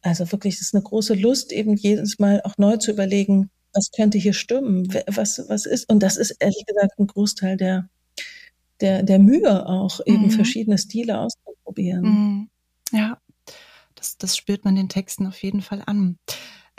also 0.00 0.32
wirklich, 0.32 0.54
das 0.54 0.68
ist 0.68 0.74
eine 0.74 0.82
große 0.82 1.12
Lust, 1.12 1.52
eben 1.52 1.76
jedes 1.76 2.18
Mal 2.18 2.40
auch 2.44 2.56
neu 2.56 2.78
zu 2.78 2.92
überlegen, 2.92 3.50
was 3.74 3.90
könnte 3.94 4.16
hier 4.16 4.32
stimmen, 4.32 4.88
was, 5.06 5.44
was 5.48 5.66
ist, 5.66 5.90
und 5.90 6.02
das 6.02 6.16
ist 6.16 6.30
ehrlich 6.30 6.64
gesagt 6.64 6.98
ein 6.98 7.06
Großteil 7.06 7.58
der, 7.58 7.90
der, 8.80 9.02
der 9.02 9.18
Mühe 9.18 9.66
auch, 9.66 10.00
eben 10.06 10.24
mhm. 10.24 10.30
verschiedene 10.30 10.78
Stile 10.78 11.20
auszuprobieren. 11.20 12.04
Mhm. 12.04 12.48
Ja, 12.90 13.18
das, 13.96 14.16
das 14.16 14.34
spürt 14.34 14.64
man 14.64 14.76
den 14.76 14.88
Texten 14.88 15.26
auf 15.26 15.42
jeden 15.42 15.60
Fall 15.60 15.82
an. 15.84 16.16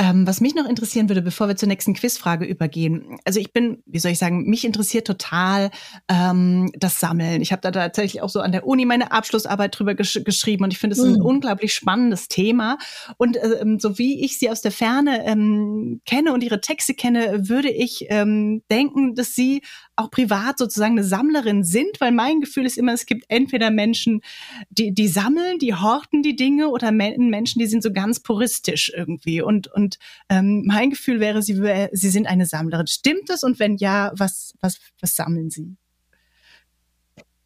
Ähm, 0.02 0.26
was 0.26 0.40
mich 0.40 0.56
noch 0.56 0.66
interessieren 0.66 1.10
würde, 1.10 1.22
bevor 1.22 1.50
wir 1.50 1.58
zur 1.58 1.68
nächsten 1.68 1.94
Quizfrage 1.94 2.46
übergehen. 2.46 3.20
Also 3.26 3.42
ich 3.42 3.52
bin, 3.52 3.84
wie 3.86 4.00
soll 4.00 4.12
ich 4.12 4.18
sagen, 4.18 4.50
mich 4.50 4.64
interessiert 4.64 5.06
total 5.06 5.72
ähm, 6.08 6.72
das 6.74 7.02
Sammeln. 7.02 7.42
Ich 7.42 7.52
habe 7.52 7.62
da 7.62 7.72
tatsächlich 7.72 8.22
auch 8.22 8.30
so 8.30 8.40
an 8.40 8.54
der 8.54 8.66
Uni 8.66 8.86
meine 8.86 9.12
Abschlussarbeit 9.12 9.78
drüber 9.78 9.96
gesch 9.96 10.22
geschrieben 10.24 10.64
und 10.64 10.72
ich 10.72 10.80
finde 10.80 10.96
es 10.96 11.02
mhm. 11.02 11.16
ein 11.16 11.22
unglaublich 11.22 11.74
spannendes 11.74 12.30
Thema. 12.30 12.78
Und 13.18 13.38
ähm, 13.44 13.78
so 13.78 13.98
wie 13.98 14.24
ich 14.24 14.40
sie 14.40 14.50
aus 14.50 14.62
der 14.62 14.72
Ferne 14.72 15.26
ähm, 15.26 16.00
kenne 16.06 16.32
und 16.32 16.46
ihre 16.46 16.62
Texte 16.62 16.94
kenne, 16.94 17.50
würde 17.50 17.70
ich 17.70 18.06
ähm, 18.08 18.64
denken, 18.72 19.16
dass 19.16 19.36
sie 19.36 19.64
auch 20.00 20.12
privat 20.12 20.58
sozusagen 20.58 20.94
eine 20.94 21.04
Sammlerin 21.04 21.64
sind, 21.64 22.00
weil 22.00 22.12
mein 22.12 22.42
Gefühl 22.42 22.66
ist 22.66 22.78
immer, 22.78 22.94
es 22.94 23.06
gibt 23.06 23.26
entweder 23.28 23.72
Menschen, 23.72 24.22
die, 24.70 24.94
die 24.94 25.08
sammeln, 25.08 25.60
die 25.60 25.76
horten 25.76 26.22
die 26.22 26.36
Dinge 26.36 26.70
oder 26.70 26.92
Menschen, 26.92 27.60
die 27.60 27.68
sind 27.68 27.84
so 27.84 27.92
ganz 27.92 28.22
puristisch 28.22 28.92
irgendwie. 28.96 29.42
Und, 29.42 29.68
und 29.68 30.00
ähm, 30.30 30.64
mein 30.66 30.90
Gefühl 30.90 31.20
wäre, 31.20 31.42
sie, 31.42 31.62
sie 31.92 32.10
sind 32.10 32.28
eine 32.28 32.46
Sammlerin. 32.46 32.88
Stimmt 32.88 33.30
das? 33.30 33.44
Und 33.44 33.60
wenn 33.60 33.78
ja, 33.78 34.12
was, 34.16 34.54
was, 34.62 34.80
was 35.02 35.16
sammeln 35.16 35.50
sie? 35.50 35.79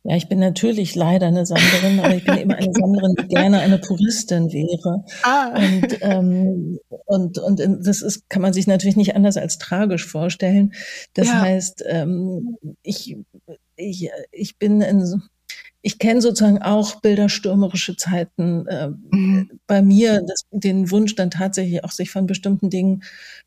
Ja, 0.06 0.18
ich 0.18 0.28
bin 0.28 0.40
natürlich 0.40 0.96
leider 0.96 1.28
eine 1.28 1.46
Sammlerin, 1.46 2.00
aber 2.00 2.16
ich 2.16 2.26
bin 2.26 2.38
immer 2.38 2.56
eine 2.56 2.74
Sammlerin, 2.74 3.16
die 3.22 3.28
gerne 3.30 3.60
eine 3.60 3.78
Puristin 3.78 4.52
wäre. 4.52 5.06
Ah. 5.24 5.54
Und, 5.56 5.98
ähm, 6.02 6.80
und, 7.06 7.38
und 7.38 7.62
das 7.88 8.02
ist, 8.02 8.30
kann 8.30 8.42
man 8.42 8.52
sich 8.52 8.68
natürlich 8.68 8.98
nicht 8.98 9.16
anders 9.16 9.38
als 9.38 9.60
tragisch 9.60 10.06
vorstellen. 10.06 10.74
Das 11.14 11.28
ja. 11.28 11.40
heißt, 11.40 11.86
ähm, 11.88 12.58
ich, 12.82 13.16
ich, 13.78 14.10
ich 14.32 14.58
bin 14.58 14.82
in, 14.82 15.22
ich 15.82 16.00
kenne 16.00 16.22
sozusagen 16.22 16.62
auch 16.62 17.00
bilderstürmerische 17.00 17.96
Zeiten 17.96 18.68
äh, 18.68 18.90
mhm. 18.90 19.60
Bei 19.68 19.82
mir, 19.82 20.22
das, 20.28 20.42
den 20.52 20.92
Wunsch 20.92 21.16
dann 21.16 21.32
tatsächlich 21.32 21.84
auch 21.84 21.92
sich 21.92 22.12
von 22.12 22.28
bestimmten 22.28 22.70
Dingen 22.70 23.04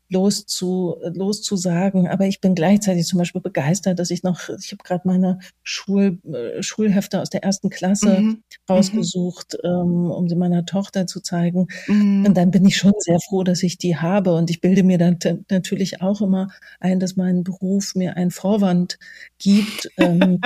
loszu, 0.09 0.95
loszusagen. 1.03 2.07
Aber 2.07 2.25
ich 2.25 2.41
bin 2.41 2.55
gleichzeitig 2.55 3.05
zum 3.05 3.19
Beispiel 3.19 3.41
begeistert, 3.41 3.99
dass 3.99 4.09
ich 4.09 4.23
noch, 4.23 4.49
ich 4.49 4.71
habe 4.71 4.83
gerade 4.83 5.07
meine 5.07 5.39
Schul, 5.63 6.19
äh, 6.25 6.63
Schulhefte 6.63 7.21
aus 7.21 7.29
der 7.29 7.43
ersten 7.43 7.69
Klasse 7.69 8.21
mhm. 8.21 8.43
rausgesucht, 8.69 9.57
mhm. 9.63 9.69
ähm, 9.69 10.11
um 10.11 10.29
sie 10.29 10.35
meiner 10.35 10.65
Tochter 10.65 11.07
zu 11.07 11.19
zeigen. 11.19 11.67
Mhm. 11.87 12.25
Und 12.25 12.37
dann 12.37 12.51
bin 12.51 12.65
ich 12.65 12.77
schon 12.77 12.93
sehr 12.99 13.19
froh, 13.19 13.43
dass 13.43 13.63
ich 13.63 13.77
die 13.77 13.97
habe. 13.97 14.33
Und 14.33 14.49
ich 14.49 14.61
bilde 14.61 14.83
mir 14.83 14.97
dann 14.97 15.19
natürlich 15.49 16.01
auch 16.01 16.21
immer 16.21 16.49
ein, 16.79 16.99
dass 16.99 17.15
mein 17.15 17.43
Beruf 17.43 17.93
mir 17.95 18.15
einen 18.15 18.31
Vorwand 18.31 18.97
gibt, 19.39 19.89
ähm, 19.97 20.39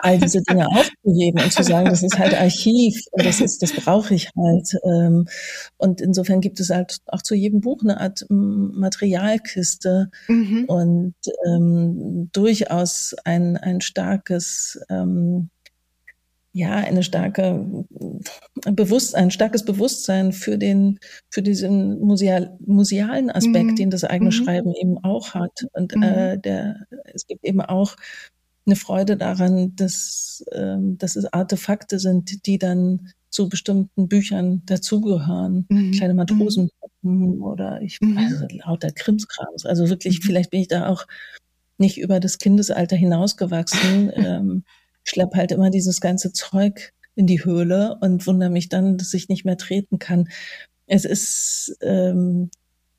all 0.00 0.18
diese 0.18 0.42
Dinge 0.42 0.68
aufzuheben 0.68 1.42
und 1.42 1.52
zu 1.52 1.64
sagen, 1.64 1.90
das 1.90 2.02
ist 2.02 2.18
halt 2.18 2.34
Archiv 2.34 3.02
und 3.10 3.26
das 3.26 3.40
ist, 3.40 3.62
das 3.62 3.72
brauche 3.72 4.14
ich 4.14 4.30
halt. 4.36 4.76
Ähm, 4.84 5.09
und 5.76 6.00
insofern 6.00 6.40
gibt 6.40 6.60
es 6.60 6.70
halt 6.70 6.98
auch 7.06 7.22
zu 7.22 7.34
jedem 7.34 7.60
Buch 7.60 7.82
eine 7.82 8.00
Art 8.00 8.24
Material 8.28 9.10
Materialkiste 9.10 10.10
mhm. 10.28 10.64
und 10.66 11.14
ähm, 11.46 12.30
durchaus 12.32 13.14
ein, 13.24 13.56
ein 13.56 13.80
starkes, 13.80 14.80
ähm, 14.88 15.50
ja, 16.52 16.76
eine 16.76 17.02
starke 17.02 17.84
Bewusstsein, 18.64 19.24
ein 19.24 19.30
starkes 19.30 19.64
Bewusstsein 19.64 20.32
für 20.32 20.58
den, 20.58 20.98
für 21.30 21.42
diesen 21.42 22.00
museal, 22.00 22.56
musealen 22.66 23.30
Aspekt, 23.30 23.70
mhm. 23.70 23.76
den 23.76 23.90
das 23.90 24.04
eigene 24.04 24.30
mhm. 24.30 24.34
Schreiben 24.34 24.74
eben 24.74 24.98
auch 24.98 25.34
hat. 25.34 25.66
Und 25.72 25.94
mhm. 25.94 26.02
äh, 26.02 26.38
der, 26.38 26.86
es 27.14 27.26
gibt 27.26 27.44
eben 27.44 27.60
auch 27.60 27.96
eine 28.66 28.76
Freude 28.76 29.16
daran, 29.16 29.74
dass, 29.76 30.44
ähm, 30.52 30.98
dass 30.98 31.16
es 31.16 31.32
Artefakte 31.32 31.98
sind, 31.98 32.46
die 32.46 32.58
dann 32.58 33.12
zu 33.30 33.48
bestimmten 33.48 34.08
Büchern 34.08 34.62
dazugehören. 34.66 35.66
Mhm. 35.68 35.92
Kleine 35.92 36.14
Matrosen 36.14 36.70
mhm. 37.02 37.42
oder 37.42 37.80
ich, 37.80 38.00
mhm. 38.00 38.18
also 38.18 38.46
lauter 38.50 38.90
Krimskrams. 38.90 39.64
Also 39.64 39.88
wirklich, 39.88 40.18
mhm. 40.18 40.22
vielleicht 40.24 40.50
bin 40.50 40.60
ich 40.60 40.68
da 40.68 40.88
auch 40.88 41.06
nicht 41.78 41.98
über 41.98 42.20
das 42.20 42.38
Kindesalter 42.38 42.96
hinausgewachsen. 42.96 44.12
ähm, 44.14 44.64
schlepp 45.04 45.34
halt 45.34 45.52
immer 45.52 45.70
dieses 45.70 46.00
ganze 46.00 46.32
Zeug 46.32 46.92
in 47.14 47.26
die 47.26 47.44
Höhle 47.44 47.96
und 48.00 48.26
wundere 48.26 48.50
mich 48.50 48.68
dann, 48.68 48.98
dass 48.98 49.14
ich 49.14 49.28
nicht 49.28 49.44
mehr 49.44 49.56
treten 49.56 49.98
kann. 49.98 50.28
Es 50.86 51.04
ist, 51.04 51.76
ähm, 51.82 52.50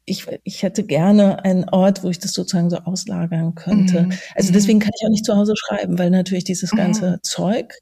ich, 0.05 0.25
ich 0.43 0.63
hätte 0.63 0.83
gerne 0.83 1.43
einen 1.43 1.69
Ort, 1.69 2.03
wo 2.03 2.09
ich 2.09 2.19
das 2.19 2.33
sozusagen 2.33 2.69
so 2.69 2.77
auslagern 2.77 3.55
könnte. 3.55 4.03
Mhm. 4.03 4.13
Also 4.35 4.51
deswegen 4.51 4.79
kann 4.79 4.91
ich 4.97 5.05
auch 5.05 5.11
nicht 5.11 5.25
zu 5.25 5.35
Hause 5.35 5.53
schreiben, 5.55 5.99
weil 5.99 6.09
natürlich 6.09 6.43
dieses 6.43 6.71
ganze 6.71 7.11
mhm. 7.11 7.19
Zeug 7.21 7.73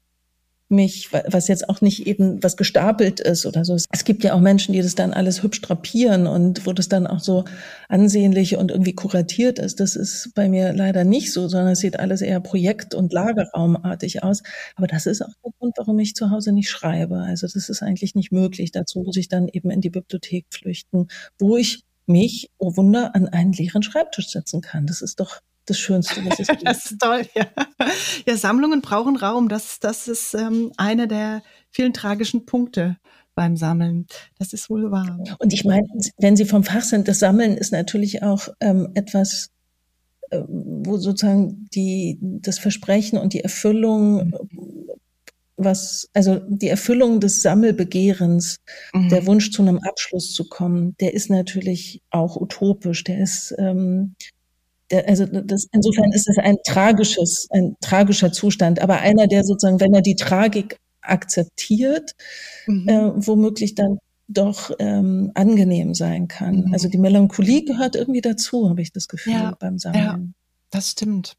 mich, 0.70 1.12
was 1.12 1.48
jetzt 1.48 1.68
auch 1.68 1.80
nicht 1.80 2.06
eben 2.06 2.42
was 2.42 2.56
gestapelt 2.56 3.18
ist 3.18 3.44
oder 3.44 3.64
so. 3.64 3.74
Es 3.74 4.04
gibt 4.04 4.22
ja 4.22 4.34
auch 4.34 4.40
Menschen, 4.40 4.72
die 4.72 4.82
das 4.82 4.94
dann 4.94 5.12
alles 5.12 5.42
hübsch 5.42 5.60
drapieren 5.60 6.26
und 6.26 6.64
wo 6.64 6.72
das 6.72 6.88
dann 6.88 7.06
auch 7.06 7.20
so 7.20 7.44
ansehnlich 7.88 8.56
und 8.56 8.70
irgendwie 8.70 8.94
kuratiert 8.94 9.58
ist. 9.58 9.80
Das 9.80 9.96
ist 9.96 10.30
bei 10.34 10.48
mir 10.48 10.72
leider 10.72 11.04
nicht 11.04 11.32
so, 11.32 11.48
sondern 11.48 11.72
es 11.72 11.80
sieht 11.80 11.98
alles 11.98 12.22
eher 12.22 12.40
Projekt- 12.40 12.94
und 12.94 13.12
Lagerraumartig 13.12 14.22
aus. 14.22 14.42
Aber 14.76 14.86
das 14.86 15.06
ist 15.06 15.22
auch 15.22 15.34
der 15.44 15.52
Grund, 15.58 15.74
warum 15.76 15.98
ich 15.98 16.14
zu 16.14 16.30
Hause 16.30 16.52
nicht 16.52 16.70
schreibe. 16.70 17.18
Also 17.18 17.48
das 17.52 17.68
ist 17.68 17.82
eigentlich 17.82 18.14
nicht 18.14 18.30
möglich. 18.30 18.70
Dazu 18.70 19.00
muss 19.00 19.16
ich 19.16 19.28
dann 19.28 19.48
eben 19.48 19.70
in 19.70 19.80
die 19.80 19.90
Bibliothek 19.90 20.46
flüchten, 20.50 21.08
wo 21.38 21.56
ich 21.56 21.82
mich, 22.06 22.50
oh 22.58 22.76
Wunder, 22.76 23.14
an 23.14 23.28
einen 23.28 23.52
leeren 23.52 23.82
Schreibtisch 23.82 24.28
setzen 24.28 24.60
kann. 24.60 24.86
Das 24.86 25.02
ist 25.02 25.20
doch 25.20 25.40
das 25.70 25.78
Schönste, 25.78 26.24
was 26.26 26.40
es 26.40 26.46
gibt. 26.48 26.66
das 26.66 26.90
ist 26.90 27.00
toll, 27.00 27.22
ja. 27.34 27.46
Ja, 28.26 28.36
Sammlungen 28.36 28.82
brauchen 28.82 29.16
Raum. 29.16 29.48
Das, 29.48 29.80
das 29.80 30.08
ist 30.08 30.34
ähm, 30.34 30.72
einer 30.76 31.06
der 31.06 31.42
vielen 31.70 31.92
tragischen 31.92 32.46
Punkte 32.46 32.96
beim 33.34 33.56
Sammeln. 33.56 34.06
Das 34.38 34.52
ist 34.52 34.68
wohl 34.68 34.90
wahr. 34.90 35.18
Und 35.38 35.52
ich 35.52 35.64
meine, 35.64 35.86
wenn 36.18 36.36
Sie 36.36 36.44
vom 36.44 36.64
Fach 36.64 36.82
sind, 36.82 37.08
das 37.08 37.20
Sammeln 37.20 37.56
ist 37.56 37.72
natürlich 37.72 38.22
auch 38.22 38.48
ähm, 38.60 38.90
etwas, 38.94 39.50
äh, 40.30 40.40
wo 40.46 40.98
sozusagen 40.98 41.68
die, 41.72 42.18
das 42.20 42.58
Versprechen 42.58 43.18
und 43.18 43.32
die 43.32 43.40
Erfüllung 43.40 44.32
was, 45.64 46.08
also 46.14 46.40
die 46.48 46.68
Erfüllung 46.68 47.20
des 47.20 47.42
Sammelbegehrens, 47.42 48.56
mhm. 48.92 49.08
der 49.08 49.26
Wunsch 49.26 49.50
zu 49.50 49.62
einem 49.62 49.78
Abschluss 49.78 50.32
zu 50.32 50.48
kommen, 50.48 50.96
der 51.00 51.14
ist 51.14 51.30
natürlich 51.30 52.02
auch 52.10 52.36
utopisch. 52.36 53.04
Der 53.04 53.20
ist, 53.20 53.54
ähm, 53.58 54.14
also 54.92 55.26
das, 55.26 55.68
insofern 55.72 56.12
ist 56.12 56.28
es 56.28 56.38
ein 56.38 56.56
tragisches, 56.66 57.48
ein 57.50 57.76
tragischer 57.80 58.32
Zustand, 58.32 58.80
aber 58.80 59.00
einer, 59.00 59.26
der 59.26 59.44
sozusagen, 59.44 59.80
wenn 59.80 59.94
er 59.94 60.02
die 60.02 60.16
Tragik 60.16 60.78
akzeptiert, 61.00 62.12
mhm. 62.66 62.88
äh, 62.88 63.26
womöglich 63.26 63.74
dann 63.74 63.98
doch 64.28 64.70
ähm, 64.78 65.32
angenehm 65.34 65.94
sein 65.94 66.28
kann. 66.28 66.66
Mhm. 66.66 66.72
Also 66.72 66.88
die 66.88 66.98
Melancholie 66.98 67.64
gehört 67.64 67.96
irgendwie 67.96 68.20
dazu, 68.20 68.68
habe 68.70 68.82
ich 68.82 68.92
das 68.92 69.08
Gefühl 69.08 69.32
ja, 69.32 69.56
beim 69.58 69.78
Sammeln. 69.78 70.04
Ja, 70.04 70.18
das 70.70 70.92
stimmt. 70.92 71.34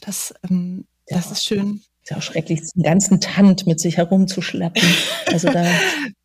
Das, 0.00 0.34
ähm, 0.48 0.86
ja. 1.08 1.16
das 1.16 1.30
ist 1.30 1.44
schön. 1.44 1.82
Ist 2.02 2.10
ja 2.10 2.16
auch 2.18 2.22
schrecklich, 2.22 2.60
den 2.74 2.82
ganzen 2.82 3.20
Tand 3.20 3.66
mit 3.66 3.80
sich 3.80 3.96
herumzuschleppen. 3.96 4.82
Also 5.26 5.50
da 5.50 5.64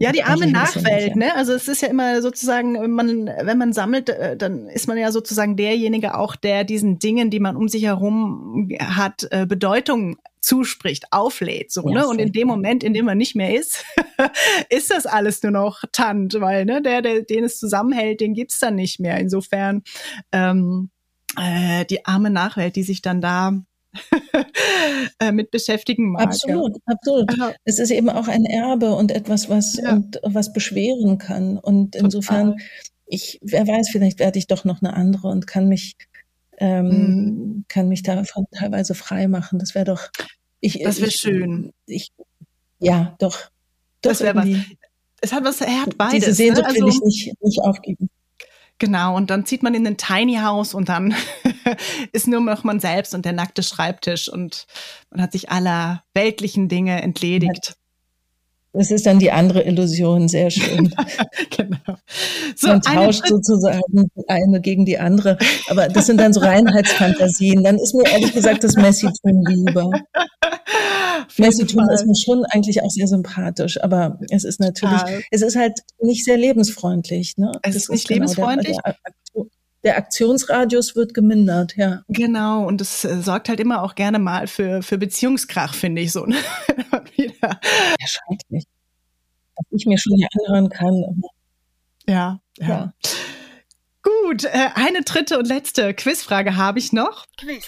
ja, 0.00 0.12
die 0.12 0.22
arme 0.22 0.46
Nachwelt, 0.46 1.16
ne? 1.16 1.34
Also 1.34 1.52
es 1.52 1.68
ist 1.68 1.82
ja 1.82 1.88
immer 1.88 2.22
sozusagen, 2.22 2.80
wenn 2.80 2.90
man, 2.90 3.26
wenn 3.26 3.58
man 3.58 3.72
sammelt, 3.72 4.08
äh, 4.08 4.36
dann 4.36 4.68
ist 4.68 4.88
man 4.88 4.98
ja 4.98 5.12
sozusagen 5.12 5.56
derjenige 5.56 6.16
auch, 6.16 6.36
der 6.36 6.64
diesen 6.64 6.98
Dingen, 6.98 7.30
die 7.30 7.40
man 7.40 7.56
um 7.56 7.68
sich 7.68 7.84
herum 7.84 8.68
hat, 8.80 9.26
äh, 9.30 9.46
Bedeutung 9.46 10.16
zuspricht, 10.40 11.06
auflädt, 11.10 11.72
so, 11.72 11.88
ja, 11.88 12.00
ne? 12.00 12.08
Und 12.08 12.20
in 12.20 12.32
dem 12.32 12.46
Moment, 12.46 12.84
in 12.84 12.94
dem 12.94 13.04
man 13.04 13.18
nicht 13.18 13.34
mehr 13.34 13.58
ist, 13.58 13.84
ist 14.70 14.90
das 14.90 15.06
alles 15.06 15.42
nur 15.42 15.52
noch 15.52 15.82
Tant, 15.92 16.34
weil, 16.40 16.64
ne, 16.64 16.80
der, 16.82 17.02
der, 17.02 17.22
den 17.22 17.44
es 17.44 17.58
zusammenhält, 17.58 18.20
den 18.20 18.34
gibt's 18.34 18.58
dann 18.58 18.76
nicht 18.76 19.00
mehr. 19.00 19.18
Insofern, 19.18 19.82
ähm, 20.32 20.90
äh, 21.36 21.84
die 21.86 22.06
arme 22.06 22.30
Nachwelt, 22.30 22.76
die 22.76 22.82
sich 22.82 23.02
dann 23.02 23.20
da 23.20 23.60
mit 25.32 25.50
beschäftigen 25.50 26.12
mag. 26.12 26.22
Absolut, 26.22 26.76
absolut. 26.86 27.30
Aha. 27.30 27.52
Es 27.64 27.78
ist 27.78 27.90
eben 27.90 28.08
auch 28.08 28.28
ein 28.28 28.44
Erbe 28.44 28.94
und 28.94 29.12
etwas, 29.12 29.48
was 29.48 29.76
ja. 29.76 29.94
und 29.94 30.18
was 30.22 30.52
beschweren 30.52 31.18
kann. 31.18 31.58
Und 31.58 31.92
Total. 31.92 32.04
insofern, 32.04 32.56
ich, 33.06 33.38
wer 33.42 33.66
weiß, 33.66 33.88
vielleicht 33.90 34.18
werde 34.18 34.38
ich 34.38 34.46
doch 34.46 34.64
noch 34.64 34.82
eine 34.82 34.94
andere 34.94 35.28
und 35.28 35.46
kann 35.46 35.68
mich 35.68 35.96
ähm, 36.58 36.88
mhm. 36.88 37.64
kann 37.68 37.88
mich 37.88 38.02
davon 38.02 38.46
teilweise 38.50 38.94
frei 38.94 39.28
machen. 39.28 39.58
Das 39.58 39.74
wäre 39.74 39.84
doch. 39.84 40.10
Ich, 40.60 40.80
das 40.82 41.00
wäre 41.00 41.10
schön. 41.10 41.72
Ich, 41.86 42.12
ja, 42.78 43.14
doch. 43.18 43.50
Das 44.00 44.20
wäre 44.20 44.34
was. 44.34 44.48
Es 45.20 45.32
hat 45.32 45.44
was, 45.44 45.60
er 45.60 45.82
hat 45.82 45.96
beides. 45.96 46.24
Diese 46.24 46.34
Sehnsucht 46.34 46.66
ne? 46.66 46.68
also, 46.68 46.86
will 46.86 46.92
ich 46.92 47.00
nicht, 47.00 47.42
nicht 47.42 47.60
aufgeben. 47.62 48.10
Genau, 48.78 49.16
und 49.16 49.30
dann 49.30 49.46
zieht 49.46 49.62
man 49.62 49.74
in 49.74 49.86
ein 49.86 49.96
Tiny 49.96 50.36
House 50.36 50.74
und 50.74 50.90
dann 50.90 51.14
ist 52.12 52.28
nur 52.28 52.40
noch 52.40 52.62
man 52.62 52.78
selbst 52.78 53.14
und 53.14 53.24
der 53.24 53.32
nackte 53.32 53.62
Schreibtisch 53.62 54.28
und 54.28 54.66
man 55.10 55.22
hat 55.22 55.32
sich 55.32 55.50
aller 55.50 56.04
weltlichen 56.12 56.68
Dinge 56.68 57.00
entledigt. 57.00 57.76
Das 58.76 58.90
ist 58.90 59.06
dann 59.06 59.18
die 59.18 59.30
andere 59.30 59.62
Illusion, 59.62 60.28
sehr 60.28 60.50
schön. 60.50 60.94
genau. 61.56 61.96
So, 62.54 62.68
Man 62.68 62.82
tauscht 62.82 63.26
sozusagen 63.26 64.10
die 64.14 64.28
eine 64.28 64.60
gegen 64.60 64.84
die 64.84 64.98
andere. 64.98 65.38
Aber 65.68 65.88
das 65.88 66.06
sind 66.06 66.20
dann 66.20 66.34
so 66.34 66.40
Reinheitsfantasien. 66.40 67.64
Dann 67.64 67.78
ist 67.78 67.94
mir 67.94 68.06
ehrlich 68.06 68.34
gesagt 68.34 68.64
das 68.64 68.76
Messitum 68.76 69.44
lieber. 69.46 69.90
Messitum 71.38 71.88
ist 71.88 72.06
mir 72.06 72.14
schon 72.14 72.44
eigentlich 72.50 72.82
auch 72.82 72.90
sehr 72.90 73.06
sympathisch, 73.06 73.82
aber 73.82 74.18
es 74.30 74.44
ist 74.44 74.60
natürlich, 74.60 75.00
ja. 75.00 75.18
es 75.30 75.42
ist 75.42 75.56
halt 75.56 75.80
nicht 76.00 76.24
sehr 76.24 76.36
lebensfreundlich. 76.36 77.34
Ne? 77.38 77.52
Es 77.62 77.74
das 77.74 77.82
ist 77.84 77.90
nicht 77.90 78.08
genau 78.08 78.20
lebensfreundlich. 78.20 78.76
Der, 78.84 78.92
der, 78.92 79.12
der 79.86 79.96
Aktionsradius 79.96 80.96
wird 80.96 81.14
gemindert, 81.14 81.76
ja. 81.76 82.02
Genau, 82.08 82.66
und 82.66 82.80
das 82.80 83.04
äh, 83.04 83.22
sorgt 83.22 83.48
halt 83.48 83.60
immer 83.60 83.82
auch 83.82 83.94
gerne 83.94 84.18
mal 84.18 84.48
für, 84.48 84.82
für 84.82 84.98
Beziehungskrach, 84.98 85.74
finde 85.74 86.02
ich 86.02 86.12
so. 86.12 86.26
Ne? 86.26 86.36
Ja, 87.16 87.58
schrecklich. 88.04 88.64
Was 89.54 89.66
ich 89.70 89.86
mir 89.86 89.96
schon 89.96 90.16
hier 90.16 90.28
anhören 90.44 90.68
kann. 90.68 91.22
Ja, 92.06 92.40
ja. 92.58 92.68
ja. 92.68 92.92
Gut, 94.02 94.44
äh, 94.44 94.68
eine 94.74 95.02
dritte 95.02 95.38
und 95.38 95.46
letzte 95.46 95.94
Quizfrage 95.94 96.56
habe 96.56 96.78
ich 96.78 96.92
noch. 96.92 97.24
Quiz. 97.38 97.64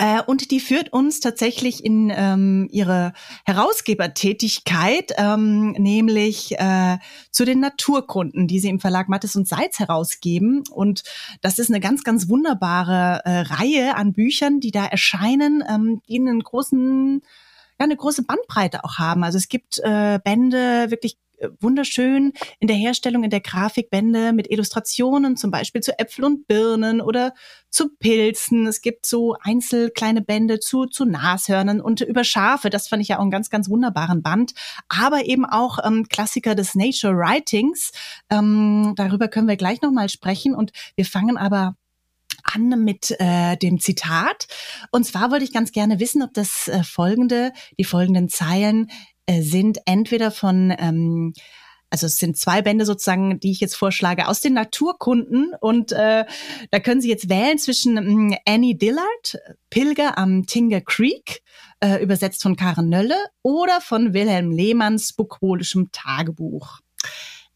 Äh, 0.00 0.22
und 0.22 0.50
die 0.50 0.60
führt 0.60 0.94
uns 0.94 1.20
tatsächlich 1.20 1.84
in 1.84 2.10
ähm, 2.10 2.68
ihre 2.72 3.12
Herausgebertätigkeit, 3.44 5.12
ähm, 5.18 5.72
nämlich 5.72 6.58
äh, 6.58 6.96
zu 7.30 7.44
den 7.44 7.60
Naturkunden, 7.60 8.48
die 8.48 8.60
sie 8.60 8.70
im 8.70 8.80
Verlag 8.80 9.10
Mattes 9.10 9.36
und 9.36 9.46
Seitz 9.46 9.78
herausgeben. 9.78 10.64
Und 10.70 11.02
das 11.42 11.58
ist 11.58 11.68
eine 11.68 11.80
ganz, 11.80 12.02
ganz 12.02 12.30
wunderbare 12.30 13.20
äh, 13.26 13.40
Reihe 13.40 13.94
an 13.94 14.14
Büchern, 14.14 14.60
die 14.60 14.70
da 14.70 14.86
erscheinen, 14.86 15.62
ähm, 15.68 16.00
die 16.08 16.18
einen 16.18 16.40
großen 16.40 17.20
ja, 17.78 17.84
eine 17.84 17.96
große 17.96 18.22
Bandbreite 18.22 18.84
auch 18.84 18.98
haben. 18.98 19.22
Also 19.22 19.36
es 19.36 19.48
gibt 19.48 19.80
äh, 19.80 20.18
Bände 20.24 20.90
wirklich 20.90 21.18
wunderschön 21.60 22.32
in 22.58 22.68
der 22.68 22.76
Herstellung, 22.76 23.24
in 23.24 23.30
der 23.30 23.40
Grafik 23.40 23.90
Bände 23.90 24.32
mit 24.32 24.50
Illustrationen, 24.50 25.36
zum 25.36 25.50
Beispiel 25.50 25.80
zu 25.80 25.98
Äpfel 25.98 26.24
und 26.24 26.46
Birnen 26.46 27.00
oder 27.00 27.34
zu 27.70 27.88
Pilzen. 27.88 28.66
Es 28.66 28.82
gibt 28.82 29.06
so 29.06 29.36
einzel 29.40 29.90
kleine 29.90 30.22
Bände 30.22 30.60
zu, 30.60 30.86
zu 30.86 31.04
Nashörnern 31.04 31.80
und 31.80 32.00
über 32.00 32.24
Schafe. 32.24 32.70
Das 32.70 32.88
fand 32.88 33.02
ich 33.02 33.08
ja 33.08 33.18
auch 33.18 33.22
einen 33.22 33.30
ganz, 33.30 33.50
ganz 33.50 33.68
wunderbaren 33.68 34.22
Band. 34.22 34.52
Aber 34.88 35.24
eben 35.24 35.46
auch 35.46 35.78
ähm, 35.84 36.06
Klassiker 36.08 36.54
des 36.54 36.74
Nature 36.74 37.16
Writings. 37.16 37.92
Ähm, 38.30 38.94
darüber 38.96 39.28
können 39.28 39.48
wir 39.48 39.56
gleich 39.56 39.82
nochmal 39.82 40.08
sprechen. 40.08 40.54
Und 40.54 40.72
wir 40.96 41.04
fangen 41.04 41.36
aber 41.36 41.76
an 42.44 42.84
mit 42.84 43.14
äh, 43.18 43.56
dem 43.56 43.80
Zitat. 43.80 44.46
Und 44.90 45.04
zwar 45.04 45.30
wollte 45.30 45.44
ich 45.44 45.52
ganz 45.52 45.72
gerne 45.72 46.00
wissen, 46.00 46.22
ob 46.22 46.34
das 46.34 46.68
äh, 46.68 46.82
folgende, 46.82 47.52
die 47.78 47.84
folgenden 47.84 48.28
Zeilen 48.28 48.88
äh, 48.88 48.92
sind 49.40 49.78
entweder 49.86 50.30
von 50.30 50.74
ähm, 50.78 51.32
also 51.90 52.06
es 52.06 52.18
sind 52.18 52.36
zwei 52.36 52.62
Bände 52.62 52.86
sozusagen, 52.86 53.40
die 53.40 53.50
ich 53.50 53.60
jetzt 53.60 53.74
vorschlage, 53.74 54.28
aus 54.28 54.40
den 54.40 54.54
Naturkunden. 54.54 55.52
Und 55.60 55.90
äh, 55.90 56.24
da 56.70 56.80
können 56.80 57.00
Sie 57.00 57.08
jetzt 57.08 57.28
wählen 57.28 57.58
zwischen 57.58 57.96
ähm, 57.96 58.36
Annie 58.46 58.76
Dillard, 58.76 59.38
Pilger 59.70 60.16
am 60.16 60.46
Tinger 60.46 60.80
Creek, 60.80 61.42
äh, 61.80 62.00
übersetzt 62.02 62.42
von 62.42 62.54
Karen 62.54 62.88
Nölle, 62.88 63.16
oder 63.42 63.80
von 63.80 64.14
Wilhelm 64.14 64.52
Lehmanns 64.52 65.12
bucolischem 65.12 65.90
Tagebuch. 65.90 66.78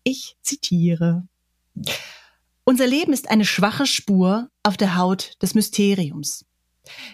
Ich 0.02 0.36
zitiere. 0.42 1.28
Unser 2.64 2.86
Leben 2.86 3.12
ist 3.12 3.30
eine 3.30 3.44
schwache 3.44 3.86
Spur 3.86 4.48
auf 4.62 4.76
der 4.76 4.96
Haut 4.96 5.40
des 5.42 5.54
Mysteriums. 5.54 6.44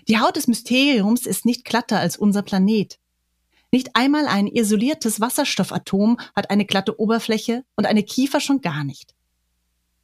Die 0.08 0.18
Haut 0.18 0.36
des 0.36 0.46
Mysteriums 0.48 1.26
ist 1.26 1.44
nicht 1.44 1.64
glatter 1.64 2.00
als 2.00 2.16
unser 2.16 2.42
Planet. 2.42 2.99
Nicht 3.72 3.90
einmal 3.94 4.26
ein 4.26 4.48
isoliertes 4.48 5.20
Wasserstoffatom 5.20 6.18
hat 6.34 6.50
eine 6.50 6.64
glatte 6.64 6.98
Oberfläche 6.98 7.64
und 7.76 7.86
eine 7.86 8.02
Kiefer 8.02 8.40
schon 8.40 8.60
gar 8.60 8.82
nicht. 8.84 9.14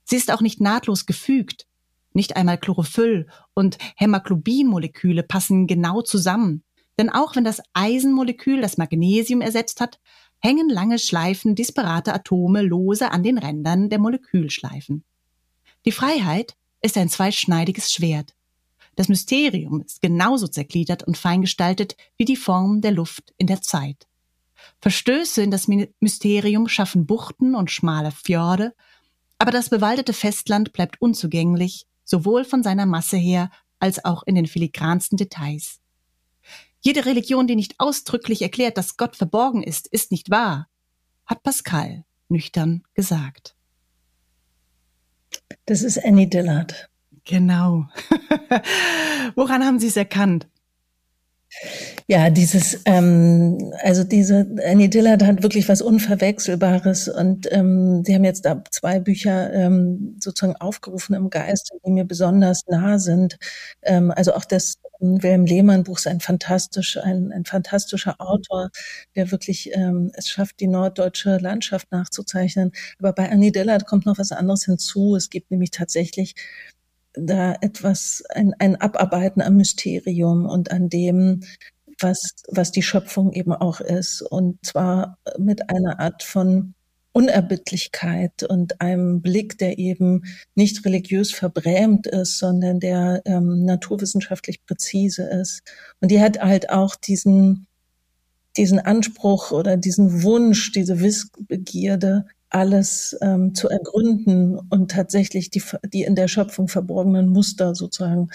Sie 0.04 0.16
ist 0.16 0.32
auch 0.32 0.40
nicht 0.40 0.60
nahtlos 0.60 1.06
gefügt. 1.06 1.66
Nicht 2.12 2.36
einmal 2.36 2.58
Chlorophyll 2.58 3.26
und 3.54 3.76
Hämoglobinmoleküle 3.96 5.24
passen 5.24 5.66
genau 5.66 6.00
zusammen. 6.00 6.62
Denn 6.98 7.10
auch 7.10 7.36
wenn 7.36 7.44
das 7.44 7.60
Eisenmolekül 7.74 8.60
das 8.60 8.78
Magnesium 8.78 9.40
ersetzt 9.40 9.80
hat, 9.80 9.98
hängen 10.38 10.70
lange 10.70 10.98
Schleifen 10.98 11.54
disparate 11.54 12.14
Atome 12.14 12.62
lose 12.62 13.10
an 13.10 13.22
den 13.22 13.36
Rändern 13.36 13.90
der 13.90 13.98
Molekülschleifen. 13.98 15.04
Die 15.84 15.92
Freiheit 15.92 16.56
ist 16.80 16.96
ein 16.96 17.08
zweischneidiges 17.08 17.92
Schwert. 17.92 18.34
Das 18.96 19.08
Mysterium 19.08 19.82
ist 19.82 20.00
genauso 20.02 20.48
zergliedert 20.48 21.04
und 21.04 21.16
feingestaltet 21.16 21.96
wie 22.16 22.24
die 22.24 22.36
Form 22.36 22.80
der 22.80 22.92
Luft 22.92 23.34
in 23.36 23.46
der 23.46 23.62
Zeit. 23.62 24.08
Verstöße 24.80 25.42
in 25.42 25.50
das 25.50 25.68
Mysterium 26.00 26.66
schaffen 26.68 27.06
Buchten 27.06 27.54
und 27.54 27.70
schmale 27.70 28.10
Fjorde, 28.10 28.74
aber 29.38 29.50
das 29.50 29.68
bewaldete 29.68 30.14
Festland 30.14 30.72
bleibt 30.72 31.00
unzugänglich, 31.00 31.86
sowohl 32.04 32.44
von 32.44 32.62
seiner 32.62 32.86
Masse 32.86 33.18
her 33.18 33.50
als 33.78 34.04
auch 34.04 34.22
in 34.24 34.34
den 34.34 34.46
filigransten 34.46 35.18
Details. 35.18 35.80
Jede 36.80 37.04
Religion, 37.04 37.46
die 37.46 37.56
nicht 37.56 37.74
ausdrücklich 37.78 38.42
erklärt, 38.42 38.78
dass 38.78 38.96
Gott 38.96 39.16
verborgen 39.16 39.62
ist, 39.62 39.88
ist 39.88 40.10
nicht 40.10 40.30
wahr, 40.30 40.68
hat 41.26 41.42
Pascal 41.42 42.04
nüchtern 42.28 42.82
gesagt. 42.94 43.56
Das 45.66 45.82
ist 45.82 46.02
Annie 46.02 46.28
Dillard. 46.28 46.88
Genau. 47.26 47.88
Woran 49.34 49.64
haben 49.64 49.78
Sie 49.80 49.88
es 49.88 49.96
erkannt? 49.96 50.46
Ja, 52.08 52.30
dieses, 52.30 52.82
ähm, 52.84 53.72
also 53.82 54.04
diese 54.04 54.46
Annie 54.64 54.88
Dillard 54.88 55.22
hat 55.24 55.42
wirklich 55.42 55.68
was 55.68 55.82
Unverwechselbares 55.82 57.08
und 57.08 57.48
ähm, 57.52 58.04
sie 58.04 58.14
haben 58.14 58.24
jetzt 58.24 58.44
da 58.44 58.62
zwei 58.70 59.00
Bücher 59.00 59.52
ähm, 59.52 60.16
sozusagen 60.20 60.56
aufgerufen 60.56 61.14
im 61.14 61.30
Geist, 61.30 61.72
die 61.84 61.90
mir 61.90 62.04
besonders 62.04 62.62
nah 62.68 62.98
sind. 62.98 63.38
Ähm, 63.82 64.12
also 64.12 64.34
auch 64.34 64.44
das 64.44 64.76
ähm, 65.00 65.22
Wilhelm 65.22 65.46
Lehmann 65.46 65.82
Buch 65.84 65.98
ist 65.98 66.06
ein 66.06 66.20
fantastisch, 66.20 66.96
ein, 66.98 67.32
ein 67.32 67.44
fantastischer 67.44 68.20
Autor, 68.20 68.70
der 69.16 69.32
wirklich 69.32 69.70
ähm, 69.74 70.12
es 70.14 70.28
schafft, 70.28 70.60
die 70.60 70.68
norddeutsche 70.68 71.38
Landschaft 71.38 71.90
nachzuzeichnen. 71.90 72.72
Aber 73.00 73.12
bei 73.12 73.28
Annie 73.30 73.52
Dillard 73.52 73.86
kommt 73.86 74.06
noch 74.06 74.18
was 74.18 74.32
anderes 74.32 74.64
hinzu. 74.64 75.16
Es 75.16 75.28
gibt 75.30 75.50
nämlich 75.50 75.70
tatsächlich 75.72 76.34
da 77.16 77.56
etwas, 77.60 78.22
ein, 78.30 78.54
ein 78.58 78.76
Abarbeiten 78.76 79.42
am 79.42 79.56
Mysterium 79.56 80.46
und 80.46 80.70
an 80.70 80.88
dem, 80.88 81.42
was, 82.00 82.34
was 82.48 82.72
die 82.72 82.82
Schöpfung 82.82 83.32
eben 83.32 83.52
auch 83.52 83.80
ist. 83.80 84.22
Und 84.22 84.64
zwar 84.64 85.18
mit 85.38 85.70
einer 85.70 85.98
Art 85.98 86.22
von 86.22 86.74
Unerbittlichkeit 87.16 88.42
und 88.42 88.82
einem 88.82 89.22
Blick, 89.22 89.56
der 89.56 89.78
eben 89.78 90.24
nicht 90.54 90.84
religiös 90.84 91.32
verbrämt 91.32 92.06
ist, 92.06 92.38
sondern 92.38 92.78
der 92.78 93.22
ähm, 93.24 93.64
naturwissenschaftlich 93.64 94.66
präzise 94.66 95.22
ist. 95.22 95.62
Und 96.00 96.10
die 96.10 96.20
hat 96.20 96.42
halt 96.42 96.68
auch 96.68 96.94
diesen, 96.94 97.66
diesen 98.58 98.78
Anspruch 98.78 99.50
oder 99.50 99.78
diesen 99.78 100.22
Wunsch, 100.22 100.72
diese 100.72 101.00
Wissbegierde, 101.00 102.26
alles 102.56 103.14
ähm, 103.20 103.54
zu 103.54 103.68
ergründen 103.68 104.58
und 104.70 104.90
tatsächlich 104.90 105.50
die, 105.50 105.62
die 105.92 106.04
in 106.04 106.14
der 106.14 106.26
Schöpfung 106.26 106.68
verborgenen 106.68 107.28
Muster 107.28 107.74
sozusagen 107.74 108.30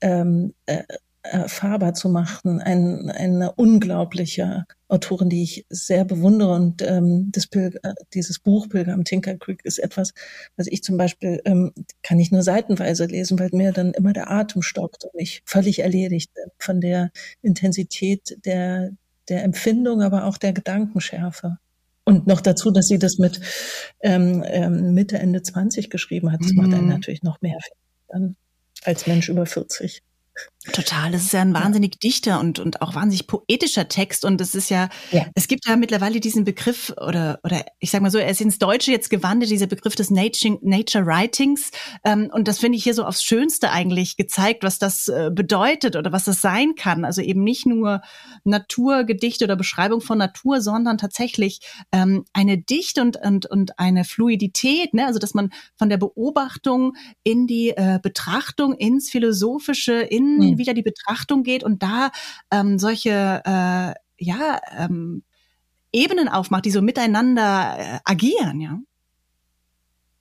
ähm, 0.00 0.52
äh, 0.66 0.82
erfahrbar 1.22 1.94
zu 1.94 2.08
machen. 2.08 2.60
Ein, 2.60 3.08
eine 3.08 3.52
unglaubliche 3.52 4.64
Autorin, 4.88 5.28
die 5.28 5.44
ich 5.44 5.64
sehr 5.68 6.04
bewundere. 6.04 6.54
Und 6.54 6.82
ähm, 6.82 7.28
das 7.30 7.46
Pilger, 7.46 7.78
äh, 7.84 7.94
dieses 8.14 8.40
Buch 8.40 8.68
Pilger 8.68 8.94
am 8.94 9.04
Tinker 9.04 9.36
Creek 9.36 9.64
ist 9.64 9.78
etwas, 9.78 10.12
was 10.56 10.66
ich 10.66 10.82
zum 10.82 10.96
Beispiel, 10.96 11.40
ähm, 11.44 11.70
kann 12.02 12.18
ich 12.18 12.32
nur 12.32 12.42
seitenweise 12.42 13.04
lesen, 13.04 13.38
weil 13.38 13.50
mir 13.52 13.70
dann 13.70 13.94
immer 13.94 14.12
der 14.12 14.28
Atem 14.28 14.62
stockt 14.62 15.04
und 15.04 15.20
ich 15.20 15.42
völlig 15.46 15.78
erledigt 15.78 16.34
bin 16.34 16.50
von 16.58 16.80
der 16.80 17.12
Intensität 17.42 18.36
der, 18.44 18.90
der 19.28 19.44
Empfindung, 19.44 20.02
aber 20.02 20.24
auch 20.24 20.36
der 20.36 20.52
Gedankenschärfe. 20.52 21.58
Und 22.04 22.26
noch 22.26 22.40
dazu, 22.40 22.70
dass 22.70 22.86
sie 22.86 22.98
das 22.98 23.18
mit 23.18 23.40
ähm, 24.00 24.42
ähm, 24.46 24.92
Mitte, 24.92 25.18
Ende 25.18 25.42
20 25.42 25.88
geschrieben 25.88 26.32
hat. 26.32 26.40
Das 26.40 26.52
mhm. 26.52 26.56
macht 26.56 26.72
einen 26.72 26.84
mhm. 26.84 26.90
natürlich 26.90 27.22
noch 27.22 27.40
mehr 27.40 27.58
dann 28.08 28.36
als 28.84 29.06
Mensch 29.06 29.28
über 29.28 29.46
40. 29.46 30.02
Total, 30.72 31.10
das 31.10 31.22
ist 31.22 31.32
ja 31.32 31.40
ein 31.40 31.54
wahnsinnig 31.54 31.98
dichter 31.98 32.38
und, 32.38 32.60
und 32.60 32.82
auch 32.82 32.94
wahnsinnig 32.94 33.26
poetischer 33.26 33.88
Text. 33.88 34.24
Und 34.24 34.40
es 34.40 34.54
ist 34.54 34.70
ja, 34.70 34.90
ja, 35.10 35.26
es 35.34 35.48
gibt 35.48 35.66
ja 35.66 35.74
mittlerweile 35.74 36.20
diesen 36.20 36.44
Begriff 36.44 36.94
oder, 37.04 37.40
oder 37.42 37.64
ich 37.80 37.90
sag 37.90 38.00
mal 38.00 38.12
so, 38.12 38.18
er 38.18 38.30
ist 38.30 38.40
ins 38.40 38.60
Deutsche 38.60 38.92
jetzt 38.92 39.10
gewandelt, 39.10 39.50
dieser 39.50 39.66
Begriff 39.66 39.96
des 39.96 40.10
Nature, 40.10 40.58
Nature 40.62 41.04
Writings. 41.04 41.72
Ähm, 42.04 42.30
und 42.32 42.46
das 42.46 42.60
finde 42.60 42.78
ich 42.78 42.84
hier 42.84 42.94
so 42.94 43.04
aufs 43.04 43.24
Schönste 43.24 43.72
eigentlich 43.72 44.16
gezeigt, 44.16 44.62
was 44.62 44.78
das 44.78 45.08
äh, 45.08 45.30
bedeutet 45.34 45.96
oder 45.96 46.12
was 46.12 46.24
das 46.24 46.40
sein 46.40 46.76
kann. 46.76 47.04
Also 47.04 47.22
eben 47.22 47.42
nicht 47.42 47.66
nur 47.66 48.00
Naturgedicht 48.44 49.42
oder 49.42 49.56
Beschreibung 49.56 50.00
von 50.00 50.18
Natur, 50.18 50.60
sondern 50.60 50.96
tatsächlich 50.96 51.58
ähm, 51.90 52.24
eine 52.34 52.56
Dichte 52.56 53.02
und, 53.02 53.16
und, 53.16 53.46
und 53.46 53.80
eine 53.80 54.04
Fluidität, 54.04 54.94
ne? 54.94 55.06
also 55.06 55.18
dass 55.18 55.34
man 55.34 55.50
von 55.76 55.88
der 55.88 55.96
Beobachtung 55.96 56.92
in 57.24 57.48
die 57.48 57.70
äh, 57.70 57.98
Betrachtung, 58.00 58.74
ins 58.74 59.10
Philosophische, 59.10 59.94
in 59.94 60.21
in 60.22 60.52
mhm. 60.52 60.58
wieder 60.58 60.74
die 60.74 60.82
Betrachtung 60.82 61.42
geht 61.42 61.64
und 61.64 61.82
da 61.82 62.10
ähm, 62.50 62.78
solche, 62.78 63.42
äh, 63.44 63.94
ja, 64.24 64.60
ähm, 64.78 65.22
Ebenen 65.92 66.28
aufmacht, 66.28 66.64
die 66.64 66.70
so 66.70 66.80
miteinander 66.80 67.76
äh, 67.78 67.98
agieren, 68.04 68.60
ja. 68.60 68.80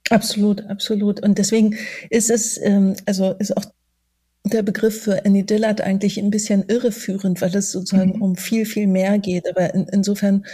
Absolut, 0.10 0.66
absolut. 0.66 1.24
Und 1.24 1.38
deswegen 1.38 1.78
ist 2.10 2.30
es, 2.30 2.60
ähm, 2.62 2.96
also 3.06 3.32
ist 3.40 3.56
auch 3.56 3.66
der 4.44 4.64
Begriff 4.64 5.04
für 5.04 5.26
Annie 5.26 5.44
Dillard 5.44 5.82
eigentlich 5.82 6.18
ein 6.18 6.32
bisschen 6.32 6.66
irreführend, 6.68 7.42
weil 7.42 7.56
es 7.56 7.72
sozusagen 7.72 8.18
mhm. 8.18 8.22
um 8.22 8.36
viel, 8.36 8.66
viel 8.66 8.88
mehr 8.88 9.20
geht. 9.20 9.50
Aber 9.50 9.74
in, 9.74 9.88
insofern 9.92 10.46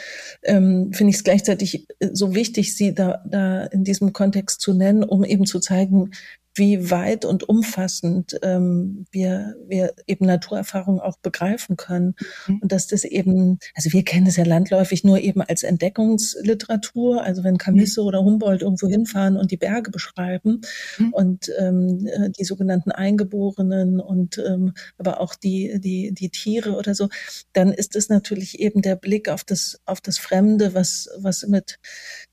ähm, 0.44 0.92
finde 0.94 1.12
ich 1.12 1.18
es 1.18 1.24
gleichzeitig 1.24 1.88
äh, 2.00 2.10
so 2.14 2.36
wichtig, 2.36 2.76
sie 2.76 2.94
da, 2.94 3.24
da 3.26 3.66
in 3.66 3.84
diesem 3.84 4.14
Kontext 4.14 4.62
zu 4.62 4.74
nennen, 4.74 5.04
um 5.04 5.24
eben 5.24 5.46
zu 5.46 5.60
zeigen, 5.60 6.12
wie 6.58 6.92
weit 6.92 7.26
und 7.26 7.48
umfassend 7.48 8.38
ähm, 8.42 9.06
wir, 9.12 9.56
wir 9.68 9.94
eben 10.08 10.26
Naturerfahrung 10.26 11.00
auch 11.00 11.18
begreifen 11.18 11.78
können. 11.78 12.16
Mhm. 12.48 12.60
Und 12.62 12.72
dass 12.72 12.88
das 12.88 13.04
eben, 13.04 13.60
also 13.76 13.94
wir 13.94 14.04
kennen 14.04 14.28
es 14.28 14.38
ja 14.38 14.44
landläufig 14.44 15.04
nur 15.04 15.20
eben 15.20 15.42
als 15.42 15.64
Entdeckungsliteratur, 15.64 17.24
also 17.24 17.44
wenn 17.44 17.58
Camisse 17.58 18.02
mhm. 18.02 18.08
oder 18.08 18.24
Humboldt 18.24 18.62
irgendwo 18.62 18.88
hinfahren 18.88 19.38
und 19.38 19.52
die 19.52 19.58
Berge 19.58 19.92
beschreiben 19.92 20.62
mhm. 20.98 21.14
und 21.14 21.52
ähm, 21.58 22.08
äh, 22.08 22.30
die 22.30 22.44
sogenannten 22.44 22.92
Eingeborenen 22.92 24.00
und 24.00 24.38
ähm, 24.38 24.74
aber 24.98 25.22
auch 25.22 25.36
die, 25.36 25.80
die, 25.80 26.14
die 26.14 26.30
Tiere 26.30 26.76
oder 26.76 26.96
so, 26.96 27.10
dann 27.54 27.72
ist 27.72 27.96
es 27.96 28.10
natürlich 28.10 28.60
eben 28.60 28.82
der 28.82 28.96
Blick 28.96 29.30
auf 29.30 29.44
das, 29.44 29.80
auf 29.86 30.02
das 30.02 30.18
Fremde, 30.18 30.74
was, 30.74 31.10
was 31.18 31.46
mit 31.48 31.80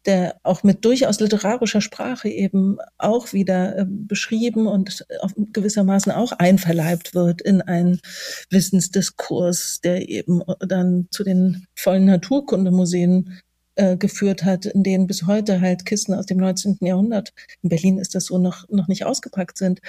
der 0.06 0.36
auch 0.42 0.62
mit 0.62 0.84
durchaus 0.84 1.20
literarischer 1.20 1.80
Sprache 1.80 2.28
eben 2.28 2.78
auch 2.98 3.32
wieder 3.32 3.78
äh, 3.78 3.86
beschrieben 4.14 4.68
und 4.68 5.04
auf 5.22 5.32
gewissermaßen 5.36 6.12
auch 6.12 6.30
einverleibt 6.30 7.16
wird 7.16 7.42
in 7.42 7.62
einen 7.62 8.00
Wissensdiskurs, 8.48 9.80
der 9.82 10.08
eben 10.08 10.40
dann 10.60 11.08
zu 11.10 11.24
den 11.24 11.66
vollen 11.74 12.04
Naturkundemuseen 12.04 13.40
äh, 13.74 13.96
geführt 13.96 14.44
hat, 14.44 14.66
in 14.66 14.84
denen 14.84 15.08
bis 15.08 15.26
heute 15.26 15.60
halt 15.60 15.84
Kisten 15.84 16.14
aus 16.14 16.26
dem 16.26 16.38
19. 16.38 16.78
Jahrhundert, 16.80 17.32
in 17.62 17.70
Berlin 17.70 17.98
ist 17.98 18.14
das 18.14 18.26
so 18.26 18.38
noch, 18.38 18.68
noch 18.68 18.86
nicht 18.86 19.04
ausgepackt 19.04 19.58
sind. 19.58 19.80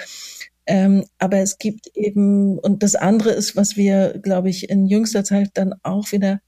Ähm, 0.66 1.04
aber 1.20 1.36
es 1.36 1.58
gibt 1.58 1.86
eben, 1.94 2.58
und 2.58 2.82
das 2.82 2.96
andere 2.96 3.30
ist, 3.30 3.54
was 3.54 3.76
wir, 3.76 4.18
glaube 4.18 4.50
ich, 4.50 4.68
in 4.68 4.86
jüngster 4.86 5.22
Zeit 5.22 5.50
dann 5.54 5.72
auch 5.84 6.10
wieder 6.10 6.40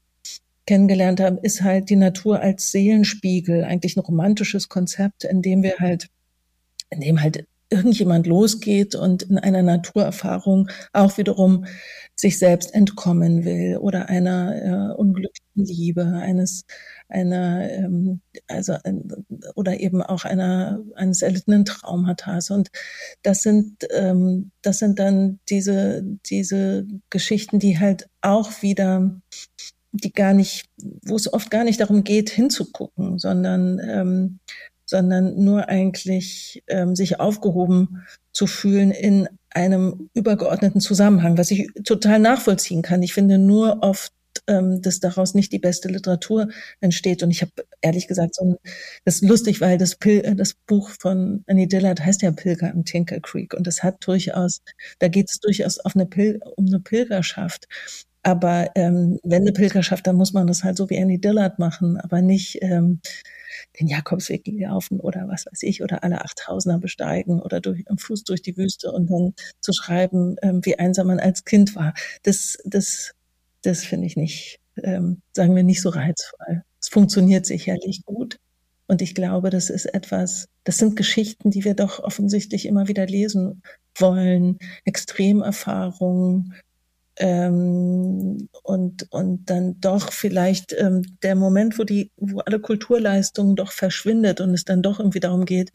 kennengelernt 0.65 1.21
haben, 1.21 1.37
ist 1.37 1.61
halt 1.63 1.89
die 1.89 1.95
Natur 1.95 2.41
als 2.41 2.71
Seelenspiegel, 2.71 3.63
eigentlich 3.63 3.95
ein 3.95 4.01
romantisches 4.01 4.67
Konzept, 4.67 5.23
in 5.23 5.41
dem 5.41 5.63
wir 5.63 5.77
halt, 5.79 6.09
in 6.89 6.99
dem 6.99 7.21
halt 7.21 7.45
irgendjemand 7.69 8.27
losgeht 8.27 8.95
und 8.95 9.23
in 9.23 9.37
einer 9.37 9.61
Naturerfahrung 9.61 10.69
auch 10.93 11.17
wiederum 11.17 11.65
sich 12.15 12.37
selbst 12.37 12.73
entkommen 12.73 13.45
will 13.45 13.77
oder 13.77 14.09
einer 14.09 14.91
äh, 14.91 14.93
unglücklichen 14.95 15.65
Liebe, 15.65 16.05
eines 16.05 16.65
einer 17.07 17.71
ähm, 17.71 18.21
also 18.47 18.75
ein, 18.83 19.25
oder 19.55 19.79
eben 19.79 20.01
auch 20.01 20.25
einer 20.25 20.81
eines 20.95 21.21
erlittenen 21.21 21.65
Traumatas 21.65 22.49
und 22.49 22.69
das 23.23 23.41
sind 23.41 23.87
ähm, 23.91 24.51
das 24.61 24.79
sind 24.79 24.99
dann 24.99 25.39
diese 25.49 26.03
diese 26.25 26.85
Geschichten, 27.09 27.59
die 27.59 27.79
halt 27.79 28.09
auch 28.21 28.61
wieder 28.61 29.21
die 29.91 30.13
gar 30.13 30.33
nicht, 30.33 30.65
wo 31.03 31.15
es 31.15 31.31
oft 31.31 31.49
gar 31.49 31.63
nicht 31.63 31.79
darum 31.79 32.03
geht, 32.03 32.29
hinzugucken, 32.29 33.17
sondern 33.17 33.79
ähm, 33.79 34.39
sondern 34.89 35.35
nur 35.43 35.69
eigentlich 35.69 36.63
ähm, 36.67 36.95
sich 36.95 37.19
aufgehoben 37.19 38.07
zu 38.31 38.47
fühlen 38.47 38.89
in 38.89 39.29
einem 39.51 40.09
übergeordneten 40.15 40.81
Zusammenhang, 40.81 41.37
was 41.37 41.51
ich 41.51 41.69
total 41.83 42.17
nachvollziehen 42.17 42.81
kann. 42.81 43.03
Ich 43.03 43.13
finde 43.13 43.37
nur 43.37 43.83
oft, 43.83 44.11
ähm, 44.47 44.81
dass 44.81 44.99
daraus 44.99 45.35
nicht 45.35 45.51
die 45.51 45.59
beste 45.59 45.89
Literatur 45.89 46.49
entsteht. 46.79 47.21
Und 47.21 47.29
ich 47.29 47.43
habe 47.43 47.51
ehrlich 47.81 48.07
gesagt 48.07 48.33
so 48.33 48.45
ein, 48.45 48.55
das 49.05 49.15
ist 49.15 49.29
lustig, 49.29 49.61
weil 49.61 49.77
das, 49.77 49.95
Pil 49.95 50.21
äh, 50.21 50.35
das 50.35 50.55
Buch 50.65 50.89
von 50.99 51.43
Annie 51.45 51.67
Dillard 51.67 52.03
heißt 52.03 52.23
ja 52.23 52.31
Pilger 52.31 52.71
im 52.71 52.83
Tinker 52.83 53.19
Creek 53.19 53.53
und 53.53 53.67
das 53.67 53.83
hat 53.83 54.05
durchaus, 54.07 54.61
da 54.97 55.07
geht 55.07 55.29
es 55.29 55.39
durchaus 55.39 55.77
auf 55.79 55.95
eine 55.95 56.07
Pil 56.07 56.39
um 56.55 56.65
eine 56.65 56.79
Pilgerschaft. 56.79 57.67
Aber 58.29 58.69
ähm, 58.75 59.19
wenn 59.23 59.41
eine 59.41 59.53
Pilgerschaft, 59.53 60.05
dann 60.05 60.15
muss 60.15 60.33
man 60.33 60.45
das 60.45 60.63
halt 60.63 60.77
so 60.77 60.87
wie 60.91 61.01
Annie 61.01 61.17
Dillard 61.17 61.57
machen, 61.57 61.97
aber 61.97 62.21
nicht 62.21 62.59
ähm, 62.61 63.01
den 63.79 63.87
Jakobsweg 63.87 64.45
laufen 64.45 64.99
oder 64.99 65.27
was 65.27 65.47
weiß 65.47 65.63
ich 65.63 65.81
oder 65.81 66.03
alle 66.03 66.21
Achttausender 66.21 66.77
besteigen 66.77 67.41
oder 67.41 67.59
durch, 67.59 67.89
am 67.89 67.97
Fuß 67.97 68.25
durch 68.25 68.43
die 68.43 68.55
Wüste 68.55 68.91
und 68.91 69.09
dann 69.09 69.33
zu 69.61 69.73
schreiben, 69.73 70.35
ähm, 70.43 70.63
wie 70.63 70.77
einsam 70.77 71.07
man 71.07 71.19
als 71.19 71.43
Kind 71.43 71.75
war. 71.75 71.95
Das, 72.21 72.59
das, 72.65 73.15
das 73.63 73.83
finde 73.83 74.05
ich 74.05 74.15
nicht, 74.15 74.59
ähm, 74.83 75.23
sagen 75.33 75.55
wir 75.55 75.63
nicht 75.63 75.81
so 75.81 75.89
reizvoll. 75.89 76.61
Es 76.79 76.89
funktioniert 76.89 77.47
sicherlich 77.47 78.05
gut. 78.05 78.37
Und 78.85 79.01
ich 79.01 79.15
glaube, 79.15 79.49
das 79.49 79.71
ist 79.71 79.85
etwas, 79.87 80.49
das 80.65 80.77
sind 80.77 80.95
Geschichten, 80.95 81.49
die 81.49 81.63
wir 81.63 81.73
doch 81.73 81.99
offensichtlich 81.99 82.67
immer 82.67 82.87
wieder 82.87 83.07
lesen 83.07 83.63
wollen. 83.95 84.59
Extremerfahrungen, 84.85 86.53
ähm, 87.19 88.49
und, 88.63 89.11
und 89.11 89.49
dann 89.49 89.79
doch 89.81 90.11
vielleicht 90.11 90.73
ähm, 90.73 91.03
der 91.21 91.35
Moment, 91.35 91.77
wo 91.77 91.83
die, 91.83 92.11
wo 92.17 92.39
alle 92.39 92.59
Kulturleistungen 92.59 93.55
doch 93.55 93.71
verschwindet 93.73 94.41
und 94.41 94.53
es 94.53 94.63
dann 94.63 94.81
doch 94.81 94.99
irgendwie 94.99 95.19
darum 95.19 95.45
geht, 95.45 95.71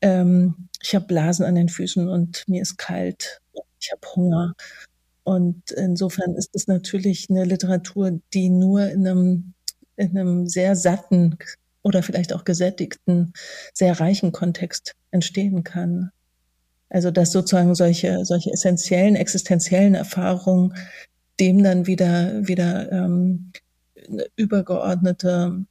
ähm, 0.00 0.68
ich 0.82 0.94
habe 0.94 1.06
Blasen 1.06 1.44
an 1.44 1.54
den 1.54 1.68
Füßen 1.68 2.08
und 2.08 2.44
mir 2.48 2.62
ist 2.62 2.78
kalt, 2.78 3.40
ich 3.78 3.92
habe 3.92 4.16
Hunger. 4.16 4.54
Und 5.22 5.70
insofern 5.72 6.34
ist 6.34 6.54
es 6.54 6.66
natürlich 6.66 7.28
eine 7.28 7.44
Literatur, 7.44 8.18
die 8.32 8.48
nur 8.48 8.86
in 8.86 9.06
einem, 9.06 9.54
in 9.96 10.16
einem 10.18 10.46
sehr 10.46 10.76
satten 10.76 11.36
oder 11.82 12.02
vielleicht 12.02 12.32
auch 12.32 12.44
gesättigten, 12.44 13.32
sehr 13.74 14.00
reichen 14.00 14.32
Kontext 14.32 14.94
entstehen 15.10 15.62
kann. 15.62 16.10
Also 16.90 17.10
dass 17.10 17.32
sozusagen 17.32 17.74
solche, 17.74 18.24
solche 18.24 18.50
essentiellen, 18.50 19.16
existenziellen 19.16 19.94
Erfahrungen 19.94 20.74
dem 21.40 21.62
dann 21.62 21.86
wieder, 21.86 22.46
wieder 22.46 22.92
ähm, 22.92 23.52
übergeordnete 24.36 25.64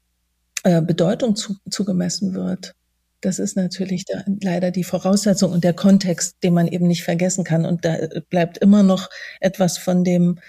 äh, 0.64 0.82
Bedeutung 0.82 1.36
zu, 1.36 1.56
zugemessen 1.70 2.34
wird. 2.34 2.74
Das 3.22 3.38
ist 3.38 3.58
natürlich 3.58 4.06
da 4.06 4.24
leider 4.42 4.72
die 4.72 4.84
Voraussetzung 4.86 5.52
und 5.52 5.64
der 5.64 5.74
Kontext, 5.74 6.38
den 6.42 6.54
man 6.54 6.68
eben 6.68 6.88
nicht 6.88 7.04
vergessen 7.04 7.44
kann. 7.44 7.66
Und 7.66 7.84
da 7.84 7.98
bleibt 8.30 8.58
immer 8.60 8.82
noch 8.82 9.10
etwas 9.42 9.78
von 9.78 10.04
dem 10.04 10.40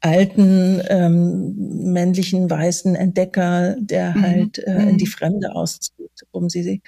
alten 0.00 0.82
ähm, 0.88 1.54
männlichen 1.92 2.48
weißen 2.50 2.94
Entdecker, 2.94 3.76
der 3.78 4.14
mhm. 4.14 4.22
halt 4.22 4.58
äh, 4.58 4.88
in 4.88 4.98
die 4.98 5.04
mhm. 5.04 5.10
Fremde 5.10 5.54
auszieht, 5.54 6.24
um 6.30 6.48
sie, 6.48 6.82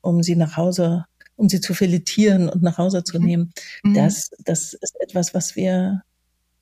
um 0.00 0.22
sie 0.22 0.36
nach 0.36 0.56
Hause 0.56 1.04
um 1.42 1.48
sie 1.48 1.60
zu 1.60 1.74
filetieren 1.74 2.48
und 2.48 2.62
nach 2.62 2.78
Hause 2.78 3.02
zu 3.02 3.18
mhm. 3.18 3.26
nehmen. 3.26 3.52
Mhm. 3.82 3.94
Das, 3.94 4.30
das 4.44 4.74
ist 4.74 4.94
etwas, 5.00 5.34
was 5.34 5.56
wir, 5.56 6.02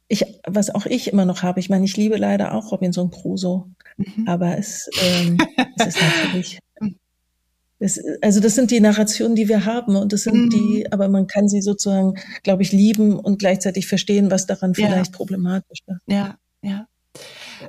ich, 0.08 0.24
was 0.46 0.70
auch 0.70 0.86
ich 0.86 1.12
immer 1.12 1.26
noch 1.26 1.42
habe. 1.42 1.60
Ich 1.60 1.68
meine, 1.68 1.84
ich 1.84 1.96
liebe 1.96 2.16
leider 2.16 2.54
auch 2.54 2.72
Robinson 2.72 3.10
Crusoe, 3.10 3.66
mhm. 3.98 4.26
aber 4.26 4.58
es, 4.58 4.88
ähm, 5.02 5.38
es 5.76 5.88
ist 5.88 5.98
natürlich, 6.00 6.58
es, 7.78 8.00
also 8.22 8.40
das 8.40 8.54
sind 8.54 8.70
die 8.70 8.80
Narrationen, 8.80 9.36
die 9.36 9.50
wir 9.50 9.66
haben 9.66 9.96
und 9.96 10.14
das 10.14 10.22
sind 10.22 10.46
mhm. 10.46 10.50
die, 10.50 10.90
aber 10.90 11.08
man 11.08 11.26
kann 11.26 11.48
sie 11.48 11.60
sozusagen, 11.60 12.14
glaube 12.42 12.62
ich, 12.62 12.72
lieben 12.72 13.18
und 13.18 13.38
gleichzeitig 13.38 13.86
verstehen, 13.86 14.30
was 14.30 14.46
daran 14.46 14.72
ja. 14.74 14.86
vielleicht 14.86 15.12
problematisch 15.12 15.80
ist. 15.86 16.00
Ja, 16.06 16.36
ja. 16.62 16.86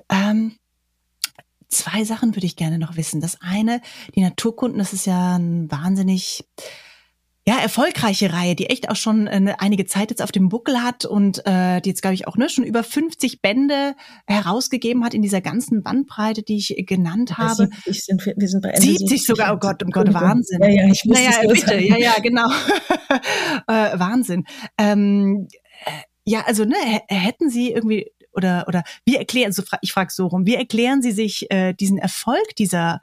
Ähm, 0.09 0.53
zwei 1.67 2.05
Sachen 2.05 2.35
würde 2.37 2.45
ich 2.45 2.55
gerne 2.55 2.79
noch 2.79 2.95
wissen. 2.95 3.19
Das 3.19 3.37
eine, 3.41 3.81
die 4.15 4.21
Naturkunden, 4.21 4.79
das 4.79 4.93
ist 4.93 5.05
ja 5.05 5.35
ein 5.37 5.69
wahnsinnig 5.69 6.45
ja, 7.47 7.57
erfolgreiche 7.57 8.33
Reihe, 8.33 8.55
die 8.55 8.67
echt 8.67 8.89
auch 8.89 8.95
schon 8.95 9.27
eine, 9.27 9.59
einige 9.59 9.87
Zeit 9.87 10.11
jetzt 10.11 10.21
auf 10.21 10.31
dem 10.31 10.49
Buckel 10.49 10.83
hat 10.83 11.05
und 11.05 11.43
äh, 11.47 11.81
die 11.81 11.89
jetzt, 11.89 12.03
glaube 12.03 12.13
ich, 12.13 12.27
auch 12.27 12.37
ne, 12.37 12.49
schon 12.49 12.63
über 12.63 12.83
50 12.83 13.41
Bände 13.41 13.95
herausgegeben 14.27 15.03
hat 15.03 15.15
in 15.15 15.23
dieser 15.23 15.41
ganzen 15.41 15.81
Bandbreite, 15.81 16.43
die 16.43 16.57
ich 16.57 16.75
genannt 16.85 17.39
habe. 17.39 17.67
70 17.83 18.03
sind 18.03 18.25
wir, 18.25 18.47
sind 18.47 18.61
bei 18.61 18.69
Ende 18.69 18.81
70, 18.81 19.09
70 19.09 19.25
sogar, 19.25 19.55
oh 19.55 19.57
Gott, 19.57 19.81
um 19.81 19.89
Gott, 19.89 20.13
Wahnsinn. 20.13 20.59
Ja, 20.61 20.69
ja, 20.69 20.85
ich 20.91 21.03
muss 21.05 21.17
naja, 21.17 21.31
bitte, 21.41 21.67
sagen. 21.67 21.83
ja, 21.83 21.97
ja, 21.97 22.13
genau. 22.21 22.47
äh, 23.67 23.99
Wahnsinn. 23.99 24.43
Ähm, 24.77 25.47
äh, 25.85 25.91
ja, 26.23 26.43
also 26.45 26.63
ne, 26.65 26.75
hätten 27.07 27.49
Sie 27.49 27.71
irgendwie 27.71 28.11
oder 28.33 28.65
oder 28.67 28.83
wie 29.03 29.15
erklären, 29.15 29.51
so 29.51 29.63
ich 29.81 29.91
frage 29.91 30.11
so 30.13 30.27
rum, 30.27 30.45
wie 30.45 30.55
erklären 30.55 31.01
Sie 31.01 31.11
sich 31.11 31.49
äh, 31.49 31.73
diesen 31.73 31.97
Erfolg 31.97 32.55
dieser 32.57 33.01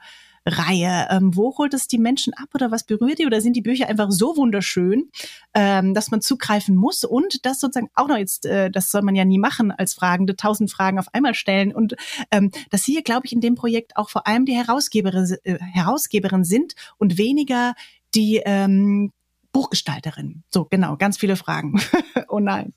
Reihe. 0.49 1.07
Ähm, 1.09 1.35
wo 1.35 1.57
holt 1.57 1.73
es 1.73 1.87
die 1.87 1.97
Menschen 1.97 2.33
ab 2.33 2.49
oder 2.53 2.71
was 2.71 2.83
berührt 2.83 3.19
die? 3.19 3.25
Oder 3.25 3.41
sind 3.41 3.53
die 3.53 3.61
Bücher 3.61 3.87
einfach 3.87 4.11
so 4.11 4.35
wunderschön, 4.35 5.09
ähm, 5.53 5.93
dass 5.93 6.11
man 6.11 6.21
zugreifen 6.21 6.75
muss 6.75 7.03
und 7.03 7.45
das 7.45 7.59
sozusagen 7.59 7.89
auch 7.95 8.07
noch 8.07 8.17
jetzt, 8.17 8.45
äh, 8.45 8.69
das 8.69 8.91
soll 8.91 9.01
man 9.01 9.15
ja 9.15 9.25
nie 9.25 9.39
machen 9.39 9.71
als 9.71 9.93
Fragende, 9.93 10.35
tausend 10.35 10.71
Fragen 10.71 10.99
auf 10.99 11.13
einmal 11.13 11.33
stellen 11.33 11.73
und 11.73 11.95
ähm, 12.31 12.51
dass 12.69 12.83
Sie 12.83 12.93
hier, 12.93 13.03
glaube 13.03 13.25
ich, 13.25 13.33
in 13.33 13.41
dem 13.41 13.55
Projekt 13.55 13.95
auch 13.97 14.09
vor 14.09 14.27
allem 14.27 14.45
die 14.45 14.55
Herausgeberin, 14.55 15.37
äh, 15.43 15.59
Herausgeberin 15.59 16.43
sind 16.43 16.73
und 16.97 17.17
weniger 17.17 17.73
die 18.15 18.41
ähm, 18.45 19.11
Buchgestalterin. 19.51 20.43
So, 20.53 20.65
genau, 20.65 20.97
ganz 20.97 21.17
viele 21.17 21.35
Fragen. 21.35 21.81
oh 22.27 22.39
nein. 22.39 22.73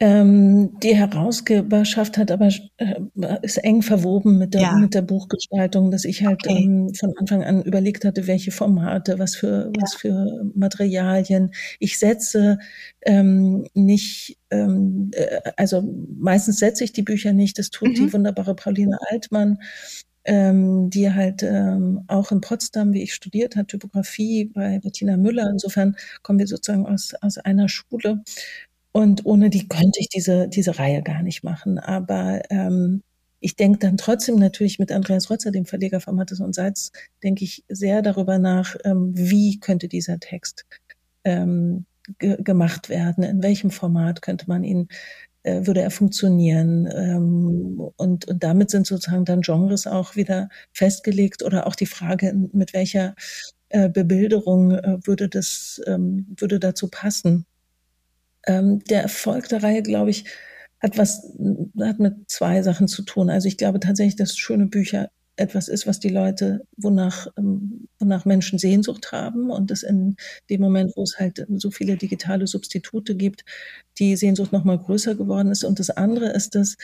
Ähm, 0.00 0.78
die 0.80 0.94
Herausgeberschaft 0.94 2.18
hat 2.18 2.30
aber 2.30 2.48
äh, 2.76 3.00
ist 3.42 3.56
eng 3.58 3.82
verwoben 3.82 4.38
mit 4.38 4.54
der, 4.54 4.60
ja. 4.60 4.72
mit 4.74 4.94
der 4.94 5.02
Buchgestaltung, 5.02 5.90
dass 5.90 6.04
ich 6.04 6.24
halt 6.24 6.46
okay. 6.46 6.62
ähm, 6.62 6.94
von 6.94 7.14
Anfang 7.18 7.42
an 7.42 7.62
überlegt 7.62 8.04
hatte, 8.04 8.28
welche 8.28 8.52
Formate, 8.52 9.18
was 9.18 9.34
für 9.34 9.72
ja. 9.74 9.82
was 9.82 9.94
für 9.94 10.44
Materialien. 10.54 11.52
Ich 11.80 11.98
setze 11.98 12.58
ähm, 13.02 13.66
nicht, 13.74 14.38
ähm, 14.50 15.10
äh, 15.14 15.40
also 15.56 15.82
meistens 16.16 16.58
setze 16.58 16.84
ich 16.84 16.92
die 16.92 17.02
Bücher 17.02 17.32
nicht. 17.32 17.58
Das 17.58 17.70
tut 17.70 17.88
mhm. 17.88 17.94
die 17.94 18.12
wunderbare 18.12 18.54
Pauline 18.54 18.98
Altmann 19.10 19.58
ähm, 20.28 20.90
die 20.90 21.10
halt 21.10 21.42
ähm, 21.42 22.04
auch 22.06 22.30
in 22.32 22.42
Potsdam, 22.42 22.92
wie 22.92 23.02
ich 23.02 23.14
studiert 23.14 23.56
hat, 23.56 23.68
Typografie 23.68 24.44
bei 24.44 24.78
Bettina 24.78 25.16
Müller. 25.16 25.48
Insofern 25.50 25.96
kommen 26.22 26.38
wir 26.38 26.46
sozusagen 26.46 26.86
aus, 26.86 27.14
aus 27.22 27.38
einer 27.38 27.70
Schule. 27.70 28.22
Und 28.92 29.24
ohne 29.26 29.50
die 29.50 29.68
könnte 29.68 30.00
ich 30.00 30.08
diese, 30.08 30.48
diese 30.48 30.78
Reihe 30.78 31.02
gar 31.02 31.22
nicht 31.22 31.44
machen. 31.44 31.78
Aber 31.78 32.42
ähm, 32.50 33.02
ich 33.40 33.56
denke 33.56 33.78
dann 33.78 33.96
trotzdem 33.96 34.36
natürlich 34.36 34.78
mit 34.78 34.90
Andreas 34.92 35.30
Rotzer, 35.30 35.50
dem 35.50 35.66
Verleger 35.66 36.00
von 36.00 36.16
Mattes 36.16 36.40
und 36.40 36.54
Salz, 36.54 36.90
denke 37.22 37.44
ich 37.44 37.64
sehr 37.68 38.02
darüber 38.02 38.38
nach, 38.38 38.76
ähm, 38.84 39.12
wie 39.14 39.60
könnte 39.60 39.88
dieser 39.88 40.18
Text 40.18 40.64
ähm, 41.24 41.86
ge 42.18 42.42
gemacht 42.42 42.88
werden, 42.88 43.22
in 43.24 43.42
welchem 43.42 43.70
Format 43.70 44.22
könnte 44.22 44.46
man 44.48 44.64
ihn, 44.64 44.88
äh, 45.44 45.66
würde 45.66 45.82
er 45.82 45.90
funktionieren. 45.90 46.86
Ähm, 46.92 47.80
und, 47.96 48.26
und 48.28 48.42
damit 48.42 48.70
sind 48.70 48.86
sozusagen 48.86 49.24
dann 49.24 49.42
Genres 49.42 49.86
auch 49.86 50.16
wieder 50.16 50.48
festgelegt 50.72 51.42
oder 51.42 51.66
auch 51.66 51.74
die 51.76 51.86
Frage, 51.86 52.34
mit 52.52 52.72
welcher 52.74 53.14
äh, 53.68 53.88
Bebilderung 53.88 54.72
äh, 54.72 54.98
würde 55.06 55.28
das, 55.28 55.80
ähm, 55.86 56.26
würde 56.38 56.58
dazu 56.58 56.88
passen. 56.88 57.46
Ähm, 58.46 58.82
der 58.84 59.02
Erfolg 59.02 59.48
der 59.48 59.62
Reihe, 59.62 59.82
glaube 59.82 60.10
ich, 60.10 60.24
hat 60.80 60.96
was, 60.96 61.36
hat 61.80 61.98
mit 61.98 62.30
zwei 62.30 62.62
Sachen 62.62 62.88
zu 62.88 63.02
tun. 63.02 63.30
Also 63.30 63.48
ich 63.48 63.56
glaube 63.56 63.80
tatsächlich, 63.80 64.16
dass 64.16 64.36
schöne 64.36 64.66
Bücher 64.66 65.10
etwas 65.38 65.68
ist, 65.68 65.86
was 65.86 66.00
die 66.00 66.08
Leute, 66.08 66.66
wonach, 66.76 67.28
ähm, 67.36 67.88
wonach 67.98 68.24
Menschen 68.24 68.58
Sehnsucht 68.58 69.12
haben 69.12 69.50
und 69.50 69.70
das 69.70 69.82
in 69.82 70.16
dem 70.50 70.60
Moment, 70.60 70.92
wo 70.96 71.02
es 71.02 71.18
halt 71.18 71.46
so 71.56 71.70
viele 71.70 71.96
digitale 71.96 72.46
Substitute 72.46 73.14
gibt, 73.14 73.44
die 73.98 74.16
Sehnsucht 74.16 74.52
noch 74.52 74.64
mal 74.64 74.78
größer 74.78 75.14
geworden 75.14 75.50
ist. 75.50 75.64
Und 75.64 75.78
das 75.78 75.90
andere 75.90 76.30
ist, 76.30 76.54
dass 76.54 76.76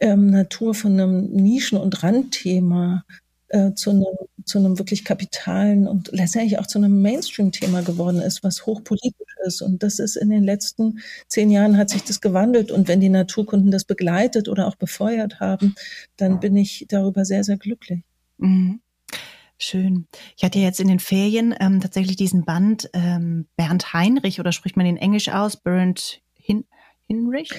ähm, 0.00 0.30
Natur 0.30 0.74
von 0.74 0.92
einem 0.92 1.32
Nischen- 1.32 1.78
und 1.78 2.02
Randthema 2.02 3.04
äh, 3.52 3.74
zu, 3.74 3.90
einem, 3.90 4.06
zu 4.44 4.58
einem 4.58 4.78
wirklich 4.78 5.04
kapitalen 5.04 5.86
und 5.86 6.10
letztendlich 6.12 6.58
auch 6.58 6.66
zu 6.66 6.78
einem 6.78 7.02
Mainstream-Thema 7.02 7.82
geworden 7.82 8.18
ist, 8.18 8.42
was 8.42 8.64
hochpolitisch 8.64 9.36
ist. 9.44 9.60
Und 9.60 9.82
das 9.82 9.98
ist 9.98 10.16
in 10.16 10.30
den 10.30 10.42
letzten 10.42 11.00
zehn 11.28 11.50
Jahren 11.50 11.76
hat 11.76 11.90
sich 11.90 12.02
das 12.02 12.20
gewandelt. 12.20 12.70
Und 12.70 12.88
wenn 12.88 13.00
die 13.00 13.10
Naturkunden 13.10 13.70
das 13.70 13.84
begleitet 13.84 14.48
oder 14.48 14.66
auch 14.66 14.76
befeuert 14.76 15.38
haben, 15.38 15.74
dann 16.16 16.40
bin 16.40 16.56
ich 16.56 16.86
darüber 16.88 17.24
sehr, 17.24 17.44
sehr 17.44 17.58
glücklich. 17.58 18.00
Mhm. 18.38 18.80
Schön. 19.58 20.08
Ich 20.36 20.42
hatte 20.42 20.58
ja 20.58 20.64
jetzt 20.64 20.80
in 20.80 20.88
den 20.88 20.98
Ferien 20.98 21.54
ähm, 21.60 21.80
tatsächlich 21.80 22.16
diesen 22.16 22.44
Band 22.44 22.90
ähm, 22.94 23.46
Bernd 23.56 23.92
Heinrich 23.92 24.40
oder 24.40 24.50
spricht 24.50 24.76
man 24.76 24.86
in 24.86 24.96
Englisch 24.96 25.28
aus? 25.28 25.56
Bernd 25.56 26.20
Hin 26.34 26.64
Hinrich? 27.08 27.50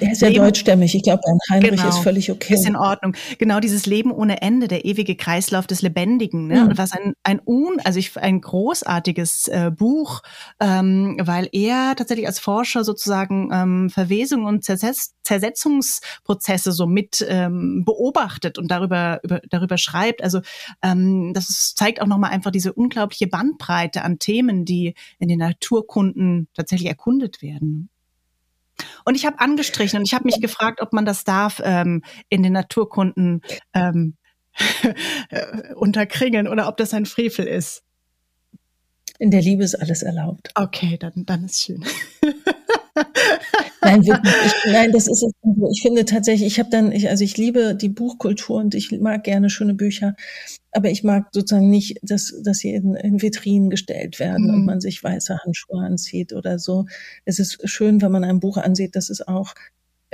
Er 0.00 0.12
ist 0.12 0.22
ja 0.22 0.28
Leben, 0.28 0.44
deutschstämmig. 0.44 0.94
Ich 0.94 1.02
glaube, 1.02 1.22
ein 1.26 1.38
Heinrich 1.50 1.72
genau, 1.72 1.88
ist 1.88 1.98
völlig 1.98 2.30
okay. 2.30 2.54
Ist 2.54 2.66
in 2.66 2.76
Ordnung. 2.76 3.14
Genau 3.38 3.60
dieses 3.60 3.86
Leben 3.86 4.10
ohne 4.10 4.40
Ende, 4.40 4.68
der 4.68 4.84
ewige 4.84 5.16
Kreislauf 5.16 5.66
des 5.66 5.82
Lebendigen. 5.82 6.46
Ne? 6.46 6.62
Mhm. 6.62 6.68
Und 6.68 6.78
was 6.78 6.92
ein, 6.92 7.14
ein 7.22 7.40
un, 7.44 7.80
also 7.84 7.98
ich, 7.98 8.16
ein 8.16 8.40
großartiges 8.40 9.48
äh, 9.48 9.70
Buch, 9.76 10.22
ähm, 10.60 11.18
weil 11.22 11.48
er 11.52 11.94
tatsächlich 11.96 12.26
als 12.26 12.38
Forscher 12.38 12.84
sozusagen 12.84 13.50
ähm, 13.52 13.90
Verwesung 13.90 14.44
und 14.44 14.64
Zersetz, 14.64 15.14
Zersetzungsprozesse 15.22 16.72
so 16.72 16.86
mit 16.86 17.24
ähm, 17.28 17.84
beobachtet 17.84 18.58
und 18.58 18.70
darüber, 18.70 19.20
über, 19.22 19.40
darüber 19.50 19.78
schreibt. 19.78 20.22
Also 20.22 20.40
ähm, 20.82 21.32
das 21.34 21.50
ist, 21.50 21.76
zeigt 21.76 22.00
auch 22.00 22.06
nochmal 22.06 22.30
einfach 22.30 22.50
diese 22.50 22.72
unglaubliche 22.72 23.26
Bandbreite 23.26 24.02
an 24.02 24.18
Themen, 24.18 24.64
die 24.64 24.94
in 25.18 25.28
den 25.28 25.38
Naturkunden 25.38 26.48
tatsächlich 26.54 26.88
erkundet 26.88 27.42
werden. 27.42 27.90
Und 29.04 29.14
ich 29.14 29.26
habe 29.26 29.40
angestrichen 29.40 29.98
und 29.98 30.06
ich 30.06 30.14
habe 30.14 30.24
mich 30.24 30.40
gefragt, 30.40 30.80
ob 30.80 30.92
man 30.92 31.04
das 31.04 31.24
darf 31.24 31.60
ähm, 31.64 32.02
in 32.28 32.42
den 32.42 32.52
Naturkunden 32.52 33.42
ähm, 33.72 34.16
unterkringeln 35.74 36.48
oder 36.48 36.68
ob 36.68 36.76
das 36.76 36.94
ein 36.94 37.06
Frevel 37.06 37.46
ist. 37.46 37.82
In 39.18 39.30
der 39.30 39.42
Liebe 39.42 39.62
ist 39.62 39.76
alles 39.76 40.02
erlaubt. 40.02 40.50
Okay, 40.54 40.96
dann, 40.98 41.12
dann 41.14 41.44
ist 41.44 41.62
schön. 41.62 41.84
nein, 43.84 44.06
wirklich, 44.06 44.34
ich, 44.46 44.72
nein, 44.72 44.92
das 44.92 45.06
ist 45.08 45.22
es. 45.22 45.32
Ich 45.72 45.82
finde 45.82 46.04
tatsächlich, 46.04 46.46
ich 46.46 46.58
habe 46.58 46.70
dann, 46.70 46.92
ich, 46.92 47.08
also 47.08 47.24
ich 47.24 47.36
liebe 47.36 47.74
die 47.74 47.88
Buchkultur 47.88 48.56
und 48.56 48.74
ich 48.74 48.90
mag 48.92 49.24
gerne 49.24 49.50
schöne 49.50 49.74
Bücher, 49.74 50.14
aber 50.72 50.90
ich 50.90 51.04
mag 51.04 51.28
sozusagen 51.32 51.70
nicht, 51.70 51.98
dass, 52.02 52.34
dass 52.42 52.58
sie 52.58 52.72
in, 52.72 52.94
in 52.94 53.22
Vitrinen 53.22 53.70
gestellt 53.70 54.18
werden 54.18 54.48
mhm. 54.48 54.54
und 54.54 54.64
man 54.64 54.80
sich 54.80 55.02
weiße 55.02 55.38
Handschuhe 55.44 55.80
anzieht 55.80 56.32
oder 56.32 56.58
so. 56.58 56.86
Es 57.24 57.38
ist 57.38 57.68
schön, 57.68 58.02
wenn 58.02 58.12
man 58.12 58.24
ein 58.24 58.40
Buch 58.40 58.56
ansieht, 58.56 58.96
das 58.96 59.10
es 59.10 59.26
auch 59.26 59.54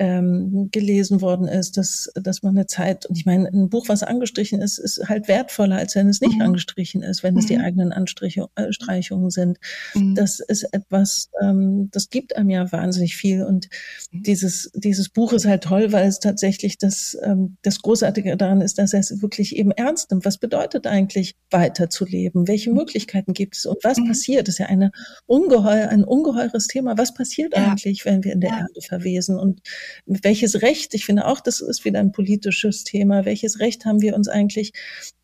ähm, 0.00 0.70
gelesen 0.72 1.20
worden 1.20 1.46
ist, 1.46 1.76
dass, 1.76 2.10
dass 2.14 2.42
man 2.42 2.56
eine 2.56 2.66
Zeit, 2.66 3.04
und 3.04 3.18
ich 3.18 3.26
meine, 3.26 3.46
ein 3.48 3.68
Buch, 3.68 3.90
was 3.90 4.02
angestrichen 4.02 4.62
ist, 4.62 4.78
ist 4.78 5.10
halt 5.10 5.28
wertvoller, 5.28 5.76
als 5.76 5.94
wenn 5.94 6.08
es 6.08 6.22
nicht 6.22 6.36
mhm. 6.36 6.40
angestrichen 6.40 7.02
ist, 7.02 7.22
wenn 7.22 7.34
mhm. 7.34 7.40
es 7.40 7.46
die 7.46 7.58
mhm. 7.58 7.64
eigenen 7.64 7.92
Anstreichungen 7.92 9.28
äh, 9.28 9.30
sind. 9.30 9.58
Mhm. 9.94 10.14
Das 10.14 10.40
ist 10.40 10.62
etwas, 10.72 11.28
ähm, 11.42 11.90
das 11.92 12.08
gibt 12.08 12.34
einem 12.34 12.48
ja 12.48 12.72
wahnsinnig 12.72 13.14
viel. 13.14 13.44
Und 13.44 13.68
mhm. 14.10 14.22
dieses, 14.22 14.70
dieses 14.74 15.10
Buch 15.10 15.34
ist 15.34 15.44
halt 15.44 15.64
toll, 15.64 15.92
weil 15.92 16.08
es 16.08 16.18
tatsächlich 16.18 16.78
das, 16.78 17.18
ähm, 17.22 17.58
das 17.60 17.82
Großartige 17.82 18.38
daran 18.38 18.62
ist, 18.62 18.78
dass 18.78 18.94
er 18.94 19.00
es 19.00 19.20
wirklich 19.20 19.54
eben 19.54 19.70
ernst 19.70 20.10
nimmt. 20.10 20.24
Was 20.24 20.38
bedeutet 20.38 20.86
eigentlich 20.86 21.36
weiterzuleben? 21.50 22.48
Welche 22.48 22.70
mhm. 22.70 22.76
Möglichkeiten 22.76 23.34
gibt 23.34 23.58
es? 23.58 23.66
Und 23.66 23.84
was 23.84 23.98
passiert? 24.02 24.48
Das 24.48 24.54
ist 24.54 24.60
ja 24.60 24.66
eine 24.66 24.92
ungeheuer, 25.26 25.90
ein 25.90 26.04
ungeheures 26.04 26.68
Thema. 26.68 26.96
Was 26.96 27.12
passiert 27.12 27.54
ja. 27.54 27.66
eigentlich, 27.66 28.06
wenn 28.06 28.24
wir 28.24 28.32
in 28.32 28.40
der 28.40 28.50
ja. 28.50 28.58
Erde 28.60 28.80
verwesen? 28.80 29.38
Und 29.38 29.60
welches 30.06 30.62
Recht, 30.62 30.94
ich 30.94 31.06
finde 31.06 31.26
auch, 31.26 31.40
das 31.40 31.60
ist 31.60 31.84
wieder 31.84 32.00
ein 32.00 32.12
politisches 32.12 32.84
Thema, 32.84 33.24
welches 33.24 33.60
Recht 33.60 33.84
haben 33.84 34.00
wir 34.00 34.14
uns 34.14 34.28
eigentlich 34.28 34.72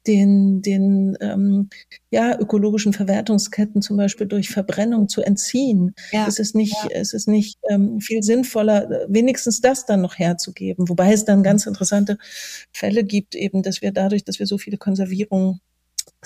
den, 0.07 0.63
den 0.63 1.17
ähm, 1.21 1.69
ja, 2.11 2.39
ökologischen 2.39 2.93
Verwertungsketten 2.93 3.83
zum 3.83 3.97
Beispiel 3.97 4.27
durch 4.27 4.49
Verbrennung 4.49 5.09
zu 5.09 5.23
entziehen. 5.23 5.95
Ja. 6.13 6.27
Es 6.27 6.39
ist 6.39 6.55
nicht, 6.55 6.77
ja. 6.85 6.91
es 6.93 7.13
ist 7.13 7.29
nicht 7.29 7.59
ähm, 7.69 8.01
viel 8.01 8.23
sinnvoller, 8.23 9.07
wenigstens 9.09 9.61
das 9.61 9.85
dann 9.87 10.03
noch 10.03 10.19
herzugeben. 10.19 10.89
Wobei 10.89 11.13
es 11.13 11.25
dann 11.25 11.43
ganz 11.43 11.67
interessante 11.67 12.19
Fälle 12.73 13.05
gibt, 13.05 13.35
eben, 13.35 13.63
dass 13.63 13.83
wir 13.83 13.93
dadurch, 13.93 14.25
dass 14.25 14.39
wir 14.39 14.47
so 14.47 14.59
viele 14.59 14.79
Konservierungen 14.79 15.61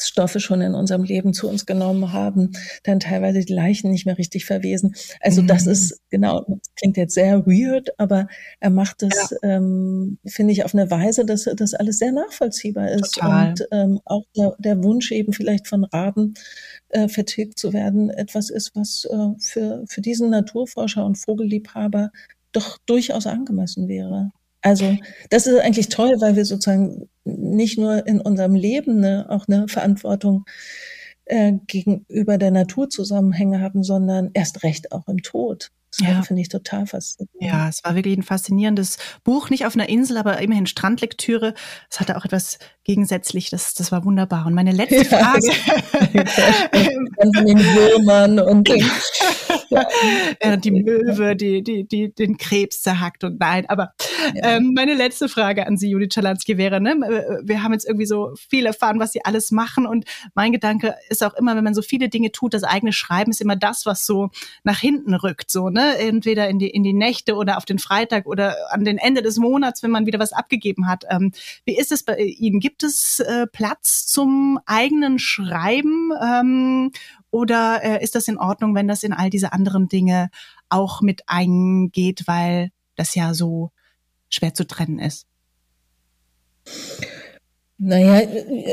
Stoffe 0.09 0.41
schon 0.41 0.61
in 0.61 0.75
unserem 0.75 1.05
Leben 1.05 1.33
zu 1.33 1.49
uns 1.49 1.67
genommen 1.67 2.13
haben, 2.13 2.53
dann 2.85 3.01
teilweise 3.01 3.41
die 3.41 3.53
Leichen 3.53 3.91
nicht 3.91 4.07
mehr 4.07 4.19
richtig 4.19 4.45
verwesen. 4.45 4.95
Also 5.21 5.43
mhm. 5.43 5.47
das 5.47 5.67
ist 5.67 6.01
genau, 6.11 6.45
das 6.49 6.75
klingt 6.77 6.97
jetzt 6.97 7.15
sehr 7.15 7.47
weird, 7.47 7.99
aber 7.99 8.29
er 8.61 8.71
macht 8.71 9.03
das, 9.03 9.31
ja. 9.43 9.57
ähm, 9.57 10.19
finde 10.27 10.53
ich, 10.53 10.65
auf 10.65 10.75
eine 10.75 10.91
Weise, 10.91 11.25
dass 11.25 11.49
das 11.57 11.75
alles 11.75 11.99
sehr 11.99 12.13
nachvollziehbar 12.13 12.91
ist 12.91 13.15
Total. 13.15 13.51
und 13.51 13.69
ähm, 13.73 14.01
auch 14.05 14.25
der, 14.37 14.57
der 14.59 14.83
Wunsch 14.83 15.13
eben 15.13 15.33
vielleicht 15.33 15.69
von 15.69 15.85
Raben 15.85 16.35
äh, 16.89 17.09
vertilgt 17.09 17.59
zu 17.59 17.73
werden, 17.73 18.11
etwas 18.11 18.51
ist, 18.51 18.73
was 18.75 19.05
äh, 19.11 19.39
für 19.39 19.85
für 19.87 20.01
diesen 20.01 20.31
Naturforscher 20.31 21.05
und 21.05 21.17
Vogelliebhaber 21.17 22.11
doch 22.53 22.79
durchaus 22.87 23.27
angemessen 23.27 23.89
wäre. 23.89 24.33
Also 24.63 24.97
das 25.31 25.47
ist 25.47 25.59
eigentlich 25.61 25.89
toll, 25.89 26.15
weil 26.21 26.37
wir 26.37 26.45
sozusagen 26.45 27.09
nicht 27.39 27.79
nur 27.79 28.07
in 28.07 28.21
unserem 28.21 28.55
Leben 28.55 29.01
ne, 29.01 29.27
auch 29.29 29.47
eine 29.49 29.69
Verantwortung 29.69 30.45
äh, 31.25 31.53
gegenüber 31.67 32.39
der 32.39 32.51
Naturzusammenhänge 32.51 33.61
haben, 33.61 33.83
sondern 33.83 34.31
erst 34.35 34.63
recht 34.63 34.93
auch 34.93 35.09
im 35.09 35.23
Tod. 35.23 35.71
Das 35.99 36.07
ja. 36.07 36.23
finde 36.23 36.43
ich 36.43 36.49
total 36.49 36.87
faszinierend. 36.87 37.41
Ja, 37.41 37.69
es 37.69 37.83
war 37.83 37.97
wirklich 37.97 38.17
ein 38.17 38.23
faszinierendes 38.23 38.99
Buch, 39.25 39.51
nicht 39.51 39.67
auf 39.67 39.75
einer 39.75 39.89
Insel, 39.89 40.19
aber 40.19 40.41
immerhin 40.41 40.67
Strandlektüre. 40.67 41.55
Es 41.91 41.99
hatte 41.99 42.17
auch 42.17 42.25
etwas 42.25 42.59
gegensätzlich, 42.85 43.51
das, 43.51 43.75
das 43.75 43.91
war 43.91 44.05
wunderbar. 44.05 44.47
Und 44.47 44.55
meine 44.55 44.73
letzte 44.73 45.05
Frage. 45.17 45.51
Den 45.93 47.59
Würmern 47.59 48.41
und 48.41 48.69
den, 48.69 48.91
ja. 49.71 50.57
die 50.57 50.71
Möwe, 50.71 51.37
die, 51.37 51.63
die, 51.63 51.87
die 51.87 52.13
den 52.13 52.37
Krebs 52.37 52.83
zerhackt 52.83 53.25
und 53.25 53.39
nein. 53.41 53.67
Aber 53.69 53.93
ja. 54.35 54.57
ähm, 54.57 54.73
meine 54.75 54.95
letzte 54.95 55.29
Frage 55.29 55.67
an 55.67 55.77
Sie, 55.77 55.91
Judith 55.91 56.15
Schalansky, 56.15 56.59
wäre, 56.59 56.81
ne, 56.81 57.41
wir 57.43 57.63
haben 57.63 57.73
jetzt 57.73 57.87
irgendwie 57.87 58.07
so 58.07 58.35
viel 58.49 58.67
erfahren, 58.67 58.99
was 59.01 59.13
Sie 59.13 59.25
alles 59.25 59.51
machen. 59.51 59.87
Und 59.87 60.05
mein 60.35 60.53
Gedanke 60.53 60.95
ist 61.09 61.25
auch 61.25 61.35
immer, 61.35 61.57
wenn 61.57 61.65
man 61.65 61.75
so 61.75 61.83
viele 61.83 62.09
Dinge 62.09 62.33
tut, 62.33 62.55
das 62.55 62.65
eigene 62.65 62.93
Schreiben 62.93 63.31
ist 63.31 63.41
immer 63.41 63.57
das, 63.57 63.87
was 63.87 64.07
so 64.07 64.31
nach 64.65 64.79
hinten 64.79 65.15
rückt, 65.15 65.51
so, 65.51 65.69
ne? 65.69 65.99
Entweder 65.99 66.49
in 66.49 66.59
die, 66.59 66.71
in 66.71 66.83
die 66.83 66.93
Nächte 66.93 67.35
oder 67.35 67.57
auf 67.57 67.65
den 67.65 67.79
Freitag 67.79 68.27
oder 68.27 68.57
an 68.71 68.85
den 68.85 68.99
Ende 68.99 69.23
des 69.23 69.37
Monats, 69.39 69.83
wenn 69.83 69.91
man 69.91 70.07
wieder 70.07 70.19
was 70.19 70.33
abgegeben 70.33 70.89
hat. 70.89 71.05
Ähm, 71.11 71.33
wie 71.65 71.77
ist 71.77 71.93
es 71.93 72.03
bei 72.03 72.19
Ihnen? 72.19 72.61
Gibt 72.61 72.83
es 72.83 73.21
äh, 73.21 73.47
Platz 73.47 74.07
zum 74.07 74.59
eigenen 74.67 75.19
Schreiben? 75.19 75.80
Ähm, 75.85 76.93
oder 77.31 77.81
äh, 77.83 78.03
ist 78.03 78.15
das 78.15 78.29
in 78.29 78.39
Ordnung, 78.39 78.75
wenn 78.75 78.89
das 78.89 79.03
in 79.03 79.13
all 79.13 79.31
diese 79.31 79.53
anderen 79.53 79.89
Dinge 79.89 80.31
auch 80.69 81.01
mit 81.01 81.23
eingeht, 81.27 82.25
weil 82.27 82.71
das 82.97 83.15
ja 83.15 83.35
so 83.35 83.71
schwer 84.29 84.55
zu 84.55 84.67
trennen 84.67 84.99
ist? 84.99 85.27
Naja, 87.79 88.21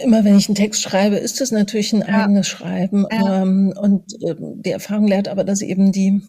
immer 0.03 0.25
wenn 0.25 0.37
ich 0.37 0.49
einen 0.49 0.55
Text 0.55 0.81
schreibe, 0.81 1.15
ist 1.15 1.39
es 1.39 1.51
natürlich 1.51 1.93
ein 1.93 2.01
ja. 2.01 2.23
eigenes 2.23 2.47
Schreiben. 2.47 3.05
Ja. 3.09 3.41
Ähm, 3.41 3.73
und 3.79 4.13
äh, 4.21 4.35
die 4.37 4.71
Erfahrung 4.71 5.07
lehrt 5.07 5.29
aber, 5.29 5.43
dass 5.43 5.61
eben 5.61 5.91
die 5.91 6.21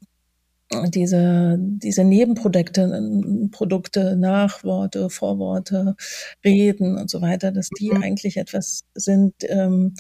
diese, 0.89 1.57
diese 1.59 2.05
Nebenprodukte, 2.05 3.49
Produkte, 3.51 4.17
Nachworte, 4.17 5.09
Vorworte, 5.09 5.97
Reden 6.45 6.99
und 6.99 7.11
so 7.11 7.23
weiter, 7.23 7.53
dass 7.53 7.71
die 7.71 7.91
mhm. 7.91 8.03
eigentlich 8.03 8.37
etwas 8.37 8.85
sind, 8.95 9.35
ähm, 9.49 9.95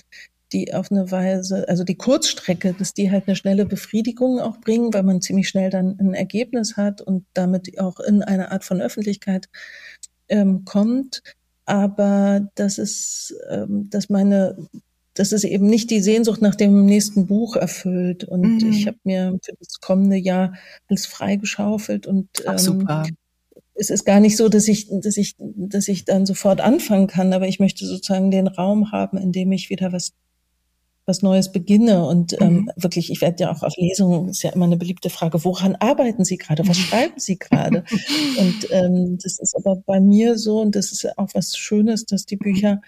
die 0.53 0.73
auf 0.75 0.91
eine 0.91 1.11
Weise, 1.11 1.69
also 1.69 1.85
die 1.85 1.97
Kurzstrecke, 1.97 2.75
dass 2.79 2.95
die 2.95 3.11
halt 3.11 3.25
eine 3.27 3.37
schnelle 3.37 3.67
Befriedigung 3.67 4.41
auch 4.41 4.59
bringen, 4.59 4.93
weil 4.95 5.03
man 5.03 5.21
ziemlich 5.21 5.49
schnell 5.49 5.71
dann 5.71 5.99
ein 5.99 6.15
Ergebnis 6.15 6.77
hat 6.77 7.01
und 7.01 7.25
damit 7.35 7.79
auch 7.79 8.01
in 8.01 8.23
eine 8.23 8.51
Art 8.51 8.65
von 8.65 8.81
Öffentlichkeit 8.81 9.49
ähm, 10.29 10.65
kommt. 10.65 11.23
Aber 11.67 12.49
das 12.55 12.79
ist, 12.79 13.35
ähm, 13.51 13.89
dass 13.91 14.09
meine, 14.09 14.57
dass 15.15 15.33
es 15.33 15.45
eben 15.45 15.67
nicht 15.67 15.91
die 15.91 16.01
Sehnsucht 16.01 16.41
nach 16.41 16.55
dem 16.55 16.87
nächsten 16.87 17.27
Buch 17.27 17.57
erfüllt. 17.57 18.25
Und 18.25 18.63
mhm. 18.63 18.71
ich 18.71 18.87
habe 18.87 18.99
mir 19.05 19.39
für 19.43 19.53
das 19.59 19.81
kommende 19.81 20.17
Jahr 20.17 20.55
alles 20.89 21.07
freigeschaufelt 21.07 22.07
und 22.07 22.29
Ach, 22.47 22.59
super. 22.59 23.05
Ähm, 23.07 23.17
es 23.75 23.91
ist 23.91 24.05
gar 24.05 24.19
nicht 24.19 24.37
so, 24.37 24.49
dass 24.49 24.67
ich, 24.67 24.89
dass 24.91 25.17
ich, 25.17 25.37
dass 25.39 25.87
ich 25.87 26.05
dann 26.05 26.27
sofort 26.27 26.61
anfangen 26.61 27.07
kann, 27.07 27.33
aber 27.33 27.47
ich 27.47 27.61
möchte 27.61 27.87
sozusagen 27.87 28.31
den 28.31 28.49
Raum 28.49 28.91
haben, 28.91 29.19
in 29.19 29.31
dem 29.31 29.53
ich 29.53 29.71
wieder 29.71 29.93
was 29.93 30.15
was 31.09 31.23
Neues 31.23 31.51
beginne. 31.51 32.07
Und 32.07 32.41
ähm, 32.41 32.53
mhm. 32.53 32.71
wirklich, 32.77 33.11
ich 33.11 33.21
werde 33.21 33.45
ja 33.45 33.53
auch 33.53 33.63
auf 33.63 33.75
Lesungen, 33.77 34.29
ist 34.29 34.43
ja 34.43 34.51
immer 34.51 34.67
eine 34.67 34.77
beliebte 34.77 35.11
Frage, 35.11 35.43
woran 35.45 35.75
arbeiten 35.77 36.25
Sie 36.25 36.37
gerade? 36.37 36.69
Was 36.69 36.77
schreiben 36.77 37.19
Sie 37.19 37.39
gerade? 37.39 37.85
und 38.39 38.69
ähm, 38.71 39.19
das 39.21 39.39
ist 39.39 39.57
aber 39.57 39.77
bei 39.77 40.01
mir 40.01 40.39
so, 40.39 40.61
und 40.61 40.77
das 40.77 40.93
ist 40.93 41.19
auch 41.19 41.31
was 41.35 41.57
Schönes, 41.57 42.05
dass 42.05 42.27
die 42.27 42.37
Bücher 42.37 42.81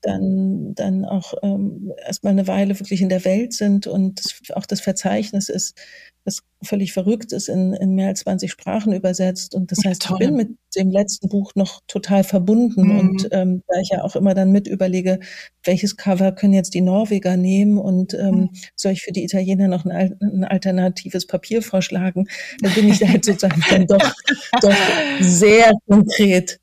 dann, 0.00 0.74
dann 0.74 1.04
auch 1.04 1.34
ähm, 1.42 1.92
erstmal 2.06 2.32
eine 2.32 2.46
Weile 2.46 2.78
wirklich 2.78 3.02
in 3.02 3.08
der 3.08 3.24
Welt 3.24 3.52
sind 3.52 3.88
und 3.88 4.24
das, 4.24 4.56
auch 4.56 4.64
das 4.64 4.80
Verzeichnis 4.80 5.48
ist 5.48 5.76
das 6.24 6.42
völlig 6.62 6.92
verrückt 6.92 7.32
ist, 7.32 7.48
in, 7.48 7.72
in 7.72 7.94
mehr 7.94 8.08
als 8.08 8.20
20 8.20 8.50
Sprachen 8.50 8.92
übersetzt. 8.92 9.54
Und 9.54 9.70
das 9.70 9.78
heißt, 9.84 10.02
Toll. 10.02 10.18
ich 10.20 10.26
bin 10.26 10.36
mit 10.36 10.48
dem 10.76 10.90
letzten 10.90 11.28
Buch 11.28 11.52
noch 11.54 11.80
total 11.86 12.24
verbunden. 12.24 12.88
Mhm. 12.88 12.98
Und 12.98 13.28
ähm, 13.30 13.62
da 13.68 13.80
ich 13.80 13.90
ja 13.90 14.02
auch 14.02 14.16
immer 14.16 14.34
dann 14.34 14.50
mit 14.50 14.66
überlege, 14.66 15.20
welches 15.64 15.96
Cover 15.96 16.32
können 16.32 16.54
jetzt 16.54 16.74
die 16.74 16.80
Norweger 16.80 17.36
nehmen 17.36 17.78
und 17.78 18.14
ähm, 18.14 18.34
mhm. 18.34 18.50
soll 18.74 18.92
ich 18.92 19.02
für 19.02 19.12
die 19.12 19.24
Italiener 19.24 19.68
noch 19.68 19.84
ein, 19.84 20.16
ein, 20.20 20.44
alternatives 20.44 21.26
Papier 21.26 21.62
vorschlagen, 21.62 22.28
dann 22.60 22.72
bin 22.74 22.88
ich 22.88 23.06
halt 23.06 23.24
sozusagen 23.24 23.62
dann 23.70 23.86
doch, 23.86 24.14
doch 24.60 24.76
sehr 25.20 25.72
konkret 25.88 26.58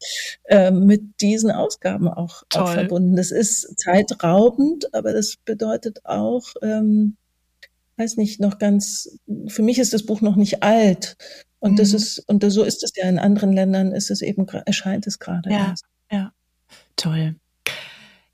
äh, 0.45 0.71
mit 0.71 1.21
diesen 1.21 1.51
Ausgaben 1.51 2.07
auch, 2.07 2.43
auch 2.53 2.73
verbunden. 2.73 3.15
Das 3.15 3.31
ist 3.31 3.79
zeitraubend, 3.79 4.93
aber 4.93 5.13
das 5.13 5.37
bedeutet 5.37 6.05
auch, 6.05 6.47
ähm, 6.61 7.17
weiß 7.97 8.17
nicht, 8.17 8.39
noch 8.39 8.57
ganz, 8.59 9.19
für 9.47 9.61
mich 9.61 9.79
ist 9.79 9.93
das 9.93 10.05
Buch 10.05 10.21
noch 10.21 10.35
nicht 10.35 10.63
alt. 10.63 11.17
Und 11.59 11.73
mhm. 11.73 11.77
das 11.77 11.93
ist, 11.93 12.19
und 12.27 12.43
so 12.51 12.63
ist 12.63 12.83
es 12.83 12.91
ja 12.95 13.07
in 13.09 13.19
anderen 13.19 13.53
Ländern, 13.53 13.91
ist 13.91 14.11
es 14.11 14.21
eben, 14.21 14.47
erscheint 14.47 15.07
es 15.07 15.19
gerade 15.19 15.49
ja, 15.49 15.69
erst. 15.69 15.85
Ja, 16.11 16.31
toll. 16.95 17.35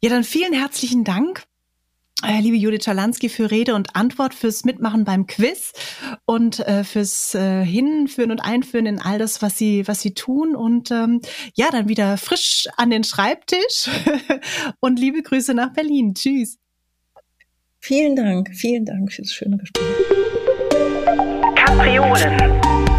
Ja, 0.01 0.09
dann 0.09 0.23
vielen 0.23 0.53
herzlichen 0.53 1.03
Dank. 1.03 1.43
Äh, 2.23 2.39
liebe 2.39 2.57
Judith 2.57 2.83
Schalanski, 2.83 3.29
für 3.29 3.49
Rede 3.49 3.73
und 3.73 3.95
Antwort, 3.95 4.35
fürs 4.35 4.63
Mitmachen 4.63 5.05
beim 5.05 5.25
Quiz 5.25 5.73
und 6.25 6.59
äh, 6.59 6.83
fürs 6.83 7.33
äh, 7.33 7.65
Hinführen 7.65 8.29
und 8.31 8.41
Einführen 8.41 8.85
in 8.85 8.99
all 8.99 9.17
das, 9.17 9.41
was 9.41 9.57
Sie, 9.57 9.87
was 9.87 10.01
Sie 10.01 10.13
tun. 10.13 10.55
Und 10.55 10.91
ähm, 10.91 11.21
ja, 11.55 11.69
dann 11.71 11.87
wieder 11.89 12.17
frisch 12.17 12.67
an 12.77 12.91
den 12.91 13.03
Schreibtisch. 13.03 13.89
und 14.79 14.99
liebe 14.99 15.23
Grüße 15.23 15.53
nach 15.53 15.73
Berlin. 15.73 16.13
Tschüss. 16.13 16.57
Vielen 17.83 18.15
Dank, 18.15 18.51
vielen 18.53 18.85
Dank 18.85 19.11
für 19.11 19.23
das 19.23 19.33
schöne 19.33 19.57
Gespräch. 19.57 19.83
Kapriolen. 21.55 22.90